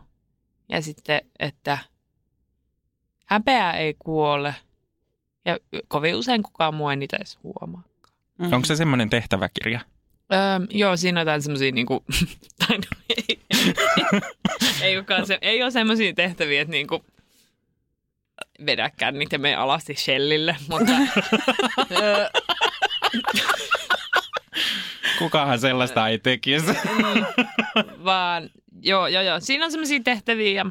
Ja 0.70 0.82
sitten, 0.82 1.22
että 1.40 1.78
häpeä 3.26 3.72
ei 3.72 3.96
kuole. 4.00 4.56
Ja 5.46 5.58
kovin 5.88 6.16
usein 6.16 6.44
kukaan 6.44 6.76
muu 6.76 6.90
ei 6.90 6.96
niitä 6.96 7.18
edes 7.18 7.40
huomaa. 7.44 7.84
Mm. 8.38 8.54
Onko 8.54 8.66
se 8.66 8.76
semmoinen 8.76 9.10
tehtäväkirja? 9.10 9.80
Öö, 10.34 10.68
joo, 10.70 10.98
siinä 10.98 11.20
on 11.20 11.22
jotain 11.22 11.42
semmoisia, 11.42 11.72
niinku, 11.72 12.04
tai 12.68 12.78
no, 12.78 12.84
ei, 13.10 13.40
ei, 14.82 14.98
olekaan 14.98 15.28
se, 15.28 15.38
ei 15.42 15.64
ole 15.64 15.72
semmoisia 15.72 16.14
tehtäviä, 16.14 16.62
että 16.62 16.72
niinku, 16.72 17.06
vedä 18.66 18.92
kännit 18.98 19.32
ja 19.32 19.40
mene 19.40 19.56
alasti 19.56 19.96
shellille, 19.96 20.56
mutta 20.70 20.92
öö, 21.92 22.30
Kukahan 25.20 25.60
sellaista 25.60 26.08
ei 26.08 26.20
tekisi? 26.20 26.66
vaan 28.06 28.50
joo, 28.82 29.08
joo, 29.08 29.24
joo. 29.24 29.40
Siinä 29.40 29.66
on 29.66 29.72
semmoisia 29.72 30.00
tehtäviä 30.04 30.52
ja, 30.52 30.66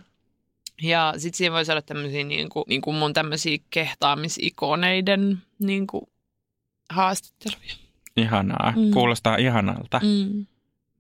ja 0.83 1.15
sitten 1.17 1.37
siinä 1.37 1.55
voisi 1.55 1.73
olla 1.73 1.83
tämmöisiä 1.83 2.25
niinku, 2.25 2.65
niinku 2.69 2.93
mun 2.93 3.13
tämmöisiä 3.13 3.59
kehtaamisikoneiden 3.71 5.39
niinku, 5.59 6.09
haastatteluja. 6.91 7.75
Ihanaa. 8.17 8.73
Mm. 8.77 8.91
Kuulostaa 8.91 9.37
ihanalta. 9.37 10.01
Mm. 10.03 10.47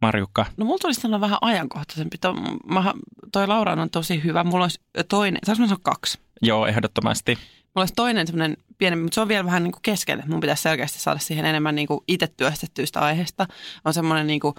Marjukka, 0.00 0.46
No 0.56 0.64
mulla 0.64 0.78
tulisi 0.78 1.00
sanoa 1.00 1.20
vähän 1.20 1.38
ajankohtaisempi. 1.40 2.18
To, 2.18 2.34
mä, 2.66 2.94
toi 3.32 3.46
Laura 3.46 3.72
on 3.72 3.90
tosi 3.90 4.24
hyvä. 4.24 4.44
Mulla 4.44 4.64
olisi 4.64 4.80
toinen, 5.08 5.40
saanko 5.44 5.60
mä 5.60 5.66
sanoa 5.66 5.80
kaksi? 5.82 6.18
joo, 6.42 6.66
ehdottomasti. 6.66 7.38
Mulla 7.76 7.82
olisi 7.82 7.94
toinen 7.94 8.26
semmoinen 8.26 8.56
pieni, 8.78 8.96
mutta 8.96 9.14
se 9.14 9.20
on 9.20 9.28
vielä 9.28 9.44
vähän 9.44 9.62
niin 9.62 9.72
kuin 9.72 9.82
kesken. 9.82 10.22
Mun 10.26 10.40
pitäisi 10.40 10.62
selkeästi 10.62 10.98
saada 10.98 11.18
siihen 11.18 11.44
enemmän 11.44 11.74
niin 11.74 11.88
kuin 11.88 12.00
itse 12.08 12.26
työstettyistä 12.36 13.00
aiheesta. 13.00 13.46
On 13.84 13.94
semmoinen 13.94 14.26
niin 14.26 14.40
kuin, 14.40 14.54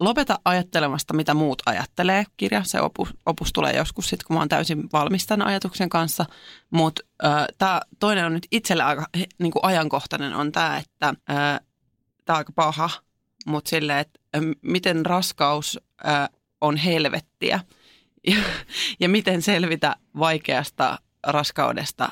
lopeta 0.00 0.38
ajattelemasta, 0.44 1.14
mitä 1.14 1.34
muut 1.34 1.62
ajattelee 1.66 2.24
kirja. 2.36 2.62
Se 2.64 2.80
opus, 2.80 3.14
opus 3.26 3.52
tulee 3.52 3.76
joskus 3.76 4.08
sitten, 4.08 4.26
kun 4.26 4.36
mä 4.36 4.40
oon 4.40 4.48
täysin 4.48 4.88
valmis 4.92 5.26
tämän 5.26 5.46
ajatuksen 5.46 5.88
kanssa. 5.88 6.24
Mutta 6.70 7.02
tämä 7.58 7.80
toinen 7.98 8.24
on 8.24 8.32
nyt 8.32 8.46
itselle 8.50 8.82
aika 8.82 9.06
niin 9.38 9.52
kuin 9.52 9.64
ajankohtainen 9.64 10.34
on 10.34 10.52
tämä, 10.52 10.78
että 10.78 11.14
tämä 12.24 12.36
on 12.36 12.36
aika 12.36 12.52
paha, 12.52 12.90
mutta 13.46 13.68
silleen, 13.68 13.98
että 13.98 14.20
ö, 14.36 14.40
miten 14.62 15.06
raskaus 15.06 15.80
ö, 16.00 16.08
on 16.60 16.76
helvettiä 16.76 17.60
ja, 18.26 18.36
ja 19.00 19.08
miten 19.08 19.42
selvitä 19.42 19.96
vaikeasta 20.18 20.98
raskaudesta. 21.26 22.08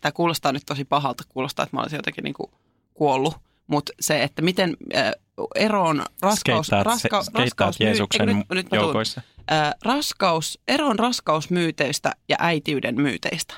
Tämä 0.00 0.12
kuulostaa 0.12 0.52
nyt 0.52 0.62
tosi 0.66 0.84
pahalta, 0.84 1.24
kuulostaa, 1.28 1.62
että 1.62 1.76
mä 1.76 1.80
olisin 1.80 1.96
jotenkin 1.96 2.24
niin 2.24 2.34
kuin 2.34 2.50
kuollut, 2.94 3.36
mutta 3.66 3.92
se, 4.00 4.22
että 4.22 4.42
miten 4.42 4.76
ö, 4.96 5.12
eroon 5.54 6.04
raskaus, 6.22 6.66
Skeittaat, 6.66 6.86
raska, 6.86 7.22
se, 7.22 7.30
raskausmy- 7.30 7.84
Jeesuksen 7.84 8.28
Eikö 8.28 8.38
nyt, 8.38 8.48
nyt 8.50 8.66
joukoissa. 8.72 9.22
Ää, 9.48 9.74
raskaus, 9.84 10.58
eroon 10.68 10.98
raskausmyyteistä 10.98 12.12
ja 12.28 12.36
äitiyden 12.38 13.00
myyteistä. 13.00 13.54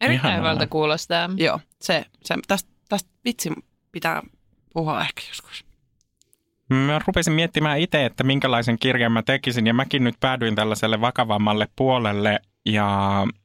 Erittäin 0.00 0.38
hyvältä 0.38 0.66
kuulostaa. 0.66 1.30
Joo, 1.36 1.60
se, 1.80 2.04
se 2.24 2.34
tästä, 2.48 2.70
tästä 2.88 3.10
vitsi 3.24 3.50
pitää 3.92 4.22
puhua 4.72 5.00
ehkä 5.00 5.22
joskus. 5.28 5.64
Mä 6.68 7.00
rupesin 7.06 7.32
miettimään 7.32 7.78
itse, 7.78 8.04
että 8.04 8.24
minkälaisen 8.24 8.78
kirjan 8.78 9.12
mä 9.12 9.22
tekisin, 9.22 9.66
ja 9.66 9.74
mäkin 9.74 10.04
nyt 10.04 10.14
päädyin 10.20 10.54
tällaiselle 10.54 11.00
vakavammalle 11.00 11.68
puolelle, 11.76 12.40
ja, 12.64 13.20
äh, 13.22 13.41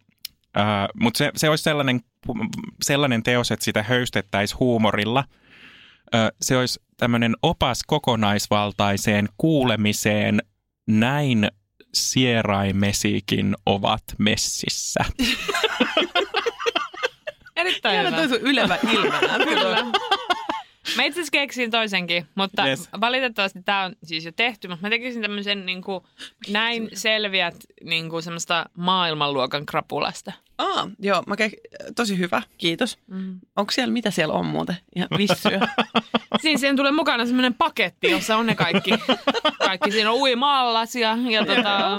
mutta 0.94 1.18
se, 1.18 1.32
se 1.36 1.50
olisi 1.50 1.64
sellainen, 1.64 2.02
sellainen 2.84 3.24
teos, 3.24 3.52
että 3.52 3.66
sitä 3.66 3.84
höystettäisiin 3.84 4.60
huumorilla. 4.60 5.24
Äh, 6.16 6.30
se 6.42 6.58
olisi 6.58 6.80
tämmöinen 6.98 7.36
opas 7.42 7.80
kokonaisvaltaiseen 7.88 9.30
kuulemiseen, 9.38 10.42
näin 10.88 11.48
sieraimesikin 11.94 13.56
ovat 13.66 14.04
messissä. 14.18 15.00
Erittäin 17.56 18.08
hyvä. 18.08 18.28
toi 18.28 18.40
ylevä 18.42 18.78
ilmenä. 18.92 19.46
Kyllä. 19.50 19.84
Mä 20.96 21.04
itse 21.04 21.20
asiassa 21.20 21.32
keksin 21.32 21.72
toisenkin, 21.72 22.28
mutta 22.36 22.68
Yes. 22.68 22.80
yes. 22.80 22.90
valitettavasti 23.02 23.64
tämä 23.64 23.84
on 23.84 23.96
siis 24.04 24.26
jo 24.26 24.32
tehty, 24.32 24.68
mutta 24.68 24.86
mä 24.86 24.90
tekisin 24.90 25.22
tämmöisen 25.22 25.66
niin 25.66 25.82
kuin, 25.82 26.04
näin 26.50 26.90
selviät 26.94 27.56
niin 27.84 28.10
kuin 28.10 28.24
semmoista 28.24 28.66
maailmanluokan 28.78 29.66
krapulasta. 29.66 30.32
Aa, 30.58 30.90
joo, 31.00 31.24
mä 31.28 31.36
ke- 31.36 31.92
tosi 31.96 32.18
hyvä, 32.18 32.42
kiitos. 32.58 32.98
Mm. 33.08 33.40
Onko 33.56 33.72
siellä, 33.72 33.94
mitä 33.94 34.12
siellä 34.12 34.34
on 34.34 34.46
muuten? 34.46 34.76
Ihan 34.96 35.08
vissyä. 35.18 35.60
Siinä 36.42 36.60
siihen 36.60 36.76
tulee 36.76 36.92
mukana 36.92 37.26
semmoinen 37.26 37.54
paketti, 37.54 38.12
jossa 38.12 38.38
on 38.38 38.46
ne 38.46 38.56
kaikki. 38.56 38.92
kaikki. 39.66 39.92
Siinä 39.92 40.12
on 40.12 40.18
uima-allas 40.20 40.96
ja, 40.96 41.18
ja 41.30 41.46
tota, 41.46 41.98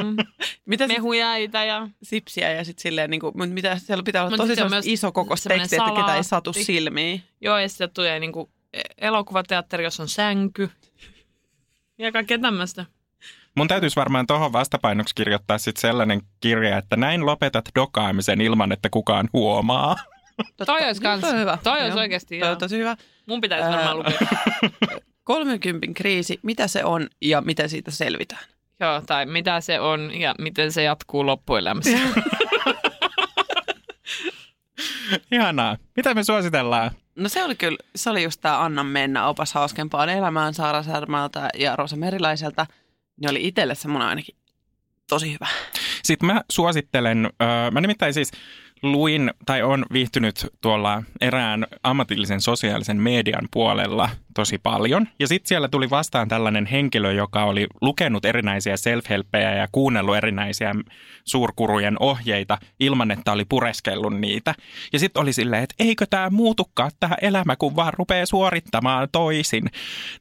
mitä 0.65 0.87
sit, 0.87 0.97
mehujäitä 0.97 1.65
ja 1.65 1.89
sipsiä 2.03 2.53
ja 2.53 2.65
sitten 2.65 2.83
silleen, 2.83 3.11
niin 3.11 3.21
kuin, 3.21 3.53
mitä 3.53 3.79
siellä 3.79 4.03
pitää 4.03 4.23
olla 4.23 4.37
Mut 4.37 4.49
tosi 4.49 4.69
myös 4.69 4.87
iso 4.87 5.13
koko 5.13 5.35
teksti, 5.49 5.77
että 5.77 5.91
ketä 5.97 6.17
ei 6.17 6.25
satu 6.25 6.53
silmiin. 6.53 7.23
joo, 7.41 7.59
ja 7.59 7.69
sitten 7.69 7.91
tulee 7.91 8.21
niin 8.21 8.33
kuin 8.33 8.51
elokuvateatteri, 8.99 9.85
jossa 9.85 10.03
on 10.03 10.09
sänky. 10.09 10.71
Ja 11.99 12.13
kaikkea 12.13 12.39
tämmöistä. 12.39 12.87
Mun 13.59 13.69
täytyisi 13.69 13.97
varmaan 13.97 14.27
tuohon 14.27 14.53
vastapainoksi 14.53 15.15
kirjoittaa 15.15 15.59
sitten 15.59 15.81
sellainen 15.81 16.21
kirja, 16.41 16.79
että 16.79 16.97
näin 16.97 17.27
lopetat 17.27 17.65
dokaamisen 17.75 18.41
ilman, 18.41 18.73
että 18.73 18.89
kukaan 18.91 19.29
huomaa. 19.33 19.97
Toi 20.67 20.87
olisi 20.87 21.03
kans. 21.03 21.21
Toi 21.21 21.31
on 21.31 21.39
hyvä. 21.39 21.59
Toi 21.63 21.81
olisi 21.81 21.89
Joo. 21.89 21.99
oikeasti, 21.99 22.41
Toi 22.41 22.57
tosi 22.57 22.79
hyvä. 22.79 22.97
Mun 23.27 23.41
pitäisi 23.41 23.65
Ää, 23.65 23.73
varmaan 23.73 23.99
lukea. 23.99 24.19
30 25.25 25.87
kriisi, 25.95 26.41
mitä 26.43 26.69
se 26.69 26.85
on 26.85 27.09
ja 27.23 27.41
miten 27.41 27.69
siitä 27.69 27.91
selvitään? 27.91 28.45
Joo, 28.81 29.01
tai 29.07 29.27
mitä 29.27 29.61
se 29.61 29.81
on 29.81 30.21
ja 30.21 30.35
miten 30.39 30.73
se 30.73 30.83
jatkuu 30.83 31.27
loppuelämässä. 31.27 31.91
Ihanaa. 35.33 35.77
Mitä 35.97 36.15
me 36.15 36.25
suositellaan? 36.25 36.91
No 37.17 37.29
se 37.29 37.45
oli 37.45 37.55
kyllä, 37.55 37.79
se 37.97 38.11
oli 38.11 38.23
just 38.23 38.41
tämä 38.41 38.65
Anna 38.65 38.85
mennä 38.85 39.27
opas 39.27 39.55
hauskempaan 39.55 40.09
elämään 40.09 40.55
Saara 40.55 40.83
Särmältä 40.83 41.49
ja 41.55 41.77
Rosa 41.77 41.97
Meriläiseltä. 41.97 42.67
Ne 43.21 43.31
oli 43.31 43.47
itselle 43.47 43.75
semmoinen 43.75 44.09
ainakin 44.09 44.37
tosi 45.09 45.33
hyvä. 45.33 45.47
Sitten 46.03 46.27
mä 46.27 46.43
suosittelen, 46.51 47.31
mä 47.73 47.81
nimittäin 47.81 48.15
siis 48.15 48.31
luin 48.83 49.31
tai 49.47 49.63
on 49.63 49.87
viihtynyt 49.93 50.47
tuolla 50.61 51.03
erään 51.21 51.67
ammatillisen 51.83 52.41
sosiaalisen 52.41 52.97
median 52.97 53.49
puolella 53.53 54.11
tosi 54.39 54.59
paljon. 54.59 55.09
Ja 55.19 55.29
sitten 55.29 55.49
siellä 55.49 55.69
tuli 55.69 55.91
vastaan 55.91 56.29
tällainen 56.29 56.67
henkilö, 56.67 57.13
joka 57.13 57.45
oli 57.45 57.67
lukenut 57.81 58.25
erinäisiä 58.25 58.75
self-helppejä 58.75 59.57
ja 59.57 59.69
kuunnellut 59.73 60.17
erinäisiä 60.17 60.75
suurkurujen 61.25 61.97
ohjeita 62.01 62.59
ilman, 62.81 63.11
että 63.11 63.33
oli 63.33 63.45
pureskellut 63.49 64.21
niitä. 64.21 64.55
Ja 64.93 64.99
sitten 64.99 65.23
oli 65.23 65.33
silleen, 65.33 65.63
että 65.63 65.75
eikö 65.79 66.07
tämä 66.11 66.31
muutukaan 66.31 66.91
tämä 67.01 67.15
elämä, 67.23 67.57
kun 67.57 67.77
vaan 67.77 67.95
rupeaa 67.95 68.27
suorittamaan 68.27 69.09
toisin. 69.13 69.65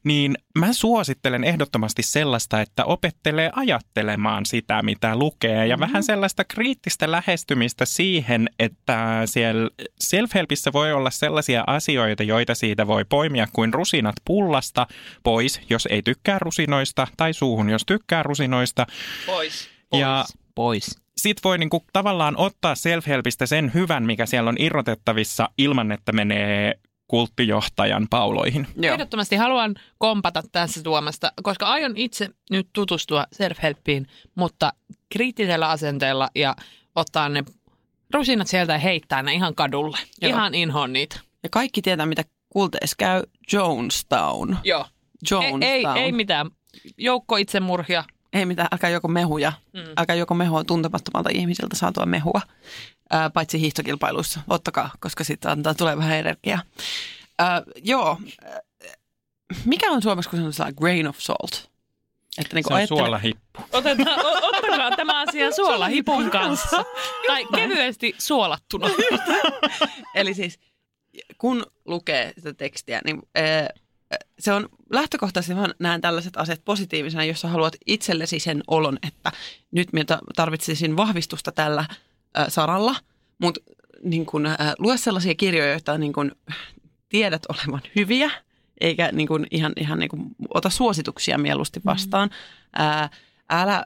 Niin 0.04 0.34
mä 0.58 0.72
suosittelen 0.72 1.44
ehdottomasti 1.44 2.02
sellaista, 2.02 2.60
että 2.60 2.84
opettelee 2.84 3.50
ajattelemaan 3.56 4.46
sitä, 4.46 4.82
mitä 4.82 5.16
lukee. 5.16 5.66
Ja 5.66 5.78
vähän 5.78 6.02
sellaista 6.02 6.44
kriittistä 6.44 7.10
lähestymistä 7.10 7.84
siihen, 7.84 8.48
että 8.58 9.22
siellä 9.24 9.70
self-helpissä 10.04 10.72
voi 10.72 10.92
olla 10.92 11.10
sellaisia 11.10 11.64
asioita, 11.66 12.22
joita 12.22 12.54
siitä 12.54 12.86
voi 12.86 13.04
poimia 13.08 13.46
kuin 13.52 13.74
rusinat 14.08 14.22
pullasta 14.24 14.86
pois, 15.22 15.60
jos 15.70 15.86
ei 15.90 16.02
tykkää 16.02 16.38
rusinoista, 16.38 17.06
tai 17.16 17.32
suuhun, 17.32 17.70
jos 17.70 17.82
tykkää 17.86 18.22
rusinoista. 18.22 18.86
Pois. 19.26 19.68
Ja 19.92 20.24
Pois. 20.54 20.98
sit 21.16 21.44
voi 21.44 21.58
niinku 21.58 21.84
tavallaan 21.92 22.36
ottaa 22.36 22.74
self-helpistä 22.74 23.46
sen 23.46 23.70
hyvän, 23.74 24.04
mikä 24.04 24.26
siellä 24.26 24.48
on 24.48 24.56
irrotettavissa 24.58 25.48
ilman, 25.58 25.92
että 25.92 26.12
menee 26.12 26.74
kulttijohtajan 27.08 28.06
pauloihin. 28.10 28.66
Joo. 28.76 28.92
Ehdottomasti 28.92 29.36
haluan 29.36 29.74
kompata 29.98 30.42
tässä 30.52 30.82
Tuomasta, 30.82 31.32
koska 31.42 31.66
aion 31.66 31.96
itse 31.96 32.28
nyt 32.50 32.68
tutustua 32.72 33.26
self-helppiin, 33.34 34.06
mutta 34.34 34.72
kriittisellä 35.12 35.70
asenteella 35.70 36.28
ja 36.34 36.56
ottaa 36.94 37.28
ne 37.28 37.44
rusinat 38.14 38.48
sieltä 38.48 38.72
ja 38.72 38.78
heittää 38.78 39.22
ne 39.22 39.32
ihan 39.32 39.54
kadulle. 39.54 39.98
Joo. 40.22 40.28
Ihan 40.30 40.54
inhoon 40.54 40.92
niitä. 40.92 41.20
Ja 41.42 41.48
kaikki 41.48 41.82
tietää, 41.82 42.06
mitä 42.06 42.22
kulteissa 42.50 42.94
käy 42.98 43.22
Jonestown. 43.52 44.56
Joo. 44.64 44.80
Ei, 44.84 44.90
Jonestown. 45.30 45.62
ei, 45.62 45.84
ei 46.02 46.12
mitään. 46.12 46.50
Joukko 46.98 47.36
itsemurhia. 47.36 48.04
ei 48.32 48.46
mitään, 48.46 48.68
älkää 48.72 48.90
joko 48.90 49.08
mehuja. 49.08 49.52
Mm. 49.72 49.80
Älkää 49.96 50.16
joko 50.16 50.34
mehua 50.34 50.64
tuntemattomalta 50.64 51.30
ihmisiltä 51.32 51.76
saatua 51.76 52.06
mehua. 52.06 52.40
Ää, 53.10 53.30
paitsi 53.30 53.60
hiihtokilpailuissa. 53.60 54.40
Ottakaa, 54.48 54.90
koska 55.00 55.24
sitten 55.24 55.50
antaa 55.50 55.74
tulee 55.74 55.96
vähän 55.96 56.16
energiaa. 56.16 56.62
Ää, 57.38 57.62
joo. 57.84 58.18
Mikä 59.64 59.90
on 59.90 60.02
suomeksi, 60.02 60.30
kun 60.30 60.38
sanotaan 60.38 60.72
grain 60.78 61.08
of 61.08 61.16
salt? 61.18 61.70
Että 62.38 62.54
niin 62.54 62.64
Se 62.68 62.74
on 62.74 62.86
suolahippu. 62.86 63.60
Otetaan, 63.72 64.26
o, 64.26 64.48
ottakaa 64.48 64.90
tämä 64.96 65.20
asia 65.20 65.50
suolahipun 65.56 66.30
kanssa. 66.30 66.84
Tai 67.26 67.44
kevyesti 67.54 68.14
suolattuna. 68.18 68.88
Eli 70.14 70.34
siis 70.34 70.58
kun 71.38 71.66
lukee 71.84 72.32
sitä 72.36 72.54
tekstiä, 72.54 73.00
niin 73.04 73.22
ää, 73.34 73.68
se 74.38 74.52
on 74.52 74.68
lähtökohtaisesti 74.90 75.56
vaan 75.56 75.74
näen 75.78 76.00
tällaiset 76.00 76.36
asiat 76.36 76.64
positiivisena, 76.64 77.24
jos 77.24 77.40
sä 77.40 77.48
haluat 77.48 77.76
itsellesi 77.86 78.38
sen 78.38 78.62
olon, 78.66 78.98
että 79.06 79.32
nyt 79.70 79.92
minä 79.92 80.18
tarvitsisin 80.36 80.96
vahvistusta 80.96 81.52
tällä 81.52 81.84
ää, 82.34 82.50
saralla, 82.50 82.94
mutta 83.38 83.60
niin 84.02 84.26
kun, 84.26 84.46
ää, 84.46 84.74
lue 84.78 84.96
sellaisia 84.96 85.34
kirjoja, 85.34 85.70
joita 85.70 85.98
niin 85.98 86.12
kun, 86.12 86.32
tiedät 87.08 87.42
olevan 87.48 87.82
hyviä, 87.96 88.30
eikä 88.80 89.12
niin 89.12 89.28
kun, 89.28 89.46
ihan, 89.50 89.72
ihan 89.76 89.98
niin 89.98 90.08
kun, 90.08 90.30
ota 90.54 90.70
suosituksia 90.70 91.38
mieluusti 91.38 91.80
vastaan. 91.84 92.30
Ää, 92.72 93.10
älä 93.50 93.84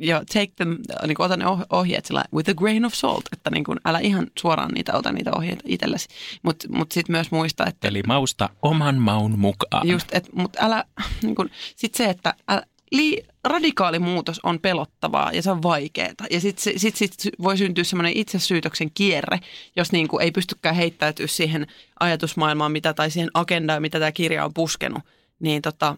ja 0.00 0.18
take 0.18 0.52
them, 0.56 0.78
niin 1.06 1.14
kuin, 1.14 1.24
ota 1.24 1.36
ne 1.36 1.44
oh- 1.44 1.66
ohjeet 1.70 2.06
sillä 2.06 2.24
with 2.34 2.50
a 2.50 2.54
grain 2.54 2.84
of 2.84 2.94
salt, 2.94 3.24
että 3.32 3.50
niin 3.50 3.64
kuin, 3.64 3.78
älä 3.84 3.98
ihan 3.98 4.26
suoraan 4.38 4.70
niitä 4.74 4.92
ota 4.94 5.12
niitä 5.12 5.30
ohjeita 5.36 5.62
itsellesi. 5.66 6.08
Mutta 6.42 6.68
mut 6.70 6.92
sitten 6.92 7.12
myös 7.12 7.30
muista, 7.30 7.66
että 7.66 7.88
Eli 7.88 8.02
mausta 8.06 8.48
oman 8.62 8.98
maun 8.98 9.38
mukaan. 9.38 9.88
just, 9.88 10.08
et, 10.12 10.28
mut 10.32 10.56
älä, 10.60 10.84
niin 11.22 11.34
kuin, 11.34 11.50
sit 11.76 11.94
se, 11.94 12.04
että 12.04 12.34
älä, 12.48 12.62
li, 12.90 13.24
radikaali 13.44 13.98
muutos 13.98 14.40
on 14.42 14.60
pelottavaa 14.60 15.32
ja 15.32 15.42
se 15.42 15.50
on 15.50 15.62
vaikeaa. 15.62 16.14
Ja 16.30 16.40
sitten 16.40 16.78
sit, 16.78 16.96
sit 16.96 17.14
voi 17.42 17.58
syntyä 17.58 17.84
semmoinen 17.84 18.16
itsesyytöksen 18.16 18.90
kierre, 18.94 19.40
jos 19.76 19.92
niin 19.92 20.08
kuin 20.08 20.22
ei 20.22 20.30
pystykään 20.30 20.74
heittäytyä 20.74 21.26
siihen 21.26 21.66
ajatusmaailmaan 22.00 22.72
mitä, 22.72 22.94
tai 22.94 23.10
siihen 23.10 23.30
agendaan, 23.34 23.82
mitä 23.82 23.98
tämä 23.98 24.12
kirja 24.12 24.44
on 24.44 24.54
puskenut. 24.54 25.02
Niin 25.40 25.62
tota, 25.62 25.96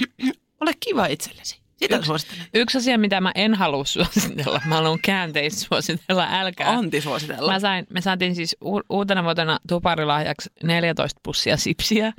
ole 0.60 0.72
kiva 0.80 1.06
itsellesi. 1.06 1.60
Sitä 1.82 1.96
Yksi- 1.96 2.06
suosittelen. 2.06 2.46
Yksi 2.54 2.78
asia, 2.78 2.98
mitä 2.98 3.20
mä 3.20 3.32
en 3.34 3.54
halua 3.54 3.84
suositella, 3.84 4.60
mä 4.66 4.74
haluan 4.74 4.98
käänteistä 5.02 5.60
suositella, 5.60 6.26
älkää. 6.30 6.70
Antisuositella. 6.70 7.52
Mä 7.52 7.60
sain, 7.60 7.86
me 7.90 8.00
saatiin 8.00 8.34
siis 8.34 8.56
u- 8.64 8.80
uutena 8.90 9.24
vuotena 9.24 9.58
tuparilahjaksi 9.68 10.50
14 10.62 11.20
pussia 11.22 11.56
sipsiä. 11.56 12.12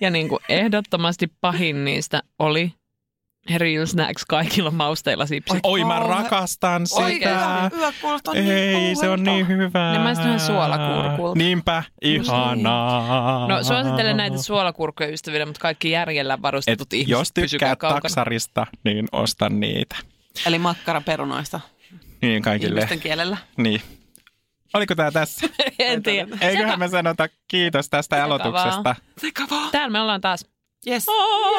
Ja 0.00 0.10
niin 0.10 0.28
kuin 0.28 0.40
ehdottomasti 0.48 1.26
pahin 1.40 1.84
niistä 1.84 2.22
oli 2.38 2.72
Real 3.56 3.86
Snacks 3.86 4.24
kaikilla 4.24 4.70
mausteilla 4.70 5.26
sipsit. 5.26 5.60
Oi, 5.62 5.84
mä 5.84 5.98
rakastan 5.98 6.86
sitä. 6.86 7.00
Oikein 7.04 7.34
hyvä, 7.72 7.92
kuulostaa 8.00 8.34
niin 8.34 8.48
Ei, 8.50 8.96
se 8.96 9.08
on 9.08 9.22
niin 9.22 9.48
hyvä. 9.48 9.92
Ne 9.92 9.98
maistuu 9.98 10.26
ihan 10.26 10.40
suolakurkulta. 10.40 11.38
Niinpä, 11.38 11.82
ihanaa. 12.02 13.48
No 13.48 13.62
suosittelen 13.64 14.16
näitä 14.16 14.38
suolakurkkuja 14.38 15.08
ystäville, 15.08 15.44
mutta 15.44 15.60
kaikki 15.60 15.90
järjellä 15.90 16.34
Et 16.34 16.42
varustetut 16.42 16.92
ihmiset 16.92 17.10
jos 17.10 17.32
tykkää 17.32 17.76
taksarista, 17.76 18.66
niin 18.84 19.06
osta 19.12 19.48
niitä. 19.48 19.96
Eli 20.46 20.58
makkaraperunoista 20.58 21.60
Niin 22.22 22.42
kaikille. 22.42 22.80
ihmisten 22.80 23.00
kielellä. 23.00 23.36
Niin. 23.56 23.82
Oliko 24.74 24.94
tämä 24.94 25.10
tässä? 25.10 25.48
en 25.78 26.02
tiedä. 26.02 26.36
Eiköhän 26.40 26.78
me 26.78 26.88
sanota 26.88 27.28
kiitos 27.48 27.90
tästä 27.90 28.16
Sekavaa. 28.16 28.24
aloituksesta. 28.36 28.94
Sekavaa. 29.20 29.68
Täällä 29.72 29.90
me 29.92 30.00
ollaan 30.00 30.20
taas 30.20 30.46
Yes. 30.88 31.06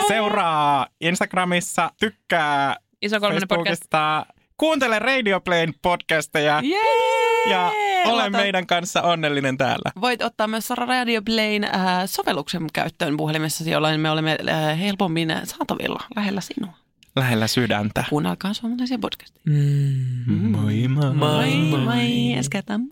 Seuraa 0.07 0.87
Instagramissa, 1.01 1.91
tykkää 1.99 2.75
Iso 3.01 3.19
kolmonen 3.19 3.47
podcast. 3.47 3.67
Facebookista, 3.67 4.25
kuuntele 4.57 4.99
Radio 4.99 5.39
Playn 5.39 5.73
podcasteja 5.81 6.59
Jee! 6.63 7.51
ja 7.51 7.71
ole 8.05 8.23
Lata- 8.23 8.29
meidän 8.37 8.67
kanssa 8.67 9.01
onnellinen 9.01 9.57
täällä. 9.57 9.91
Voit 10.01 10.21
ottaa 10.21 10.47
myös 10.47 10.69
Radio 10.69 11.21
Playn 11.21 11.63
äh, 11.63 11.71
sovelluksen 12.05 12.67
käyttöön 12.73 13.17
puhelimessa, 13.17 13.69
jolloin 13.69 13.99
me 13.99 14.11
olemme 14.11 14.37
äh, 14.49 14.79
helpommin 14.79 15.33
saatavilla 15.43 16.03
lähellä 16.15 16.41
sinua. 16.41 16.73
Lähellä 17.15 17.47
sydäntä. 17.47 18.03
Kuunnelkaa 18.09 18.53
suomalaisia 18.53 18.97
podcasteja. 18.99 19.43
Moi 20.27 20.87
moi. 20.87 21.13
Moi 21.13 21.55
moi. 21.85 22.33
Eskätään. 22.33 22.81